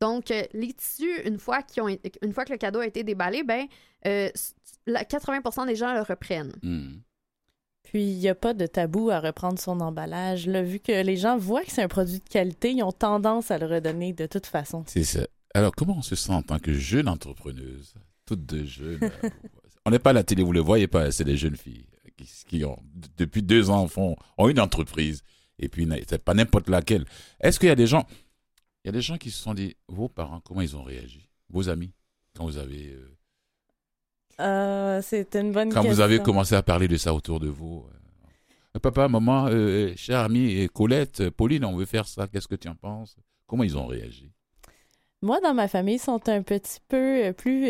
Donc, 0.00 0.30
euh, 0.30 0.42
les 0.52 0.72
tissus, 0.72 1.22
une 1.24 1.38
fois, 1.38 1.60
ont, 1.78 1.88
une 1.88 2.32
fois 2.32 2.44
que 2.44 2.52
le 2.52 2.58
cadeau 2.58 2.80
a 2.80 2.86
été 2.86 3.04
déballé, 3.04 3.44
ben, 3.44 3.66
80 4.02 5.40
euh, 5.44 5.66
des 5.66 5.76
gens 5.76 5.94
le 5.94 6.02
reprennent. 6.02 6.52
Hmm. 6.62 6.94
Puis, 7.84 8.02
il 8.02 8.18
n'y 8.18 8.28
a 8.28 8.34
pas 8.34 8.54
de 8.54 8.66
tabou 8.66 9.10
à 9.10 9.20
reprendre 9.20 9.58
son 9.58 9.80
emballage. 9.80 10.46
Là, 10.46 10.62
vu 10.62 10.80
que 10.80 11.04
les 11.04 11.16
gens 11.16 11.36
voient 11.36 11.62
que 11.62 11.70
c'est 11.70 11.82
un 11.82 11.88
produit 11.88 12.18
de 12.18 12.28
qualité, 12.28 12.72
ils 12.72 12.82
ont 12.82 12.92
tendance 12.92 13.50
à 13.50 13.58
le 13.58 13.66
redonner 13.66 14.12
de 14.12 14.26
toute 14.26 14.46
façon. 14.46 14.82
C'est 14.86 15.04
ça. 15.04 15.26
Alors, 15.54 15.72
comment 15.72 15.98
on 15.98 16.02
se 16.02 16.16
sent 16.16 16.32
en 16.32 16.42
tant 16.42 16.58
que 16.58 16.72
jeune 16.72 17.08
entrepreneuse, 17.08 17.94
toute 18.26 18.46
de 18.46 18.64
jeune, 18.64 18.98
euh, 19.02 19.28
on 19.86 19.90
n'est 19.90 19.98
pas 19.98 20.10
à 20.10 20.14
la 20.14 20.24
télé, 20.24 20.42
vous 20.42 20.52
le 20.52 20.60
voyez 20.60 20.86
pas, 20.86 21.12
c'est 21.12 21.24
des 21.24 21.36
jeunes 21.36 21.56
filles 21.56 21.86
qui, 22.16 22.26
qui 22.48 22.64
ont, 22.64 22.78
depuis 23.18 23.42
deux 23.42 23.70
ans, 23.70 23.86
font, 23.86 24.16
ont 24.38 24.48
une 24.48 24.60
entreprise. 24.60 25.22
Et 25.58 25.68
puis, 25.68 25.88
c'est 26.08 26.22
pas 26.22 26.34
n'importe 26.34 26.68
laquelle. 26.68 27.04
Est-ce 27.40 27.60
qu'il 27.60 27.68
y 27.68 27.72
a 27.72 27.76
des 27.76 27.86
gens, 27.86 28.04
il 28.84 28.88
y 28.88 28.90
a 28.90 28.92
des 28.92 29.00
gens 29.02 29.16
qui 29.18 29.30
se 29.30 29.40
sont 29.42 29.54
dit, 29.54 29.76
vos 29.88 30.08
parents, 30.08 30.40
comment 30.40 30.60
ils 30.60 30.76
ont 30.76 30.82
réagi? 30.82 31.28
Vos 31.50 31.68
amis, 31.68 31.92
quand 32.36 32.44
vous 32.44 32.56
avez. 32.58 32.88
euh, 32.94 33.16
Euh, 34.40 35.00
c'est 35.02 35.34
une 35.36 35.52
bonne 35.52 35.68
quand 35.68 35.82
question. 35.82 35.92
vous 35.92 36.00
avez 36.00 36.18
commencé 36.20 36.54
à 36.54 36.62
parler 36.62 36.88
de 36.88 36.96
ça 36.96 37.12
autour 37.14 37.38
de 37.38 37.48
vous 37.48 37.84
euh, 38.74 38.78
Papa, 38.80 39.06
maman, 39.06 39.48
cher 39.96 40.20
ami, 40.20 40.52
et 40.52 40.68
Colette, 40.68 41.28
Pauline, 41.30 41.64
on 41.66 41.76
veut 41.76 41.84
faire 41.84 42.08
ça, 42.08 42.26
qu'est-ce 42.26 42.48
que 42.48 42.54
tu 42.56 42.68
en 42.68 42.74
penses? 42.74 43.16
Comment 43.46 43.64
ils 43.64 43.76
ont 43.76 43.86
réagi? 43.86 44.32
Moi, 45.20 45.40
dans 45.40 45.52
ma 45.54 45.68
famille, 45.68 45.96
ils 45.96 45.98
sont 46.00 46.26
un 46.28 46.42
petit 46.42 46.80
peu 46.88 47.34
plus 47.36 47.68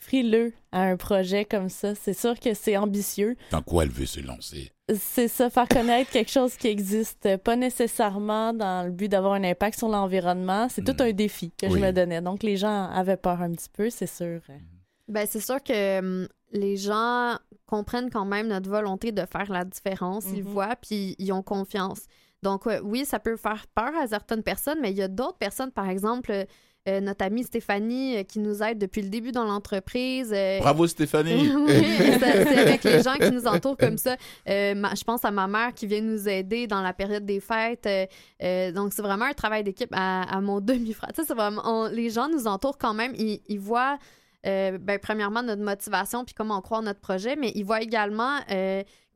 frileux 0.00 0.52
à 0.72 0.82
un 0.82 0.96
projet 0.96 1.44
comme 1.44 1.68
ça. 1.68 1.94
C'est 1.94 2.12
sûr 2.14 2.38
que 2.40 2.54
c'est 2.54 2.76
ambitieux. 2.76 3.36
Dans 3.50 3.62
quoi 3.62 3.84
elle 3.84 3.90
veut 3.90 4.06
se 4.06 4.20
lancer? 4.20 4.72
C'est 4.94 5.28
ça, 5.28 5.50
faire 5.50 5.68
connaître 5.68 6.10
quelque 6.10 6.30
chose 6.30 6.56
qui 6.56 6.68
existe, 6.68 7.36
pas 7.38 7.56
nécessairement 7.56 8.52
dans 8.54 8.84
le 8.86 8.90
but 8.90 9.08
d'avoir 9.08 9.34
un 9.34 9.44
impact 9.44 9.78
sur 9.78 9.88
l'environnement. 9.88 10.68
C'est 10.70 10.82
tout 10.82 10.94
Mm. 11.02 11.06
un 11.08 11.12
défi 11.12 11.50
que 11.56 11.66
Oui. 11.66 11.72
je 11.74 11.78
me 11.86 11.92
donnais. 11.92 12.20
Donc, 12.22 12.42
les 12.42 12.56
gens 12.56 12.84
avaient 12.90 13.16
peur 13.18 13.42
un 13.42 13.52
petit 13.52 13.68
peu, 13.70 13.90
c'est 13.90 14.06
sûr. 14.06 14.40
Ben, 15.08 15.26
c'est 15.28 15.40
sûr 15.40 15.62
que 15.62 15.98
hum, 15.98 16.28
les 16.52 16.76
gens 16.78 17.36
comprennent 17.66 18.10
quand 18.10 18.24
même 18.24 18.48
notre 18.48 18.70
volonté 18.70 19.12
de 19.12 19.22
faire 19.30 19.50
la 19.52 19.64
différence. 19.64 20.24
Ils 20.32 20.42
Mhm. 20.44 20.50
voient, 20.50 20.76
puis 20.76 21.14
ils 21.18 21.32
ont 21.32 21.42
confiance. 21.42 22.00
Donc, 22.42 22.66
euh, 22.66 22.80
oui, 22.82 23.04
ça 23.04 23.18
peut 23.18 23.36
faire 23.36 23.66
peur 23.74 23.90
à 24.00 24.06
certaines 24.06 24.42
personnes, 24.42 24.78
mais 24.80 24.90
il 24.90 24.96
y 24.96 25.02
a 25.02 25.08
d'autres 25.08 25.38
personnes, 25.38 25.72
par 25.72 25.88
exemple, 25.90 26.46
euh, 26.88 27.00
notre 27.00 27.24
amie 27.24 27.44
Stéphanie, 27.44 28.16
euh, 28.16 28.22
qui 28.22 28.38
nous 28.38 28.62
aide 28.62 28.78
depuis 28.78 29.02
le 29.02 29.08
début 29.08 29.30
dans 29.32 29.44
l'entreprise. 29.44 30.32
euh, 30.34 30.58
Bravo 30.60 30.86
Stéphanie 30.86 31.50
oui, 31.56 31.72
c'est 32.18 32.58
avec 32.58 32.84
les 32.84 33.02
gens 33.04 33.14
qui 33.14 33.30
nous 33.30 33.46
entourent 33.46 33.76
comme 33.76 33.98
ça. 33.98 34.16
Ma- 34.46 34.94
je 34.94 35.04
pense 35.04 35.24
à 35.24 35.30
ma 35.30 35.46
mère 35.46 35.74
qui 35.74 35.86
vient 35.86 36.00
nous 36.00 36.28
aider 36.28 36.66
dans 36.66 36.82
la 36.82 36.92
période 36.92 37.24
des 37.24 37.40
fêtes. 37.40 37.88
Donc, 38.74 38.92
c'est 38.92 39.02
vraiment 39.02 39.26
un 39.26 39.32
travail 39.34 39.62
d'équipe 39.64 39.90
à, 39.92 40.22
à 40.22 40.40
mon 40.40 40.60
demi-frère. 40.62 41.10
Tu 41.14 41.20
sais, 41.20 41.26
c'est 41.28 41.34
vraiment, 41.34 41.62
on- 41.64 41.88
les 41.88 42.10
gens 42.10 42.28
nous 42.28 42.46
entourent 42.46 42.78
quand 42.78 42.94
même. 42.94 43.12
Ils, 43.16 43.40
ils 43.48 43.60
voient, 43.60 43.98
ben, 44.44 44.98
premièrement, 45.00 45.42
notre 45.42 45.62
motivation 45.62 46.24
puis 46.24 46.34
comment 46.34 46.58
on 46.58 46.60
croit 46.62 46.78
en 46.78 46.82
notre 46.82 47.00
projet, 47.00 47.36
mais 47.36 47.52
ils 47.54 47.64
voient 47.64 47.82
également 47.82 48.38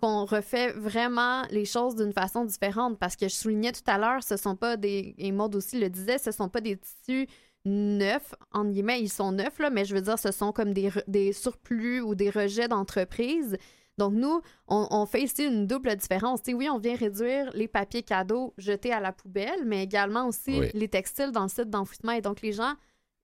qu'on 0.01 0.25
refait 0.25 0.73
vraiment 0.73 1.43
les 1.51 1.65
choses 1.65 1.95
d'une 1.95 2.13
façon 2.13 2.45
différente. 2.45 2.99
Parce 2.99 3.15
que 3.15 3.29
je 3.29 3.35
soulignais 3.35 3.71
tout 3.73 3.83
à 3.87 3.99
l'heure, 3.99 4.23
ce 4.25 4.37
sont 4.37 4.57
pas 4.57 4.77
des, 4.77 5.15
et 5.17 5.31
Maud 5.31 5.55
aussi 5.55 5.79
le 5.79 5.89
disait, 5.89 6.19
ce 6.19 6.33
sont 6.33 6.49
pas 6.49 6.61
des 6.61 6.77
tissus 6.77 7.29
neufs, 7.65 8.35
entre 8.53 8.71
guillemets, 8.71 9.01
ils 9.01 9.09
sont 9.09 9.33
neufs, 9.33 9.59
là, 9.59 9.71
mais 9.71 9.85
je 9.85 9.95
veux 9.95 10.01
dire, 10.01 10.19
ce 10.19 10.33
sont 10.33 10.53
comme 10.53 10.73
des, 10.73 10.91
des 11.07 11.33
surplus 11.33 12.01
ou 12.01 12.15
des 12.15 12.31
rejets 12.31 12.69
d'entreprise. 12.69 13.57
Donc, 13.99 14.15
nous, 14.15 14.41
on, 14.69 14.87
on 14.91 15.07
fait 15.07 15.23
ici 15.23 15.45
une 15.45 15.67
double 15.67 15.95
différence. 15.97 16.43
Tu 16.43 16.53
sais, 16.53 16.57
oui, 16.57 16.69
on 16.71 16.79
vient 16.79 16.97
réduire 16.97 17.51
les 17.55 17.69
papiers 17.69 18.03
cadeaux 18.03 18.55
jetés 18.59 18.93
à 18.93 19.01
la 19.01 19.13
poubelle, 19.13 19.65
mais 19.67 19.83
également 19.85 20.27
aussi 20.27 20.59
Oui. 20.61 20.71
les 20.75 20.89
textiles 20.89 21.31
dans 21.31 21.43
le 21.43 21.49
site 21.49 21.71
d'enfouissement. 21.71 22.13
Et 22.13 22.21
donc, 22.23 22.41
les 22.43 22.53
gens 22.53 22.73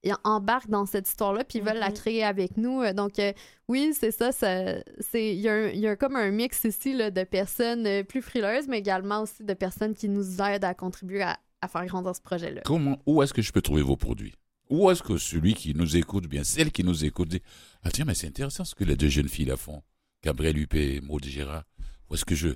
ils 0.03 0.13
embarquent 0.23 0.69
dans 0.69 0.85
cette 0.85 1.09
histoire-là, 1.09 1.43
puis 1.43 1.59
ils 1.59 1.65
veulent 1.65 1.77
la 1.77 1.89
Mhm. 1.89 1.93
créer 1.95 2.23
avec 2.23 2.55
nous. 2.55 2.81
Euh, 2.83 2.93
Donc, 2.93 3.19
euh, 3.19 3.33
oui, 3.67 3.91
c'est 3.93 4.11
ça. 4.11 4.31
ça 4.31 4.75
c'est 5.01 5.33
Il 5.33 5.39
y, 5.41 5.49
a 5.49 5.53
un- 5.53 5.67
il 5.67 5.79
y 5.81 5.87
a 5.87 5.97
comme 5.97 6.15
un 6.15 6.31
mix 6.31 6.63
ici 6.63 6.93
là, 6.93 7.11
de 7.11 7.25
personnes 7.25 7.85
euh, 7.85 8.03
plus 8.03 8.21
frileuses, 8.21 8.69
mais 8.69 8.79
également 8.79 9.23
aussi 9.23 9.43
de 9.43 9.53
personnes 9.53 9.93
qui 9.93 10.07
nous 10.07 10.41
aident 10.41 10.63
à 10.63 10.73
contribuer 10.73 11.23
à, 11.23 11.37
à 11.61 11.67
faire 11.67 11.85
grandir 11.85 12.15
ce 12.15 12.21
projet-là. 12.21 12.61
Comment, 12.65 13.01
où 13.05 13.21
est-ce 13.21 13.33
que 13.33 13.41
je 13.41 13.51
peux 13.51 13.61
trouver 13.61 13.81
vos 13.81 13.97
produits? 13.97 14.33
Où 14.69 14.89
est-ce 14.91 15.01
que 15.01 15.17
celui 15.17 15.55
qui 15.55 15.73
nous 15.73 15.97
écoute, 15.97 16.27
bien 16.27 16.43
celle 16.43 16.71
qui 16.71 16.83
nous 16.83 17.03
écoute, 17.03 17.29
dit 17.29 17.41
Ah 17.83 17.91
tiens, 17.91 18.05
mais 18.05 18.13
c'est 18.13 18.27
intéressant 18.27 18.65
ce 18.65 18.75
que 18.75 18.83
les 18.83 18.95
deux 18.95 19.09
jeunes 19.09 19.27
filles 19.27 19.45
là 19.45 19.57
font, 19.57 19.81
Gabriel 20.23 20.57
Huppé 20.57 20.95
et 20.95 21.01
Maud 21.01 21.23
Gérard. 21.25 21.63
Où 22.09 22.15
est-ce 22.15 22.25
que 22.25 22.35
je 22.35 22.49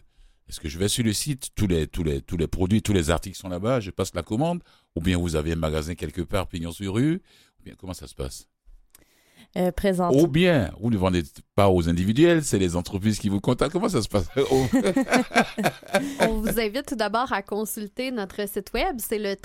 est-ce 0.50 0.60
que 0.60 0.68
je 0.68 0.78
vais 0.78 0.90
sur 0.90 1.06
le 1.06 1.14
site, 1.14 1.50
tous 1.56 1.68
les, 1.68 1.88
tous, 1.88 2.04
les, 2.04 2.22
tous 2.22 2.38
les 2.38 2.48
produits, 2.48 2.82
tous 2.82 2.94
les 2.94 3.10
articles 3.10 3.38
sont 3.38 3.48
là-bas, 3.50 3.80
je 3.80 3.92
passe 3.92 4.14
la 4.14 4.24
commande, 4.24 4.62
ou 4.96 5.02
bien 5.02 5.18
vous 5.18 5.36
avez 5.36 5.54
un 5.54 5.56
magasin 5.56 5.96
quelque 5.96 6.22
part, 6.22 6.48
pignon 6.48 6.72
sur 6.72 6.96
rue, 6.96 7.22
ou 7.60 7.64
bien 7.64 7.76
comment 7.78 7.94
ça 7.94 8.08
se 8.08 8.14
passe? 8.14 8.50
Euh, 9.56 9.72
présente. 9.72 10.16
Ou 10.16 10.26
bien, 10.28 10.72
vous 10.80 10.90
ne 10.90 10.98
vendez 10.98 11.22
pas 11.56 11.70
aux 11.70 11.88
individuels, 11.88 12.44
c'est 12.44 12.58
les 12.58 12.76
entreprises 12.76 13.20
qui 13.20 13.30
vous 13.30 13.40
contactent, 13.40 13.72
comment 13.74 13.88
ça 13.90 14.02
se 14.02 14.08
passe? 14.10 14.28
On 16.22 16.28
vous 16.40 16.60
invite 16.60 16.88
tout 16.88 16.96
d'abord 16.96 17.32
à 17.32 17.42
consulter 17.44 18.10
notre 18.12 18.48
site 18.50 18.72
web, 18.74 18.96
c'est 18.98 19.20
le 19.20 19.36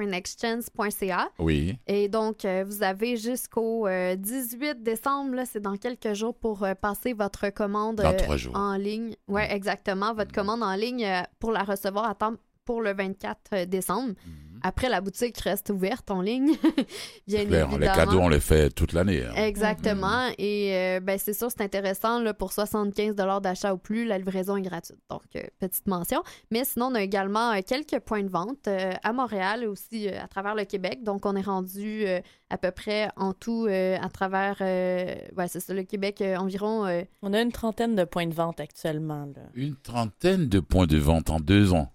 www.nextchance.ca. 0.00 1.28
Oui, 1.38 1.76
Et 1.86 2.08
donc, 2.08 2.44
euh, 2.44 2.64
vous 2.66 2.82
avez 2.82 3.16
jusqu'au 3.16 3.86
euh, 3.86 4.16
18 4.16 4.82
décembre, 4.82 5.34
là, 5.34 5.44
c'est 5.44 5.60
dans 5.60 5.76
quelques 5.76 6.14
jours, 6.14 6.34
pour 6.34 6.62
euh, 6.62 6.74
passer 6.74 7.12
votre 7.12 7.50
commande 7.50 7.96
dans 7.96 8.12
euh, 8.12 8.16
trois 8.16 8.36
jours. 8.36 8.56
en 8.56 8.76
ligne. 8.76 9.14
Oui, 9.28 9.42
exactement. 9.48 10.14
Votre 10.14 10.30
Mhm. 10.30 10.34
commande 10.36 10.62
en 10.62 10.74
ligne 10.74 11.04
euh, 11.04 11.22
pour 11.38 11.50
la 11.52 11.62
recevoir 11.64 12.08
à 12.08 12.14
temps 12.14 12.34
pour 12.64 12.80
le 12.82 12.92
24 12.94 13.64
décembre. 13.66 14.10
Mhm. 14.24 14.49
Après, 14.62 14.88
la 14.88 15.00
boutique 15.00 15.38
reste 15.38 15.70
ouverte 15.70 16.10
en 16.10 16.20
ligne. 16.20 16.52
Bien 17.26 17.40
C'est 17.40 17.46
clair, 17.46 17.66
évidemment. 17.70 17.78
les 17.78 17.86
cadeaux, 17.86 18.18
on 18.20 18.28
les 18.28 18.40
fait 18.40 18.70
toute 18.70 18.92
l'année. 18.92 19.24
hein. 19.24 19.34
Exactement. 19.36 20.28
Et 20.38 20.74
euh, 20.74 21.00
ben, 21.00 21.18
c'est 21.18 21.32
sûr, 21.32 21.48
c'est 21.50 21.62
intéressant. 21.62 22.20
Là, 22.20 22.34
pour 22.34 22.52
75 22.52 23.14
d'achat 23.40 23.74
ou 23.74 23.78
plus, 23.78 24.04
la 24.04 24.18
livraison 24.18 24.56
est 24.56 24.62
gratuite. 24.62 24.98
Donc, 25.10 25.22
euh, 25.36 25.42
petite 25.58 25.86
mention. 25.86 26.22
Mais 26.50 26.64
sinon, 26.64 26.86
on 26.86 26.94
a 26.94 27.02
également 27.02 27.52
euh, 27.52 27.60
quelques 27.66 27.98
points 28.00 28.22
de 28.22 28.28
vente 28.30 28.68
euh, 28.68 28.92
à 29.02 29.12
Montréal 29.12 29.62
et 29.62 29.66
aussi 29.66 30.08
euh, 30.08 30.20
à 30.22 30.28
travers 30.28 30.54
le 30.54 30.64
Québec. 30.64 31.02
Donc, 31.02 31.26
on 31.26 31.36
est 31.36 31.40
rendu 31.42 32.04
euh, 32.06 32.20
à 32.50 32.58
peu 32.58 32.70
près 32.70 33.08
en 33.16 33.32
tout 33.32 33.66
euh, 33.68 33.96
à 34.00 34.08
travers, 34.08 34.56
euh, 34.60 35.14
ouais, 35.36 35.48
c'est 35.48 35.60
ça, 35.60 35.72
le 35.74 35.82
Québec, 35.84 36.20
euh, 36.20 36.36
environ. 36.36 36.86
euh, 36.86 37.02
On 37.22 37.32
a 37.32 37.40
une 37.40 37.52
trentaine 37.52 37.94
de 37.94 38.04
points 38.04 38.26
de 38.26 38.34
vente 38.34 38.60
actuellement. 38.60 39.26
Là. 39.36 39.42
Une 39.54 39.76
trentaine 39.76 40.48
de 40.48 40.60
points 40.60 40.86
de 40.86 40.98
vente 40.98 41.30
en 41.30 41.40
deux 41.40 41.72
ans. 41.72 41.92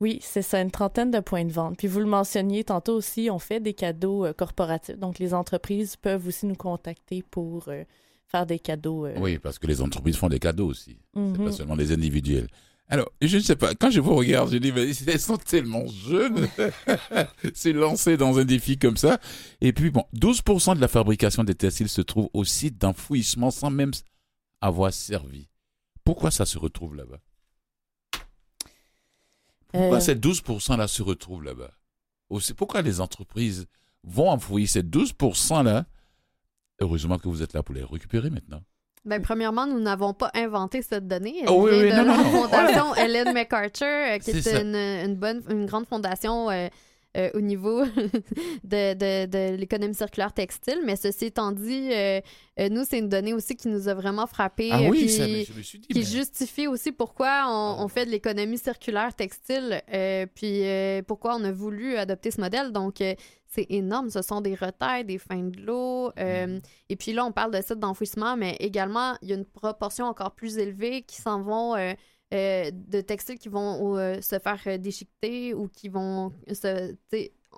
Oui, 0.00 0.18
c'est 0.20 0.42
ça, 0.42 0.60
une 0.60 0.70
trentaine 0.70 1.10
de 1.10 1.20
points 1.20 1.44
de 1.44 1.52
vente. 1.52 1.78
Puis 1.78 1.88
vous 1.88 2.00
le 2.00 2.06
mentionniez 2.06 2.64
tantôt 2.64 2.94
aussi, 2.94 3.30
on 3.30 3.38
fait 3.38 3.60
des 3.60 3.72
cadeaux 3.72 4.26
euh, 4.26 4.32
corporatifs. 4.34 4.98
Donc 4.98 5.18
les 5.18 5.32
entreprises 5.32 5.96
peuvent 5.96 6.26
aussi 6.26 6.46
nous 6.46 6.54
contacter 6.54 7.24
pour 7.30 7.68
euh, 7.68 7.84
faire 8.28 8.44
des 8.44 8.58
cadeaux. 8.58 9.06
euh, 9.06 9.14
Oui, 9.18 9.38
parce 9.38 9.58
que 9.58 9.66
les 9.66 9.80
entreprises 9.80 10.16
font 10.16 10.28
des 10.28 10.38
cadeaux 10.38 10.66
aussi. 10.66 10.98
C'est 11.14 11.20
mhm. 11.20 11.44
pas 11.44 11.52
seulement 11.52 11.76
des 11.76 11.92
individuels. 11.92 12.48
Alors, 12.88 13.10
je 13.20 13.38
ne 13.38 13.42
sais 13.42 13.56
pas, 13.56 13.74
quand 13.74 13.90
je 13.90 14.00
vous 14.00 14.14
regarde, 14.14 14.52
je 14.52 14.58
dis, 14.58 14.70
mais 14.70 14.88
elles 15.08 15.18
sont 15.18 15.38
tellement 15.38 15.86
jeunes. 15.88 16.46
C'est 17.54 17.72
lancé 17.72 18.16
dans 18.16 18.38
un 18.38 18.44
défi 18.44 18.78
comme 18.78 18.96
ça. 18.96 19.18
Et 19.60 19.72
puis, 19.72 19.90
bon, 19.90 20.04
12% 20.14 20.76
de 20.76 20.80
la 20.80 20.86
fabrication 20.86 21.42
des 21.42 21.56
textiles 21.56 21.88
se 21.88 22.00
trouve 22.00 22.28
au 22.32 22.44
site 22.44 22.78
d'enfouissement 22.78 23.50
sans 23.50 23.70
même 23.70 23.90
avoir 24.60 24.92
servi. 24.92 25.48
Pourquoi 26.04 26.30
ça 26.30 26.46
se 26.46 26.58
retrouve 26.58 26.94
là-bas? 26.94 27.18
Pourquoi 29.76 29.96
Euh, 29.98 30.00
ces 30.00 30.14
12%-là 30.14 30.88
se 30.88 31.02
retrouvent 31.02 31.44
là-bas 31.44 31.70
Pourquoi 32.56 32.82
les 32.82 33.00
entreprises 33.00 33.66
vont 34.04 34.30
enfouir 34.30 34.68
ces 34.68 34.82
12%-là 34.82 35.84
Heureusement 36.80 37.18
que 37.18 37.28
vous 37.28 37.42
êtes 37.42 37.52
là 37.54 37.62
pour 37.62 37.74
les 37.74 37.84
récupérer 37.84 38.28
maintenant. 38.30 38.60
Ben, 39.04 39.22
premièrement, 39.22 39.66
nous 39.66 39.78
n'avons 39.80 40.12
pas 40.12 40.30
inventé 40.34 40.82
cette 40.82 41.06
donnée. 41.06 41.36
Elle 41.42 41.48
Oh 41.48 41.64
oui, 41.64 41.70
vient 41.70 41.80
oui, 41.84 41.90
de 41.90 41.96
non, 41.96 42.04
la 42.04 42.16
non, 42.16 42.24
non. 42.24 42.42
fondation 42.48 42.94
Helen 42.96 43.32
MacArthur, 43.32 43.86
euh, 43.86 44.18
qui 44.18 44.30
est, 44.32 45.04
une 45.04 45.14
bonne, 45.14 45.42
une 45.48 45.66
grande 45.66 45.86
fondation 45.86 46.50
euh, 46.50 46.66
euh, 47.16 47.30
au 47.34 47.40
niveau 47.40 47.82
de, 48.64 48.94
de- 48.94 49.26
de 49.26 49.56
l'économie 49.56 49.94
circulaire 49.94 50.32
textile. 50.32 50.80
Mais 50.84 50.96
ceci 50.96 51.26
étant 51.26 51.52
dit, 51.52 51.88
euh, 51.92 52.20
euh, 52.60 52.68
nous, 52.68 52.84
c'est 52.88 52.98
une 52.98 53.08
donnée 53.08 53.32
aussi 53.34 53.56
qui 53.56 53.68
nous 53.68 53.88
a 53.88 53.94
vraiment 53.94 54.26
frappé. 54.26 54.70
Ah 54.72 54.80
oui, 54.90 54.98
puis 55.00 55.08
ça, 55.10 55.26
mais 55.26 55.44
je 55.44 55.52
me 55.52 55.62
suis 55.62 55.78
dit. 55.78 55.88
qui 55.88 55.98
mais- 55.98 56.04
justifie 56.04 56.66
aussi 56.66 56.92
pourquoi 56.92 57.44
on, 57.48 57.84
on 57.84 57.88
fait 57.88 58.06
de 58.06 58.10
l'économie 58.10 58.58
circulaire 58.58 59.14
textile, 59.14 59.82
puis 60.34 60.62
pourquoi 61.06 61.36
on 61.36 61.44
a 61.44 61.52
voulu 61.52 61.96
adopter 61.96 62.30
ce 62.30 62.40
modèle. 62.40 62.72
Donc, 62.72 62.96
c'est 63.48 63.66
énorme. 63.70 64.10
Ce 64.10 64.20
sont 64.22 64.40
des 64.40 64.54
retails, 64.54 65.04
des 65.04 65.18
fins 65.18 65.42
de 65.44 65.60
l'eau. 65.60 66.10
euh, 66.18 66.46
Mhm. 66.46 66.60
Et 66.90 66.96
puis 66.96 67.12
là, 67.12 67.24
on 67.24 67.32
parle 67.32 67.52
de 67.52 67.60
sites 67.62 67.78
d'enfouissement, 67.78 68.36
mais 68.36 68.56
également, 68.60 69.14
il 69.22 69.28
y 69.30 69.32
a 69.32 69.36
une 69.36 69.44
proportion 69.46 70.04
encore 70.06 70.32
plus 70.32 70.58
élevée 70.58 71.02
qui 71.02 71.20
s'en 71.22 71.40
vont 71.42 71.74
euh, 71.74 71.92
euh, 72.34 72.70
de 72.72 73.00
textiles 73.00 73.38
qui 73.38 73.48
vont 73.48 73.96
euh, 73.96 74.20
se 74.20 74.38
faire 74.38 74.60
euh, 74.66 74.78
déchiqueter 74.78 75.54
ou 75.54 75.68
qui 75.68 75.88
vont 75.88 76.32
se. 76.52 76.94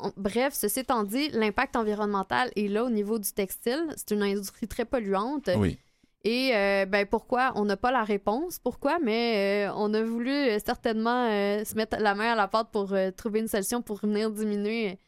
on- 0.00 0.12
Bref, 0.16 0.54
ceci 0.54 0.80
étant 0.80 1.04
dit, 1.04 1.28
l'impact 1.30 1.74
environnemental 1.76 2.50
est 2.56 2.68
là 2.68 2.84
au 2.84 2.90
niveau 2.90 3.18
du 3.18 3.32
textile. 3.32 3.86
C'est 3.96 4.12
une 4.14 4.22
industrie 4.22 4.68
très 4.68 4.84
polluante. 4.84 5.48
Oui. 5.56 5.78
Et 6.24 6.50
euh, 6.54 6.84
ben 6.84 7.06
pourquoi? 7.06 7.52
On 7.54 7.64
n'a 7.64 7.76
pas 7.76 7.92
la 7.92 8.02
réponse 8.04 8.58
Pourquoi? 8.58 8.98
Mais 9.02 9.68
euh, 9.68 9.72
on 9.76 9.94
a 9.94 10.02
voulu 10.02 10.30
euh, 10.32 10.58
certainement 10.64 11.28
se 11.64 11.74
mettre 11.76 11.96
la 11.98 12.14
main 12.14 12.32
à 12.32 12.34
la 12.36 12.48
pâte 12.48 12.68
pour 12.72 12.92
trouver 13.16 13.40
une 13.40 13.48
solution 13.48 13.82
pour 13.82 13.98
venir 13.98 14.30
diminuer 14.30 14.98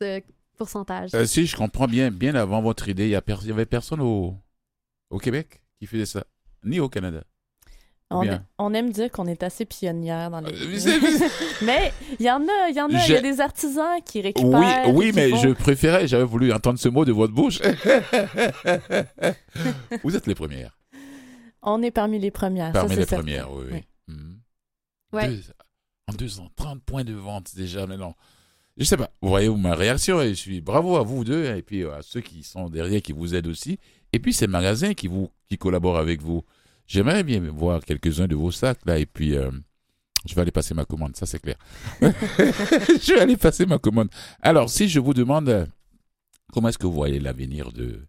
ce 0.00 0.20
pourcentage. 0.56 1.10
Si 1.26 1.46
je 1.46 1.56
comprends 1.56 1.86
bien, 1.86 2.10
bien 2.10 2.34
avant 2.34 2.62
votre 2.62 2.88
idée, 2.88 3.04
il 3.04 3.10
y, 3.10 3.14
a 3.14 3.22
per- 3.22 3.36
il 3.42 3.48
y 3.48 3.52
avait 3.52 3.66
personne 3.66 4.00
au, 4.00 4.34
au 5.10 5.18
Québec 5.18 5.62
qui 5.78 5.86
faisait 5.86 6.06
ça, 6.06 6.24
ni 6.64 6.80
au 6.80 6.88
Canada. 6.88 7.22
On, 8.10 8.74
aime 8.74 8.90
dire 8.90 9.10
qu'on 9.10 9.26
est 9.26 9.42
assez 9.42 9.64
pionnière 9.64 10.30
dans 10.30 10.40
les. 10.40 10.52
Euh, 10.52 11.28
mais 11.62 11.92
il 12.20 12.26
y 12.26 12.30
en 12.30 12.42
a, 12.42 12.68
il 12.68 12.76
y 12.76 12.80
en 12.80 12.88
a. 12.88 13.04
Il 13.06 13.12
y 13.12 13.16
a 13.16 13.20
des 13.20 13.40
artisans 13.40 14.00
qui 14.04 14.20
récupèrent. 14.20 14.94
oui, 14.94 15.10
mais 15.14 15.30
font- 15.30 15.36
je 15.38 15.48
préférais, 15.50 16.06
j'avais 16.06 16.24
voulu 16.24 16.52
entendre 16.52 16.78
ce 16.78 16.88
mot 16.88 17.04
de 17.04 17.12
votre 17.12 17.32
bouche. 17.32 17.60
Vous 20.02 20.16
êtes 20.16 20.26
les 20.26 20.34
premières. 20.34 20.76
On 21.62 21.82
est 21.82 21.90
parmi 21.90 22.18
les 22.18 22.30
premières. 22.30 22.72
Parmi 22.72 22.90
les 22.90 22.96
certain. 23.02 23.16
premières, 23.16 23.52
oui. 23.52 23.64
oui. 23.72 23.78
Oui. 24.08 24.14
Mhm. 24.14 24.38
Ouais. 25.12 25.28
Deux- 25.28 25.42
en 26.06 26.12
deux 26.12 26.40
ans, 26.40 26.50
30 26.56 26.82
points 26.82 27.04
de 27.04 27.14
vente 27.14 27.54
déjà 27.56 27.86
maintenant. 27.86 28.14
Je 28.76 28.84
sais 28.84 28.96
pas, 28.96 29.10
vous 29.22 29.28
voyez 29.30 29.48
ma 29.48 29.74
réaction 29.74 30.20
et 30.20 30.30
je 30.30 30.34
suis 30.34 30.60
bravo 30.60 30.96
à 30.96 31.02
vous 31.02 31.24
deux 31.24 31.44
et 31.46 31.62
puis 31.62 31.84
à 31.84 32.00
ceux 32.02 32.20
qui 32.20 32.42
sont 32.42 32.68
derrière 32.68 33.00
qui 33.00 33.12
vous 33.12 33.34
aident 33.34 33.46
aussi. 33.46 33.78
Et 34.12 34.18
puis 34.18 34.34
ces 34.34 34.46
magasins 34.46 34.92
qui 34.94 35.06
vous 35.06 35.30
qui 35.48 35.56
collaborent 35.56 35.96
avec 35.96 36.20
vous. 36.20 36.44
J'aimerais 36.86 37.22
bien 37.24 37.40
voir 37.50 37.82
quelques-uns 37.84 38.26
de 38.26 38.34
vos 38.34 38.50
sacs 38.50 38.80
là 38.84 38.98
et 38.98 39.06
puis 39.06 39.36
euh, 39.36 39.50
je 40.26 40.34
vais 40.34 40.42
aller 40.42 40.50
passer 40.50 40.74
ma 40.74 40.84
commande, 40.84 41.16
ça 41.16 41.26
c'est 41.26 41.38
clair. 41.40 41.56
je 42.00 43.14
vais 43.14 43.20
aller 43.20 43.36
passer 43.36 43.66
ma 43.66 43.78
commande. 43.78 44.08
Alors 44.42 44.70
si 44.70 44.88
je 44.88 45.00
vous 45.00 45.14
demande 45.14 45.48
euh, 45.48 45.66
comment 46.52 46.68
est-ce 46.68 46.78
que 46.78 46.86
vous 46.86 46.92
voyez 46.92 47.20
l'avenir 47.20 47.72
de 47.72 48.00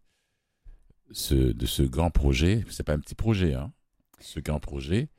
ce 1.11 1.35
de 1.35 1.65
ce 1.65 1.83
grand 1.83 2.09
projet, 2.09 2.63
c'est 2.69 2.83
pas 2.83 2.93
un 2.93 2.99
petit 2.99 3.15
projet 3.15 3.53
hein, 3.53 3.71
ce 4.19 4.39
grand 4.39 4.59
projet. 4.59 5.09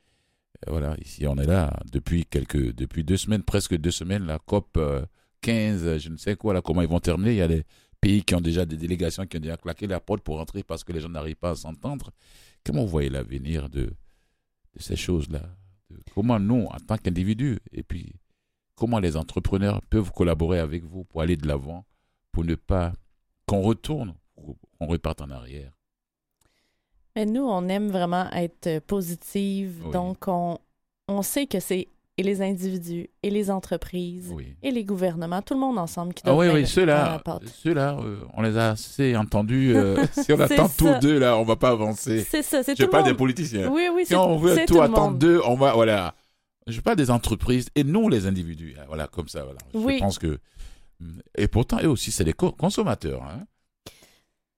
Euh, 0.67 0.71
Voilà, 0.71 0.95
ici 1.03 1.25
on 1.27 1.37
est 1.37 1.45
là 1.45 1.79
depuis 1.91 2.25
quelques, 2.25 2.73
depuis 2.75 3.03
deux 3.03 3.17
semaines, 3.17 3.43
presque 3.43 3.75
deux 3.77 3.91
semaines, 3.91 4.25
la 4.25 4.39
COP 4.39 4.77
euh, 4.77 5.05
15, 5.41 5.85
euh, 5.85 5.99
je 5.99 6.09
ne 6.09 6.17
sais 6.17 6.35
quoi, 6.35 6.53
là, 6.53 6.61
comment 6.61 6.81
ils 6.81 6.87
vont 6.87 6.99
terminer. 6.99 7.31
Il 7.31 7.37
y 7.37 7.41
a 7.41 7.47
des 7.47 7.63
pays 8.01 8.23
qui 8.23 8.35
ont 8.35 8.41
déjà 8.41 8.65
des 8.65 8.77
délégations 8.77 9.25
qui 9.25 9.37
ont 9.37 9.39
déjà 9.39 9.57
claqué 9.57 9.87
la 9.87 9.99
porte 9.99 10.21
pour 10.21 10.37
rentrer 10.37 10.63
parce 10.63 10.83
que 10.83 10.91
les 10.93 11.01
gens 11.01 11.09
n'arrivent 11.09 11.35
pas 11.35 11.51
à 11.51 11.55
s'entendre. 11.55 12.11
Comment 12.67 12.81
vous 12.81 12.89
voyez 12.89 13.09
l'avenir 13.09 13.69
de, 13.69 13.85
de 13.85 14.79
ces 14.79 14.97
choses-là? 14.97 15.41
Comment 16.13 16.37
nous, 16.37 16.65
en 16.65 16.77
tant 16.85 16.97
qu'individus, 16.97 17.59
et 17.71 17.81
puis 17.81 18.13
comment 18.75 18.99
les 18.99 19.15
entrepreneurs 19.15 19.81
peuvent 19.83 20.11
collaborer 20.11 20.59
avec 20.59 20.83
vous 20.83 21.05
pour 21.05 21.21
aller 21.21 21.37
de 21.37 21.47
l'avant, 21.47 21.85
pour 22.33 22.43
ne 22.43 22.55
pas 22.55 22.91
qu'on 23.45 23.61
retourne, 23.61 24.15
qu'on 24.35 24.85
reparte 24.85 25.21
en 25.21 25.29
arrière? 25.29 25.71
Mais 27.15 27.25
nous, 27.25 27.43
on 27.43 27.69
aime 27.69 27.87
vraiment 27.87 28.29
être 28.31 28.79
positive. 28.79 29.83
Oui. 29.85 29.91
Donc, 29.91 30.27
on, 30.27 30.59
on 31.07 31.21
sait 31.21 31.47
que 31.47 31.61
c'est 31.61 31.87
et 32.19 32.23
les 32.23 32.41
individus, 32.41 33.09
et 33.21 33.29
les 33.29 33.51
entreprises, 33.51 34.31
Oui. 34.33 34.55
et 34.63 34.71
les 34.71 34.83
gouvernements, 34.83 35.41
tout 35.43 35.53
le 35.53 35.59
monde 35.59 35.77
ensemble 35.77 36.13
qui 36.15 36.23
Ah 36.25 36.31
doit 36.31 36.39
oui, 36.39 36.45
mettre 36.47 36.55
oui, 36.55 36.61
la 36.61 36.67
ceux-là, 36.67 37.23
ceux-là, 37.63 37.97
euh, 38.03 38.17
on 38.33 38.41
les 38.41 38.57
a 38.57 38.71
assez 38.71 39.15
entendus. 39.15 39.75
euh, 39.75 40.03
si 40.11 40.33
on 40.33 40.39
attend 40.39 40.67
tous 40.67 40.95
deux, 40.99 41.19
là, 41.19 41.37
on 41.37 41.43
va 41.43 41.55
pas 41.57 41.69
avancer. 41.69 42.23
C'est 42.27 42.41
ça, 42.41 42.63
c'est 42.63 42.75
Je 42.77 42.83
tout 42.85 42.89
parle 42.89 43.03
le 43.03 43.09
des 43.09 43.11
monde. 43.11 43.17
politiciens. 43.19 43.69
Oui, 43.71 43.87
oui, 43.93 44.05
Si 44.05 44.15
on 44.15 44.37
veut 44.37 44.55
tout 44.65 44.81
attendre 44.81 45.11
monde. 45.11 45.19
deux, 45.19 45.41
on 45.45 45.55
va, 45.55 45.73
voilà. 45.73 46.15
Je 46.65 46.81
parle 46.81 46.97
des 46.97 47.11
entreprises 47.11 47.69
et 47.75 47.83
non 47.83 48.07
les 48.09 48.25
individus. 48.25 48.75
hein, 48.79 48.83
Voilà, 48.87 49.07
comme 49.07 49.27
ça, 49.27 49.43
voilà. 49.43 49.59
Oui. 49.73 49.95
Je 49.95 49.99
pense 49.99 50.17
que. 50.19 50.39
Et 51.37 51.47
pourtant, 51.47 51.77
eux 51.83 51.87
aussi, 51.89 52.11
c'est 52.11 52.23
des 52.23 52.33
co- 52.33 52.51
consommateurs. 52.51 53.21
Hein. 53.23 53.43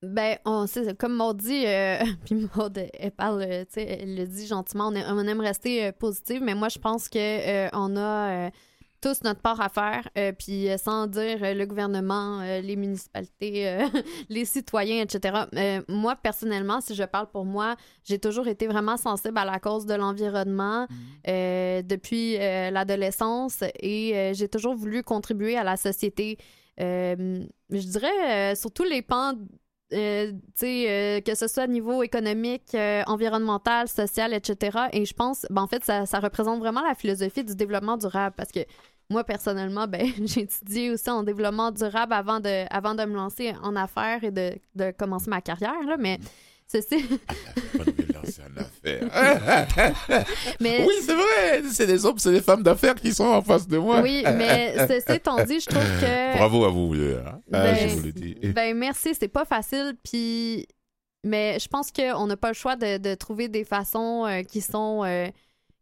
Ben, 0.02 0.38
on, 0.46 0.66
comme 0.98 1.14
Maud 1.14 1.38
dit, 1.38 1.66
euh, 1.66 1.98
puis 2.26 2.48
Maud, 2.56 2.78
elle 2.94 3.12
parle, 3.12 3.42
euh, 3.42 3.66
tu 3.66 3.74
sais, 3.74 3.98
elle 4.02 4.16
le 4.16 4.26
dit 4.26 4.48
gentiment, 4.48 4.88
on, 4.88 4.96
est- 4.96 5.04
on 5.10 5.20
aime 5.28 5.42
rester 5.42 5.86
euh, 5.88 5.92
positive, 5.92 6.42
mais 6.42 6.56
moi, 6.56 6.70
je 6.70 6.80
pense 6.80 7.10
que 7.10 7.18
euh, 7.20 7.70
on 7.74 7.98
a 7.98 8.48
euh, 8.48 8.50
tous 9.02 9.24
notre 9.24 9.42
part 9.42 9.60
à 9.62 9.70
faire, 9.70 10.10
puis 10.38 10.68
sans 10.78 11.08
dire 11.08 11.38
le 11.56 11.64
gouvernement, 11.66 12.42
les 12.42 12.76
municipalités, 12.76 13.80
les 14.30 14.44
citoyens, 14.44 15.02
etc. 15.02 15.46
Moi, 15.88 16.18
personnellement, 16.18 16.82
si 16.82 16.96
je 16.96 17.06
parle 17.06 17.28
pour 17.28 17.46
moi, 17.46 17.78
j'ai 18.04 18.20
toujours 18.20 18.50
été 18.50 18.68
vraiment 18.68 18.98
sensible 18.98 19.38
à 19.38 19.46
la 19.46 19.58
cause 19.60 19.86
de 19.86 19.94
l'environnement 19.94 20.86
euh, 21.30 21.82
depuis 21.82 22.38
l'adolescence 22.40 23.64
et 23.82 24.34
j'ai 24.36 24.50
toujours 24.50 24.76
voulu 24.76 25.02
contribuer 25.02 25.56
à 25.56 25.64
la 25.64 25.78
société. 25.78 26.38
Euh, 26.82 27.42
je 27.70 27.88
dirais 27.88 28.52
euh, 28.52 28.56
sur 28.56 28.72
tous 28.72 28.84
les 28.84 29.02
pans, 29.02 29.34
euh, 29.94 30.32
euh, 30.64 31.22
que 31.22 31.36
ce 31.36 31.48
soit 31.48 31.64
au 31.64 31.68
niveau 31.68 32.04
économique, 32.04 32.76
euh, 32.76 33.04
environnemental, 33.08 33.88
social, 33.88 34.34
etc. 34.34 34.78
Et 34.94 35.06
je 35.06 35.14
pense, 35.14 35.46
ben, 35.50 35.64
en 35.64 35.68
fait, 35.68 35.84
ça, 35.84 36.06
ça 36.06 36.20
représente 36.20 36.60
vraiment 36.60 36.82
la 36.82 36.96
philosophie 36.96 37.44
du 37.44 37.56
développement 37.56 37.98
durable. 37.98 38.36
Parce 38.38 38.52
que 38.52 38.60
moi, 39.10 39.24
personnellement, 39.24 39.88
ben, 39.88 40.08
j'ai 40.26 40.42
étudié 40.42 40.92
aussi 40.92 41.10
en 41.10 41.24
développement 41.24 41.72
durable 41.72 42.14
avant 42.14 42.40
de, 42.40 42.66
avant 42.74 42.94
de 42.94 43.04
me 43.06 43.16
lancer 43.16 43.54
en 43.64 43.76
affaires 43.76 44.24
et 44.24 44.32
de, 44.32 44.54
de 44.76 44.92
commencer 44.92 45.30
ma 45.30 45.42
carrière, 45.42 45.82
là, 45.86 45.98
mais 45.98 46.20
ceci... 46.72 47.04
Affaires. 48.58 50.26
mais 50.60 50.86
Oui, 50.86 50.94
c'est 51.02 51.14
vrai. 51.14 51.64
C'est 51.72 51.88
des 51.88 52.06
hommes, 52.06 52.18
c'est 52.18 52.32
des 52.32 52.42
femmes 52.42 52.64
d'affaires 52.64 52.96
qui 52.96 53.14
sont 53.14 53.26
en 53.26 53.42
face 53.42 53.68
de 53.68 53.78
moi. 53.78 54.02
Oui, 54.02 54.24
mais 54.36 54.76
ceci 54.88 55.14
étant 55.14 55.44
dit, 55.44 55.60
je 55.60 55.68
trouve 55.68 55.82
que. 55.82 56.34
Bravo 56.38 56.66
à 56.66 56.70
vous. 56.70 56.94
euh, 56.96 57.24
hein. 57.26 57.40
Ah, 57.54 57.64
Ben, 57.64 57.90
je 57.90 57.96
vous 57.96 58.04
le 58.04 58.12
dis. 58.12 58.36
Ben 58.54 58.76
merci, 58.78 59.16
c'est 59.20 59.28
pas 59.28 59.46
facile, 59.46 59.96
puis. 60.04 60.68
Mais 61.26 61.58
je 61.60 61.68
pense 61.68 61.92
qu'on 61.92 62.28
n'a 62.28 62.38
pas 62.38 62.48
le 62.50 62.54
choix 62.54 62.76
de, 62.78 62.98
de 62.98 63.14
trouver 63.16 63.50
des 63.50 63.64
façons 63.66 64.26
euh, 64.26 64.42
qui 64.44 64.62
sont. 64.62 65.04
euh, 65.04 65.28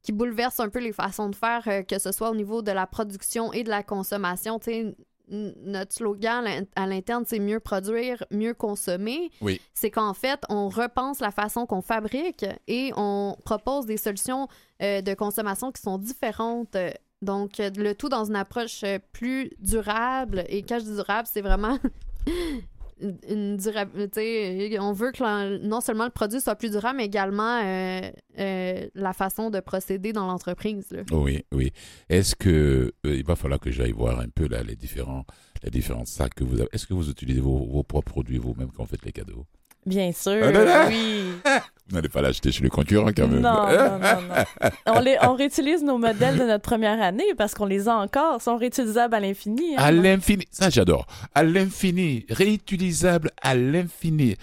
qui 0.04 0.12
bouleversent 0.14 0.62
un 0.62 0.70
peu 0.70 0.80
les 0.80 0.94
façons 0.94 1.28
de 1.30 1.36
faire, 1.36 1.64
euh, 1.68 1.82
que 1.84 2.00
ce 2.00 2.12
soit 2.14 2.30
au 2.32 2.36
niveau 2.36 2.62
de 2.62 2.72
la 2.72 2.88
production 2.88 3.52
et 3.52 3.64
de 3.64 3.70
la 3.70 3.84
consommation. 3.84 4.58
Tu 4.58 4.72
sais, 4.72 4.96
notre 5.30 5.94
slogan 5.94 6.46
à 6.46 6.60
l'in- 6.60 6.66
à 6.76 6.88
l'interne, 6.88 7.24
c'est 7.28 7.40
mieux 7.40 7.60
produire, 7.60 8.24
mieux 8.32 8.54
consommer. 8.54 9.30
Oui. 9.42 9.60
C'est 9.74 9.92
qu'en 9.92 10.14
fait, 10.14 10.40
on 10.50 10.70
repense 10.70 11.20
la 11.20 11.32
façon 11.32 11.66
qu'on 11.66 11.82
fabrique 11.82 12.46
et 12.68 12.92
on 12.96 13.36
propose 13.44 13.86
des 13.86 13.98
solutions 13.98 14.48
euh, 14.82 15.02
de 15.02 15.14
consommation 15.14 15.72
qui 15.72 15.82
sont 15.82 15.98
différentes. 15.98 16.78
Donc, 17.22 17.54
le 17.58 17.94
tout 17.94 18.10
dans 18.10 18.26
une 18.26 18.36
approche 18.36 18.84
euh, 18.84 19.00
plus 19.12 19.52
durable. 19.60 20.46
Et 20.50 20.62
quand 20.64 20.80
je 20.80 20.86
dis 20.86 20.96
durable, 20.96 21.28
c'est 21.32 21.42
vraiment 21.42 21.78
une, 23.02 23.18
une 23.30 23.58
durable. 23.58 23.92
tu 24.10 24.20
sais, 24.20 24.78
On 24.80 24.92
veut 24.94 25.12
que 25.12 25.58
non 25.66 25.82
seulement 25.82 26.06
le 26.06 26.12
produit 26.12 26.42
soit 26.42 26.56
plus 26.56 26.72
durable, 26.72 26.98
mais 26.98 27.06
également 27.06 27.62
euh, 27.64 28.02
euh, 28.40 28.88
la 28.96 29.14
façon 29.14 29.50
de 29.50 29.60
procéder 29.60 30.14
dans 30.14 30.28
l'entreprise. 30.28 30.88
Oui, 31.12 31.44
oui. 31.54 31.72
Est-ce 32.10 32.36
que 32.36 32.94
euh, 33.06 33.16
il 33.16 33.24
va 33.26 33.36
falloir 33.36 33.60
que 33.60 33.72
j'aille 33.72 33.92
voir 33.92 34.20
un 34.20 34.30
peu 34.30 34.48
là 34.48 34.64
les 34.64 34.76
différents 34.76 35.26
les 35.64 35.72
différents 35.72 36.06
sacs 36.06 36.36
que 36.36 36.44
vous 36.44 36.60
avez. 36.60 36.70
Est-ce 36.72 36.86
que 36.86 36.94
vous 36.94 37.10
utilisez 37.10 37.42
vos, 37.42 37.66
vos 37.66 37.82
propres 37.84 38.12
produits 38.12 38.38
vous-même 38.38 38.70
quand 38.76 38.84
vous 38.84 38.90
faites 38.90 39.06
les 39.06 39.12
cadeaux? 39.12 39.46
Bien 39.86 40.12
sûr, 40.12 40.40
Ah 40.44 40.52
là 40.52 40.64
là! 40.66 40.88
oui. 40.90 41.32
Vous 41.90 41.96
n'allez 41.96 42.10
pas 42.10 42.22
l'acheter 42.22 42.52
chez 42.52 42.64
le 42.64 42.70
concurrent 42.70 43.12
quand 43.16 43.28
même. 43.30 43.40
Non, 43.40 43.66
non, 43.68 43.98
non, 44.00 44.00
non. 44.00 44.70
On, 44.96 45.00
les, 45.00 45.18
on 45.22 45.36
réutilise 45.36 45.84
nos 45.84 45.98
modèles 45.98 46.38
de 46.38 46.44
notre 46.44 46.62
première 46.64 47.02
année 47.02 47.24
parce 47.38 47.54
qu'on 47.54 47.66
les 47.66 47.88
a 47.88 47.96
encore. 47.96 48.38
Ils 48.40 48.44
sont 48.44 48.58
réutilisables 48.58 49.16
à 49.16 49.20
l'infini. 49.22 49.76
hein. 49.78 49.82
À 49.84 49.92
l'infini. 49.92 50.46
Ça, 50.52 50.70
j'adore. 50.70 51.08
À 51.34 51.44
l'infini. 51.44 52.26
Réutilisable 52.30 53.32
à 53.42 53.56
l'infini. 53.56 54.36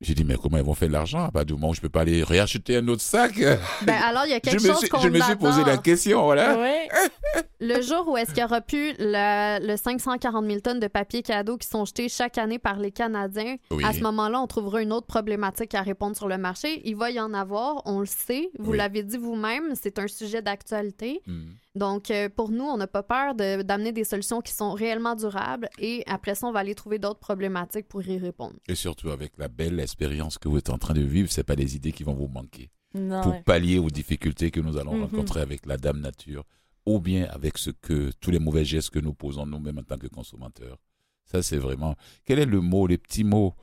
J'ai 0.00 0.14
dit, 0.14 0.22
mais 0.22 0.36
comment 0.40 0.58
ils 0.58 0.62
vont 0.62 0.74
faire 0.74 0.86
de 0.86 0.92
l'argent? 0.92 1.28
Bah, 1.34 1.44
du 1.44 1.54
moment 1.54 1.70
où 1.70 1.74
je 1.74 1.80
peux 1.80 1.88
pas 1.88 2.02
aller 2.02 2.22
réacheter 2.22 2.76
un 2.76 2.86
autre 2.86 3.02
sac? 3.02 3.34
Ben, 3.82 3.96
alors, 4.04 4.22
il 4.26 4.30
y 4.30 4.32
a 4.32 4.36
je 4.36 4.40
quelque 4.42 4.62
me 4.62 4.68
chose 4.68 4.78
suis, 4.78 4.88
qu'on 4.88 5.00
je 5.00 5.08
me 5.08 5.20
suis 5.20 5.34
posé 5.34 5.64
la 5.64 5.76
question, 5.76 6.22
voilà. 6.22 6.56
Oui. 6.56 7.42
Le 7.58 7.82
jour 7.82 8.06
où 8.06 8.16
est-ce 8.16 8.30
qu'il 8.30 8.42
y 8.42 8.44
aura 8.44 8.60
plus 8.60 8.94
le, 9.00 9.66
le 9.66 9.76
540 9.76 10.46
000 10.46 10.60
tonnes 10.60 10.78
de 10.78 10.86
papier 10.86 11.22
cadeau 11.22 11.56
qui 11.56 11.66
sont 11.66 11.84
jetés 11.84 12.08
chaque 12.08 12.38
année 12.38 12.60
par 12.60 12.78
les 12.78 12.92
Canadiens, 12.92 13.56
Oui. 13.72 13.84
à 13.84 13.92
ce 13.92 14.00
moment-là, 14.02 14.40
on 14.40 14.46
trouvera 14.46 14.82
une 14.82 14.92
autre 14.92 15.08
problématique 15.08 15.74
à 15.74 15.82
répondre 15.82 16.16
sur 16.16 16.28
le 16.28 16.38
marché. 16.38 16.80
Il 16.84 16.94
va 16.94 17.10
y 17.10 17.18
en 17.18 17.34
avoir, 17.34 17.82
on 17.84 17.98
le 17.98 18.06
sait. 18.06 18.50
Vous 18.60 18.70
Oui. 18.72 18.76
l'avez 18.78 19.02
dit 19.02 19.16
vous-même, 19.18 19.72
c'est 19.74 19.98
un 19.98 20.06
sujet 20.06 20.42
d'actualité. 20.42 21.22
Hmm. 21.26 21.48
Donc, 21.78 22.10
euh, 22.10 22.28
pour 22.28 22.50
nous, 22.50 22.64
on 22.64 22.76
n'a 22.76 22.86
pas 22.88 23.02
peur 23.02 23.34
de- 23.34 23.62
d'amener 23.62 23.92
des 23.92 24.04
solutions 24.04 24.40
qui 24.40 24.52
sont 24.52 24.72
réellement 24.72 25.14
durables 25.14 25.68
et 25.78 26.02
après 26.06 26.34
ça, 26.34 26.46
on 26.48 26.52
va 26.52 26.58
aller 26.60 26.74
trouver 26.74 26.98
d'autres 26.98 27.20
problématiques 27.20 27.88
pour 27.88 28.02
y 28.06 28.18
répondre. 28.18 28.56
Et 28.66 28.74
surtout 28.74 29.10
avec 29.10 29.32
la 29.38 29.48
belle 29.48 29.78
expérience 29.80 30.38
que 30.38 30.48
vous 30.48 30.58
êtes 30.58 30.70
en 30.70 30.78
train 30.78 30.94
de 30.94 31.02
vivre, 31.02 31.30
c'est 31.30 31.44
pas 31.44 31.56
des 31.56 31.76
idées 31.76 31.92
qui 31.92 32.02
vont 32.04 32.14
vous 32.14 32.28
manquer. 32.28 32.70
Non, 32.94 33.20
pour 33.22 33.32
ouais. 33.32 33.42
pallier 33.44 33.78
aux 33.78 33.90
difficultés 33.90 34.50
que 34.50 34.60
nous 34.60 34.76
allons 34.76 34.94
Mhm. 34.96 35.02
rencontrer 35.04 35.40
avec 35.40 35.66
la 35.66 35.76
Dame 35.76 36.00
Nature, 36.00 36.44
ou 36.86 36.98
bien 37.00 37.26
avec 37.30 37.58
ce 37.58 37.70
que 37.70 38.10
tous 38.20 38.30
les 38.30 38.38
mauvais 38.40 38.64
gestes 38.64 38.90
que 38.90 38.98
nous 38.98 39.14
posons 39.14 39.46
nous-mêmes 39.46 39.78
en 39.78 39.82
tant 39.84 39.98
que 39.98 40.06
consommateurs. 40.08 40.78
Ça, 41.26 41.42
c'est 41.42 41.58
vraiment. 41.58 41.94
Quel 42.24 42.38
est 42.38 42.46
le 42.46 42.60
mot, 42.62 42.86
les 42.86 42.96
petits 42.98 43.24
mots 43.24 43.54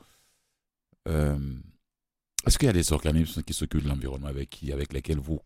euh, 1.08 1.38
Est-ce 2.46 2.60
qu'il 2.60 2.68
y 2.68 2.70
a 2.70 2.74
des 2.74 2.94
organismes 2.94 3.42
qui 3.42 3.54
s'occupent 3.54 3.84
de 3.84 3.90
l'environnement 3.90 4.28
avec 4.28 4.50
qui, 4.52 4.72
avec 4.72 4.94
lesquels 4.94 5.18
vous 5.20 5.40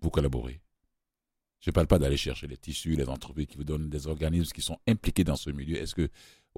vous 0.00 0.10
collaborez? 0.10 0.60
Je 1.62 1.70
ne 1.70 1.72
parle 1.72 1.86
pas 1.86 1.98
d'aller 1.98 2.16
chercher 2.16 2.46
les 2.48 2.56
tissus, 2.56 2.96
les 2.96 3.08
entreprises 3.08 3.46
qui 3.46 3.56
vous 3.56 3.64
donnent 3.64 3.88
des 3.88 4.06
organismes 4.08 4.52
qui 4.52 4.60
sont 4.62 4.78
impliqués 4.88 5.22
dans 5.24 5.36
ce 5.36 5.48
milieu. 5.48 5.76
Est-ce 5.76 5.94
que 5.94 6.08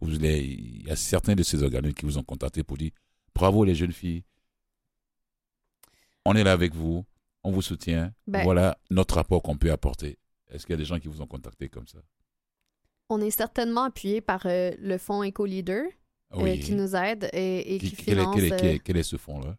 vous 0.00 0.08
les- 0.18 0.40
il 0.42 0.86
y 0.86 0.90
a 0.90 0.96
certains 0.96 1.34
de 1.34 1.42
ces 1.42 1.62
organismes 1.62 1.94
qui 1.94 2.06
vous 2.06 2.16
ont 2.18 2.22
contacté 2.24 2.62
pour 2.62 2.78
dire 2.78 2.90
bravo 3.34 3.64
les 3.64 3.74
jeunes 3.74 3.92
filles, 3.92 4.24
on 6.24 6.34
est 6.34 6.42
là 6.44 6.52
avec 6.52 6.74
vous, 6.74 7.04
on 7.42 7.50
vous 7.52 7.62
soutient. 7.62 8.12
Ben- 8.26 8.42
voilà 8.44 8.78
notre 8.90 9.16
rapport 9.16 9.42
qu'on 9.42 9.58
peut 9.58 9.70
apporter. 9.70 10.18
Est-ce 10.50 10.64
qu'il 10.66 10.72
y 10.72 10.74
a 10.74 10.78
des 10.78 10.84
gens 10.86 10.98
qui 10.98 11.08
vous 11.08 11.20
ont 11.20 11.26
contacté 11.26 11.68
comme 11.68 11.86
ça? 11.86 11.98
On 13.10 13.20
est 13.20 13.30
certainement 13.30 13.82
appuyé 13.82 14.22
par 14.22 14.46
euh, 14.46 14.72
le 14.78 14.96
fonds 14.96 15.22
EcoLeader 15.22 15.82
euh, 16.32 16.56
qui 16.56 16.72
nous 16.72 16.96
aide 16.96 17.28
et, 17.34 17.74
et 17.74 17.78
qui, 17.78 17.90
Qui- 17.90 17.96
finance. 18.04 18.34
quel 18.34 18.44
est- 18.44 18.56
quel 18.56 18.66
est- 18.66 18.74
euh, 18.76 18.78
quel 18.82 18.96
est 18.96 19.02
ce 19.02 19.16
fonds-là? 19.16 19.58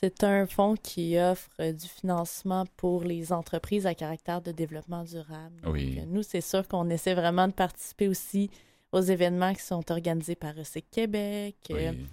C'est 0.00 0.22
un 0.22 0.46
fonds 0.46 0.76
qui 0.76 1.18
offre 1.18 1.50
du 1.72 1.88
financement 1.88 2.64
pour 2.76 3.02
les 3.02 3.32
entreprises 3.32 3.84
à 3.84 3.94
caractère 3.94 4.40
de 4.40 4.52
développement 4.52 5.02
durable. 5.02 5.60
Oui. 5.66 5.96
Donc, 5.96 6.04
euh, 6.04 6.06
nous, 6.08 6.22
c'est 6.22 6.40
sûr 6.40 6.66
qu'on 6.68 6.88
essaie 6.88 7.14
vraiment 7.14 7.48
de 7.48 7.52
participer 7.52 8.06
aussi 8.06 8.48
aux 8.92 9.00
événements 9.00 9.52
qui 9.54 9.62
sont 9.62 9.90
organisés 9.90 10.36
par 10.36 10.56
ESSEC 10.56 10.84
Québec. 10.90 11.56
Euh, 11.70 11.90
Oui. 11.92 12.06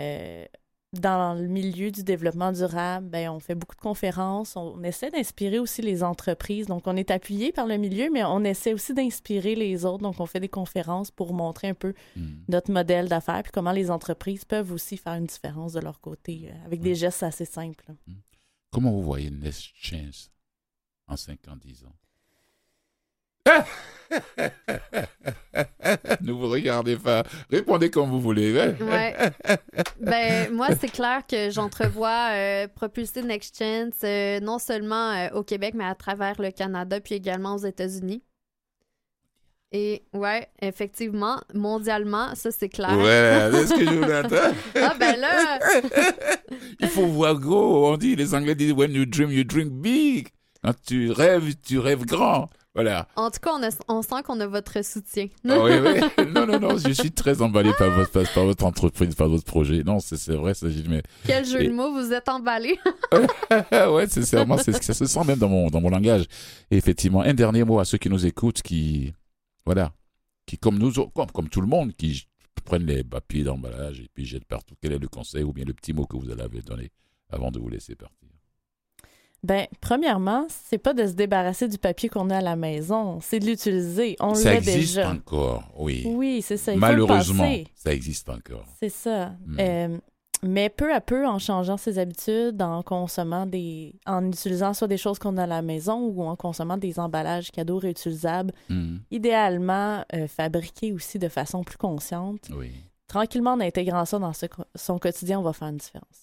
euh, 0.00 0.44
dans 0.92 1.34
le 1.40 1.46
milieu 1.46 1.92
du 1.92 2.02
développement 2.02 2.50
durable, 2.50 3.08
ben, 3.08 3.30
on 3.30 3.38
fait 3.38 3.54
beaucoup 3.54 3.76
de 3.76 3.80
conférences. 3.80 4.56
On 4.56 4.82
essaie 4.82 5.08
d'inspirer 5.10 5.60
aussi 5.60 5.82
les 5.82 6.02
entreprises. 6.02 6.66
Donc, 6.66 6.86
on 6.86 6.96
est 6.96 7.12
appuyé 7.12 7.52
par 7.52 7.66
le 7.68 7.76
milieu, 7.76 8.10
mais 8.12 8.24
on 8.24 8.42
essaie 8.42 8.72
aussi 8.74 8.92
d'inspirer 8.92 9.54
les 9.54 9.84
autres. 9.84 10.02
Donc, 10.02 10.18
on 10.18 10.26
fait 10.26 10.40
des 10.40 10.48
conférences 10.48 11.12
pour 11.12 11.32
montrer 11.32 11.68
un 11.68 11.74
peu 11.74 11.94
Mm. 12.16 12.28
notre 12.48 12.72
modèle 12.72 13.08
d'affaires 13.08 13.42
puis 13.44 13.52
comment 13.52 13.70
les 13.72 13.90
entreprises 13.90 14.44
peuvent 14.44 14.72
aussi 14.72 14.96
faire 14.96 15.14
une 15.14 15.26
différence 15.26 15.74
de 15.74 15.80
leur 15.80 16.00
côté 16.00 16.48
euh, 16.50 16.66
avec 16.66 16.80
des 16.80 16.96
gestes 16.96 17.22
assez 17.22 17.44
simples. 17.44 17.84
là. 17.86 17.94
Comment 18.72 18.90
vous 18.90 19.02
voyez 19.02 19.30
Next 19.30 19.70
Chance 19.74 20.30
en 21.06 21.16
5 21.16 21.46
ans, 21.48 21.56
10 21.56 21.84
ans? 21.84 21.92
Ne 26.20 26.32
vous 26.32 26.48
regardez 26.48 26.96
pas. 26.96 27.22
Répondez 27.50 27.90
comme 27.90 28.10
vous 28.10 28.20
voulez. 28.20 28.58
hein? 28.60 28.74
Ouais. 28.80 29.14
ben, 30.00 30.52
moi, 30.52 30.68
c'est 30.80 30.90
clair 30.90 31.22
que 31.28 31.50
j'entrevois 31.50 32.30
euh, 32.32 32.68
propulser 32.68 33.22
Next 33.22 33.56
Chance 33.58 33.94
euh, 34.04 34.40
non 34.40 34.58
seulement 34.58 35.10
euh, 35.12 35.28
au 35.34 35.42
Québec, 35.44 35.74
mais 35.76 35.84
à 35.84 35.94
travers 35.94 36.40
le 36.40 36.50
Canada, 36.50 37.00
puis 37.00 37.14
également 37.14 37.54
aux 37.54 37.64
États-Unis. 37.64 38.22
Et 39.72 40.02
ouais, 40.12 40.48
effectivement, 40.60 41.40
mondialement, 41.54 42.34
ça 42.34 42.50
c'est 42.50 42.68
clair. 42.68 42.98
Ouais, 42.98 43.48
c'est 43.52 43.66
ce 43.68 43.74
que 43.74 43.84
je 43.84 43.90
voulais 43.94 44.18
entendre. 44.18 44.54
Ah 44.74 44.96
ben 44.98 45.14
là, 45.20 45.60
Il 46.80 46.88
faut 46.88 47.06
voir 47.06 47.36
gros. 47.38 47.88
On 47.92 47.96
dit, 47.96 48.16
les 48.16 48.34
Anglais 48.34 48.56
disent, 48.56 48.72
when 48.72 48.90
you 48.90 49.06
dream, 49.06 49.30
you 49.30 49.44
dream 49.44 49.68
big. 49.70 50.30
Quand 50.64 50.74
tu 50.84 51.12
rêves, 51.12 51.54
tu 51.64 51.78
rêves 51.78 52.04
grand. 52.04 52.50
Voilà. 52.74 53.08
en 53.16 53.30
tout 53.32 53.40
cas, 53.40 53.50
on, 53.52 53.62
a- 53.64 53.76
on 53.88 54.00
sent 54.02 54.22
qu'on 54.24 54.38
a 54.38 54.46
votre 54.46 54.84
soutien. 54.84 55.26
Ah 55.48 55.58
oui, 55.60 55.72
oui. 55.82 56.24
Non, 56.34 56.46
non, 56.46 56.60
non, 56.60 56.78
je 56.78 56.92
suis 56.92 57.10
très 57.10 57.42
emballé 57.42 57.72
par 57.76 57.90
votre, 57.90 58.12
par, 58.12 58.32
par 58.32 58.44
votre 58.44 58.64
entreprise, 58.64 59.14
par 59.16 59.28
votre 59.28 59.42
projet. 59.44 59.82
Non, 59.82 59.98
c'est 59.98 60.34
vrai, 60.34 60.54
ça, 60.54 60.66
mais 60.88 61.02
Quel 61.26 61.44
jeu 61.44 61.62
Et- 61.62 61.66
de 61.68 61.72
mots, 61.72 61.92
vous 61.92 62.12
êtes 62.12 62.28
emballé. 62.28 62.78
ouais, 63.72 64.06
c'est 64.08 64.22
c'est 64.22 64.36
vraiment, 64.36 64.56
c'est- 64.56 64.80
ça 64.82 64.94
se 64.94 65.04
sent 65.06 65.24
même 65.24 65.38
dans 65.38 65.48
mon, 65.48 65.68
dans 65.68 65.80
mon 65.80 65.90
langage. 65.90 66.26
Et 66.70 66.76
effectivement, 66.76 67.22
un 67.22 67.34
dernier 67.34 67.64
mot 67.64 67.80
à 67.80 67.84
ceux 67.84 67.98
qui 67.98 68.08
nous 68.08 68.24
écoutent, 68.24 68.62
qui, 68.62 69.12
voilà, 69.66 69.92
qui, 70.46 70.56
comme 70.56 70.78
nous, 70.78 70.92
comme, 70.92 71.30
comme 71.32 71.48
tout 71.48 71.60
le 71.60 71.66
monde, 71.66 71.92
qui 71.94 72.24
prennent 72.64 72.86
les 72.86 73.02
papiers 73.02 73.42
d'emballage 73.42 73.98
et 74.00 74.08
puis 74.14 74.24
jettent 74.26 74.44
partout. 74.44 74.74
Quel 74.80 74.92
est 74.92 74.98
le 74.98 75.08
conseil 75.08 75.42
ou 75.42 75.52
bien 75.52 75.64
le 75.64 75.72
petit 75.72 75.92
mot 75.92 76.06
que 76.06 76.16
vous 76.16 76.30
allez 76.30 76.60
donner 76.62 76.90
avant 77.30 77.50
de 77.50 77.58
vous 77.58 77.68
laisser 77.68 77.96
partir? 77.96 78.28
Ben, 79.42 79.66
premièrement, 79.80 80.46
c'est 80.50 80.78
pas 80.78 80.92
de 80.92 81.06
se 81.06 81.12
débarrasser 81.12 81.66
du 81.66 81.78
papier 81.78 82.08
qu'on 82.10 82.28
a 82.28 82.38
à 82.38 82.40
la 82.42 82.56
maison, 82.56 83.20
c'est 83.22 83.38
de 83.38 83.46
l'utiliser. 83.46 84.16
On 84.20 84.34
ça 84.34 84.50
l'a 84.50 84.56
existe 84.58 84.96
déjà. 84.96 85.10
encore, 85.10 85.64
oui. 85.78 86.02
Oui, 86.06 86.42
c'est 86.42 86.58
ça. 86.58 86.72
Il 86.72 86.80
faut 86.80 86.86
le 86.86 86.90
Malheureusement, 87.06 87.50
ça 87.74 87.92
existe 87.94 88.28
encore. 88.28 88.66
C'est 88.78 88.90
ça. 88.90 89.32
Hmm. 89.46 89.56
Euh, 89.58 89.98
mais 90.42 90.68
peu 90.70 90.92
à 90.92 91.00
peu, 91.00 91.26
en 91.26 91.38
changeant 91.38 91.76
ses 91.76 91.98
habitudes, 91.98 92.60
en 92.62 92.82
consommant 92.82 93.46
des. 93.46 93.94
en 94.06 94.26
utilisant 94.26 94.72
soit 94.74 94.88
des 94.88 94.96
choses 94.98 95.18
qu'on 95.18 95.36
a 95.38 95.44
à 95.44 95.46
la 95.46 95.62
maison 95.62 96.00
ou 96.06 96.22
en 96.22 96.36
consommant 96.36 96.76
des 96.76 96.98
emballages 96.98 97.50
cadeaux 97.50 97.78
réutilisables, 97.78 98.52
Hmm, 98.68 98.98
idéalement 99.10 100.04
euh, 100.14 100.26
fabriqués 100.28 100.92
aussi 100.92 101.18
de 101.18 101.28
façon 101.28 101.62
plus 101.64 101.78
consciente. 101.78 102.48
Oui. 102.54 102.72
Tranquillement, 103.08 103.52
en 103.52 103.60
intégrant 103.60 104.04
ça 104.04 104.18
dans 104.18 104.32
ce 104.32 104.46
son 104.76 104.98
quotidien, 104.98 105.40
on 105.40 105.42
va 105.42 105.52
faire 105.52 105.68
une 105.68 105.78
différence. 105.78 106.20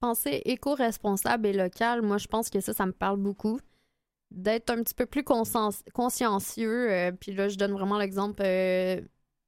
Penser 0.00 0.42
éco-responsable 0.44 1.46
et 1.46 1.52
local, 1.54 2.02
moi, 2.02 2.18
je 2.18 2.26
pense 2.26 2.50
que 2.50 2.60
ça, 2.60 2.74
ça 2.74 2.84
me 2.84 2.92
parle 2.92 3.16
beaucoup. 3.16 3.58
D'être 4.30 4.70
un 4.70 4.82
petit 4.82 4.94
peu 4.94 5.06
plus 5.06 5.22
conscien- 5.22 5.70
consciencieux. 5.94 6.90
euh, 6.90 7.12
puis 7.12 7.32
là, 7.32 7.48
je 7.48 7.56
donne 7.56 7.72
vraiment 7.72 7.96
l'exemple 7.98 8.42
euh, 8.44 9.00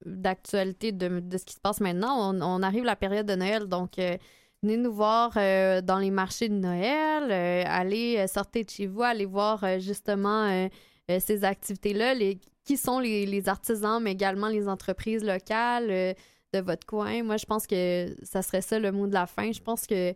d'actualité 0.06 0.92
de, 0.92 1.22
ce 1.36 1.44
qui 1.44 1.54
se 1.54 1.60
passe 1.60 1.80
maintenant. 1.80 2.34
On, 2.34 2.62
arrive 2.62 2.84
à 2.84 2.86
la 2.86 2.96
période 2.96 3.26
de 3.26 3.34
Noël, 3.34 3.66
donc 3.66 3.98
euh, 3.98 4.16
venez 4.62 4.76
nous 4.78 4.92
voir 4.92 5.34
dans 5.34 5.98
les 6.00 6.10
marchés 6.10 6.48
de 6.48 6.54
Noël. 6.54 7.30
allez 7.66 8.26
sortir 8.28 8.64
de 8.64 8.70
chez 8.70 8.86
vous, 8.86 9.02
allez 9.02 9.26
voir 9.26 9.80
justement 9.80 10.68
ces 11.08 11.44
activités-là. 11.44 12.14
Les, 12.14 12.40
qui 12.64 12.76
sont 12.76 13.00
les, 13.00 13.26
les 13.26 13.48
artisans, 13.48 14.02
mais 14.02 14.12
également 14.12 14.48
les 14.48 14.68
entreprises 14.68 15.24
locales 15.24 16.14
de 16.52 16.60
votre 16.60 16.86
coin. 16.86 17.22
Moi, 17.22 17.36
je 17.36 17.46
pense 17.46 17.66
que 17.66 18.14
ça 18.22 18.42
serait 18.42 18.62
ça 18.62 18.78
le 18.78 18.92
mot 18.92 19.06
de 19.06 19.14
la 19.14 19.26
fin. 19.26 19.52
Je 19.52 19.60
pense 19.60 19.86
que 19.86 20.14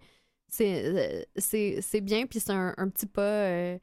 c'est 0.54 0.84
euh, 0.84 1.22
c'est 1.36 1.78
c'est 1.80 2.00
bien, 2.00 2.26
puis 2.26 2.38
c'est 2.40 2.52
un, 2.52 2.74
un 2.76 2.88
petit 2.88 3.06
pas 3.06 3.22
euh, 3.22 3.78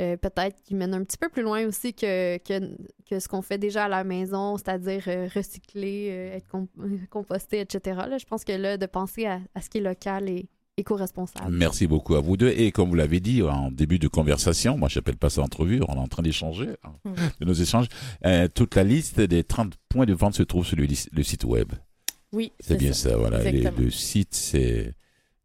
euh, 0.00 0.16
peut-être 0.16 0.60
qui 0.62 0.74
mène 0.74 0.94
un 0.94 1.04
petit 1.04 1.18
peu 1.18 1.28
plus 1.28 1.42
loin 1.42 1.66
aussi 1.66 1.92
que, 1.92 2.38
que, 2.38 2.76
que 3.08 3.20
ce 3.20 3.28
qu'on 3.28 3.42
fait 3.42 3.58
déjà 3.58 3.84
à 3.84 3.88
la 3.88 4.02
maison, 4.04 4.56
c'est-à-dire 4.56 5.04
euh, 5.06 5.28
recycler, 5.34 6.08
euh, 6.10 6.36
être 6.36 6.48
com- 6.48 6.66
composté, 7.10 7.60
etc. 7.60 8.00
Là, 8.08 8.16
je 8.18 8.24
pense 8.24 8.42
que 8.44 8.52
là, 8.52 8.78
de 8.78 8.86
penser 8.86 9.26
à, 9.26 9.40
à 9.54 9.60
ce 9.60 9.68
qui 9.68 9.78
est 9.78 9.82
local 9.82 10.28
et 10.30 10.48
éco-responsable. 10.78 11.52
Merci 11.54 11.86
beaucoup 11.86 12.14
à 12.14 12.20
vous 12.20 12.38
deux. 12.38 12.48
Et 12.48 12.72
comme 12.72 12.88
vous 12.88 12.94
l'avez 12.94 13.20
dit 13.20 13.42
en 13.42 13.70
début 13.70 13.98
de 13.98 14.08
conversation, 14.08 14.78
moi 14.78 14.88
je 14.88 14.98
n'appelle 14.98 15.18
pas 15.18 15.28
ça 15.28 15.42
entrevue, 15.42 15.82
on 15.86 15.94
est 15.94 15.98
en 15.98 16.08
train 16.08 16.22
d'échanger, 16.22 16.70
hein, 16.84 16.94
Mhm. 17.04 17.14
de 17.40 17.44
nos 17.44 17.52
échanges. 17.52 17.86
Euh, 18.24 18.48
toute 18.52 18.74
la 18.74 18.82
liste 18.84 19.20
des 19.20 19.44
30 19.44 19.74
points 19.90 20.06
de 20.06 20.14
vente 20.14 20.34
se 20.34 20.42
trouve 20.42 20.64
sur 20.66 20.76
le, 20.78 20.86
le 21.12 21.22
site 21.22 21.44
web. 21.44 21.70
Oui, 22.32 22.50
C'est 22.60 22.78
bien 22.78 22.94
ça, 22.94 23.14
voilà. 23.18 23.42
Le 23.52 23.90
site 23.90 24.34
c'est 24.34 24.94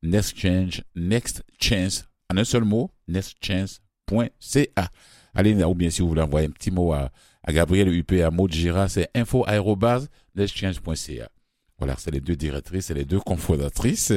Next 0.07 0.37
Change, 0.37 0.83
Next 0.95 1.43
Chance, 1.59 2.05
en 2.33 2.37
un 2.37 2.45
seul 2.45 2.63
mot, 2.63 2.89
nextchance.ca. 3.09 4.89
Allez, 5.33 5.63
ou 5.65 5.75
bien 5.75 5.89
si 5.89 6.01
vous 6.01 6.07
voulez 6.07 6.21
envoyer 6.21 6.47
un 6.47 6.51
petit 6.51 6.71
mot 6.71 6.93
à, 6.93 7.11
à 7.43 7.51
Gabriel 7.51 7.89
UP, 7.89 8.13
à 8.13 8.31
Maud 8.31 8.49
Gira, 8.49 8.87
c'est 8.87 9.09
info 9.13 9.43
aérobase 9.45 10.07
nextchance.ca. 10.35 11.29
Voilà, 11.77 11.95
c'est 11.97 12.11
les 12.11 12.21
deux 12.21 12.37
directrices, 12.37 12.85
c'est 12.85 12.93
les 12.93 13.03
deux 13.03 13.19
confondatrices. 13.19 14.13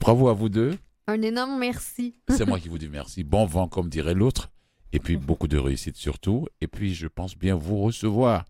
Bravo 0.00 0.28
à 0.28 0.32
vous 0.32 0.48
deux. 0.48 0.78
Un 1.06 1.20
énorme 1.20 1.58
merci. 1.58 2.14
C'est 2.30 2.46
moi 2.46 2.58
qui 2.58 2.70
vous 2.70 2.78
dis 2.78 2.88
merci. 2.88 3.22
Bon 3.22 3.44
vent, 3.44 3.68
comme 3.68 3.90
dirait 3.90 4.14
l'autre. 4.14 4.50
Et 4.94 5.00
puis 5.00 5.18
beaucoup 5.18 5.48
de 5.48 5.58
réussite 5.58 5.96
surtout. 5.96 6.48
Et 6.62 6.66
puis 6.66 6.94
je 6.94 7.08
pense 7.08 7.36
bien 7.36 7.54
vous 7.56 7.82
recevoir, 7.82 8.46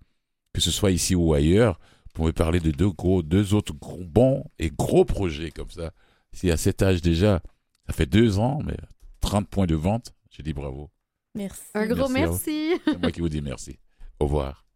que 0.53 0.61
ce 0.61 0.71
soit 0.71 0.93
ici 0.93 1.17
ou 1.17 1.35
ailleurs, 1.35 1.81
pour 2.15 2.27
me 2.27 2.33
parler 2.33 2.61
de 2.61 2.71
deux 2.71 2.91
gros, 2.91 3.25
deux 3.25 3.55
autres 3.55 3.75
gros, 3.75 4.05
bons 4.05 4.45
et 4.61 4.71
gros 4.71 5.05
projets 5.05 5.51
comme 5.51 5.71
ça. 5.71 5.91
Si 6.37 6.51
à 6.51 6.59
cet 6.59 6.83
âge 6.83 7.01
déjà, 7.01 7.41
ça 7.87 7.95
fait 7.95 8.05
deux 8.05 8.39
ans, 8.39 8.59
mais 8.63 8.77
30 9.21 9.49
points 9.49 9.65
de 9.65 9.75
vente, 9.75 10.13
je 10.31 10.43
dis 10.43 10.53
bravo. 10.53 10.91
Merci. 11.35 11.63
Un 11.73 11.87
gros 11.87 12.11
merci. 12.11 12.75
C'est 12.85 13.01
moi 13.01 13.11
qui 13.11 13.21
vous 13.21 13.31
dis 13.31 13.41
merci. 13.41 13.79
Au 14.21 14.27
revoir. 14.27 14.67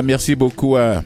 Ouais, 0.00 0.06
merci 0.06 0.34
beaucoup 0.34 0.76
à, 0.76 1.04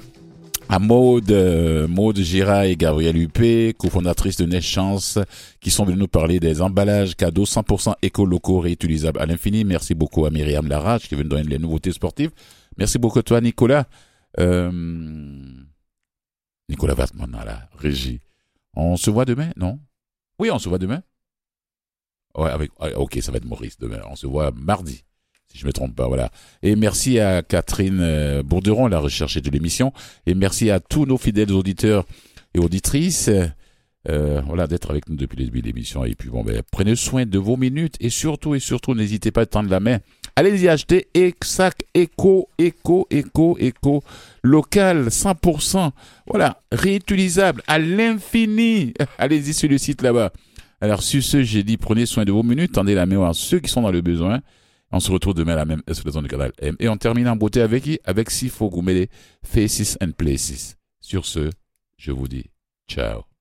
Maude, 0.78 1.32
euh, 1.32 1.88
Maude 1.88 2.20
Gira 2.20 2.68
et 2.68 2.76
Gabrielle 2.76 3.16
Huppé, 3.16 3.74
cofondatrice 3.76 4.36
de 4.36 4.60
Chance, 4.60 5.18
qui 5.58 5.72
sont 5.72 5.84
venus 5.84 5.98
nous 5.98 6.06
parler 6.06 6.38
des 6.38 6.62
emballages 6.62 7.16
cadeaux 7.16 7.44
100% 7.44 7.94
éco-locaux 8.02 8.60
réutilisables 8.60 9.20
à 9.20 9.26
l'infini. 9.26 9.64
Merci 9.64 9.96
beaucoup 9.96 10.26
à 10.26 10.30
Myriam 10.30 10.68
Larrache 10.68 11.08
qui 11.08 11.16
veut 11.16 11.24
nous 11.24 11.30
donner 11.30 11.42
les 11.42 11.58
nouveautés 11.58 11.90
sportives. 11.90 12.30
Merci 12.78 13.00
beaucoup 13.00 13.18
à 13.18 13.24
toi, 13.24 13.40
Nicolas. 13.40 13.88
Euh, 14.38 14.70
Nicolas 16.68 16.94
Vatman 16.94 17.34
à 17.34 17.44
la 17.44 17.68
régie. 17.76 18.20
On 18.76 18.96
se 18.96 19.10
voit 19.10 19.24
demain, 19.24 19.50
non? 19.56 19.80
Oui, 20.38 20.52
on 20.52 20.60
se 20.60 20.68
voit 20.68 20.78
demain. 20.78 21.02
Ouais, 22.38 22.50
avec, 22.50 22.70
ok, 22.94 23.18
ça 23.20 23.32
va 23.32 23.38
être 23.38 23.44
Maurice 23.44 23.76
demain. 23.76 24.02
On 24.08 24.14
se 24.14 24.28
voit 24.28 24.52
mardi 24.52 25.02
si 25.54 25.60
je 25.60 25.66
me 25.66 25.72
trompe 25.72 25.94
pas, 25.94 26.08
voilà. 26.08 26.30
Et 26.62 26.74
merci 26.74 27.20
à 27.20 27.42
Catherine 27.42 28.00
euh, 28.00 28.42
Bourderon, 28.42 28.88
la 28.88 28.98
recherche 28.98 29.40
de 29.40 29.50
l'émission, 29.50 29.92
et 30.26 30.34
merci 30.34 30.70
à 30.70 30.80
tous 30.80 31.06
nos 31.06 31.16
fidèles 31.16 31.52
auditeurs 31.52 32.04
et 32.54 32.58
auditrices, 32.58 33.30
euh, 34.10 34.42
voilà, 34.46 34.66
d'être 34.66 34.90
avec 34.90 35.08
nous 35.08 35.16
depuis 35.16 35.36
le 35.38 35.44
début 35.44 35.62
de 35.62 35.66
l'émission. 35.66 36.04
Et 36.04 36.16
puis 36.16 36.28
bon, 36.28 36.42
ben, 36.42 36.60
prenez 36.72 36.96
soin 36.96 37.24
de 37.24 37.38
vos 37.38 37.56
minutes 37.56 37.94
et 38.00 38.10
surtout 38.10 38.54
et 38.54 38.58
surtout, 38.58 38.94
n'hésitez 38.94 39.30
pas 39.30 39.42
à 39.42 39.46
tendre 39.46 39.70
la 39.70 39.80
main. 39.80 39.98
Allez-y 40.36 40.68
acheter 40.68 41.06
Exact 41.14 41.84
Eco, 41.96 42.48
Eco, 42.60 43.06
Eco, 43.12 43.56
Eco, 43.60 44.02
local, 44.42 45.06
100%, 45.06 45.90
voilà, 46.26 46.60
réutilisable 46.72 47.62
à 47.68 47.78
l'infini. 47.78 48.92
Allez-y 49.18 49.54
sur 49.54 49.68
le 49.68 49.78
site 49.78 50.02
là-bas. 50.02 50.32
Alors, 50.80 51.02
sur 51.02 51.22
ce, 51.22 51.44
j'ai 51.44 51.62
dit, 51.62 51.76
prenez 51.76 52.04
soin 52.04 52.24
de 52.24 52.32
vos 52.32 52.42
minutes, 52.42 52.72
tendez 52.72 52.94
la 52.94 53.06
main 53.06 53.26
à 53.26 53.32
ceux 53.32 53.60
qui 53.60 53.70
sont 53.70 53.82
dans 53.82 53.92
le 53.92 54.00
besoin. 54.00 54.40
On 54.94 55.00
se 55.00 55.10
retrouve 55.10 55.34
demain 55.34 55.54
à 55.54 55.56
la 55.56 55.64
même 55.64 55.82
sur 55.90 56.22
du 56.22 56.28
canal 56.28 56.52
M. 56.58 56.76
Et 56.78 56.88
on 56.88 56.96
termine 56.96 57.26
en 57.26 57.34
beauté 57.34 57.60
avec 57.60 57.82
qui? 57.82 57.98
Avec 58.04 58.30
Sifo 58.30 58.70
Goumele, 58.70 59.08
Faces 59.42 59.98
and 60.00 60.12
Places. 60.12 60.76
Sur 61.00 61.26
ce, 61.26 61.50
je 61.98 62.12
vous 62.12 62.28
dis 62.28 62.44
ciao. 62.88 63.33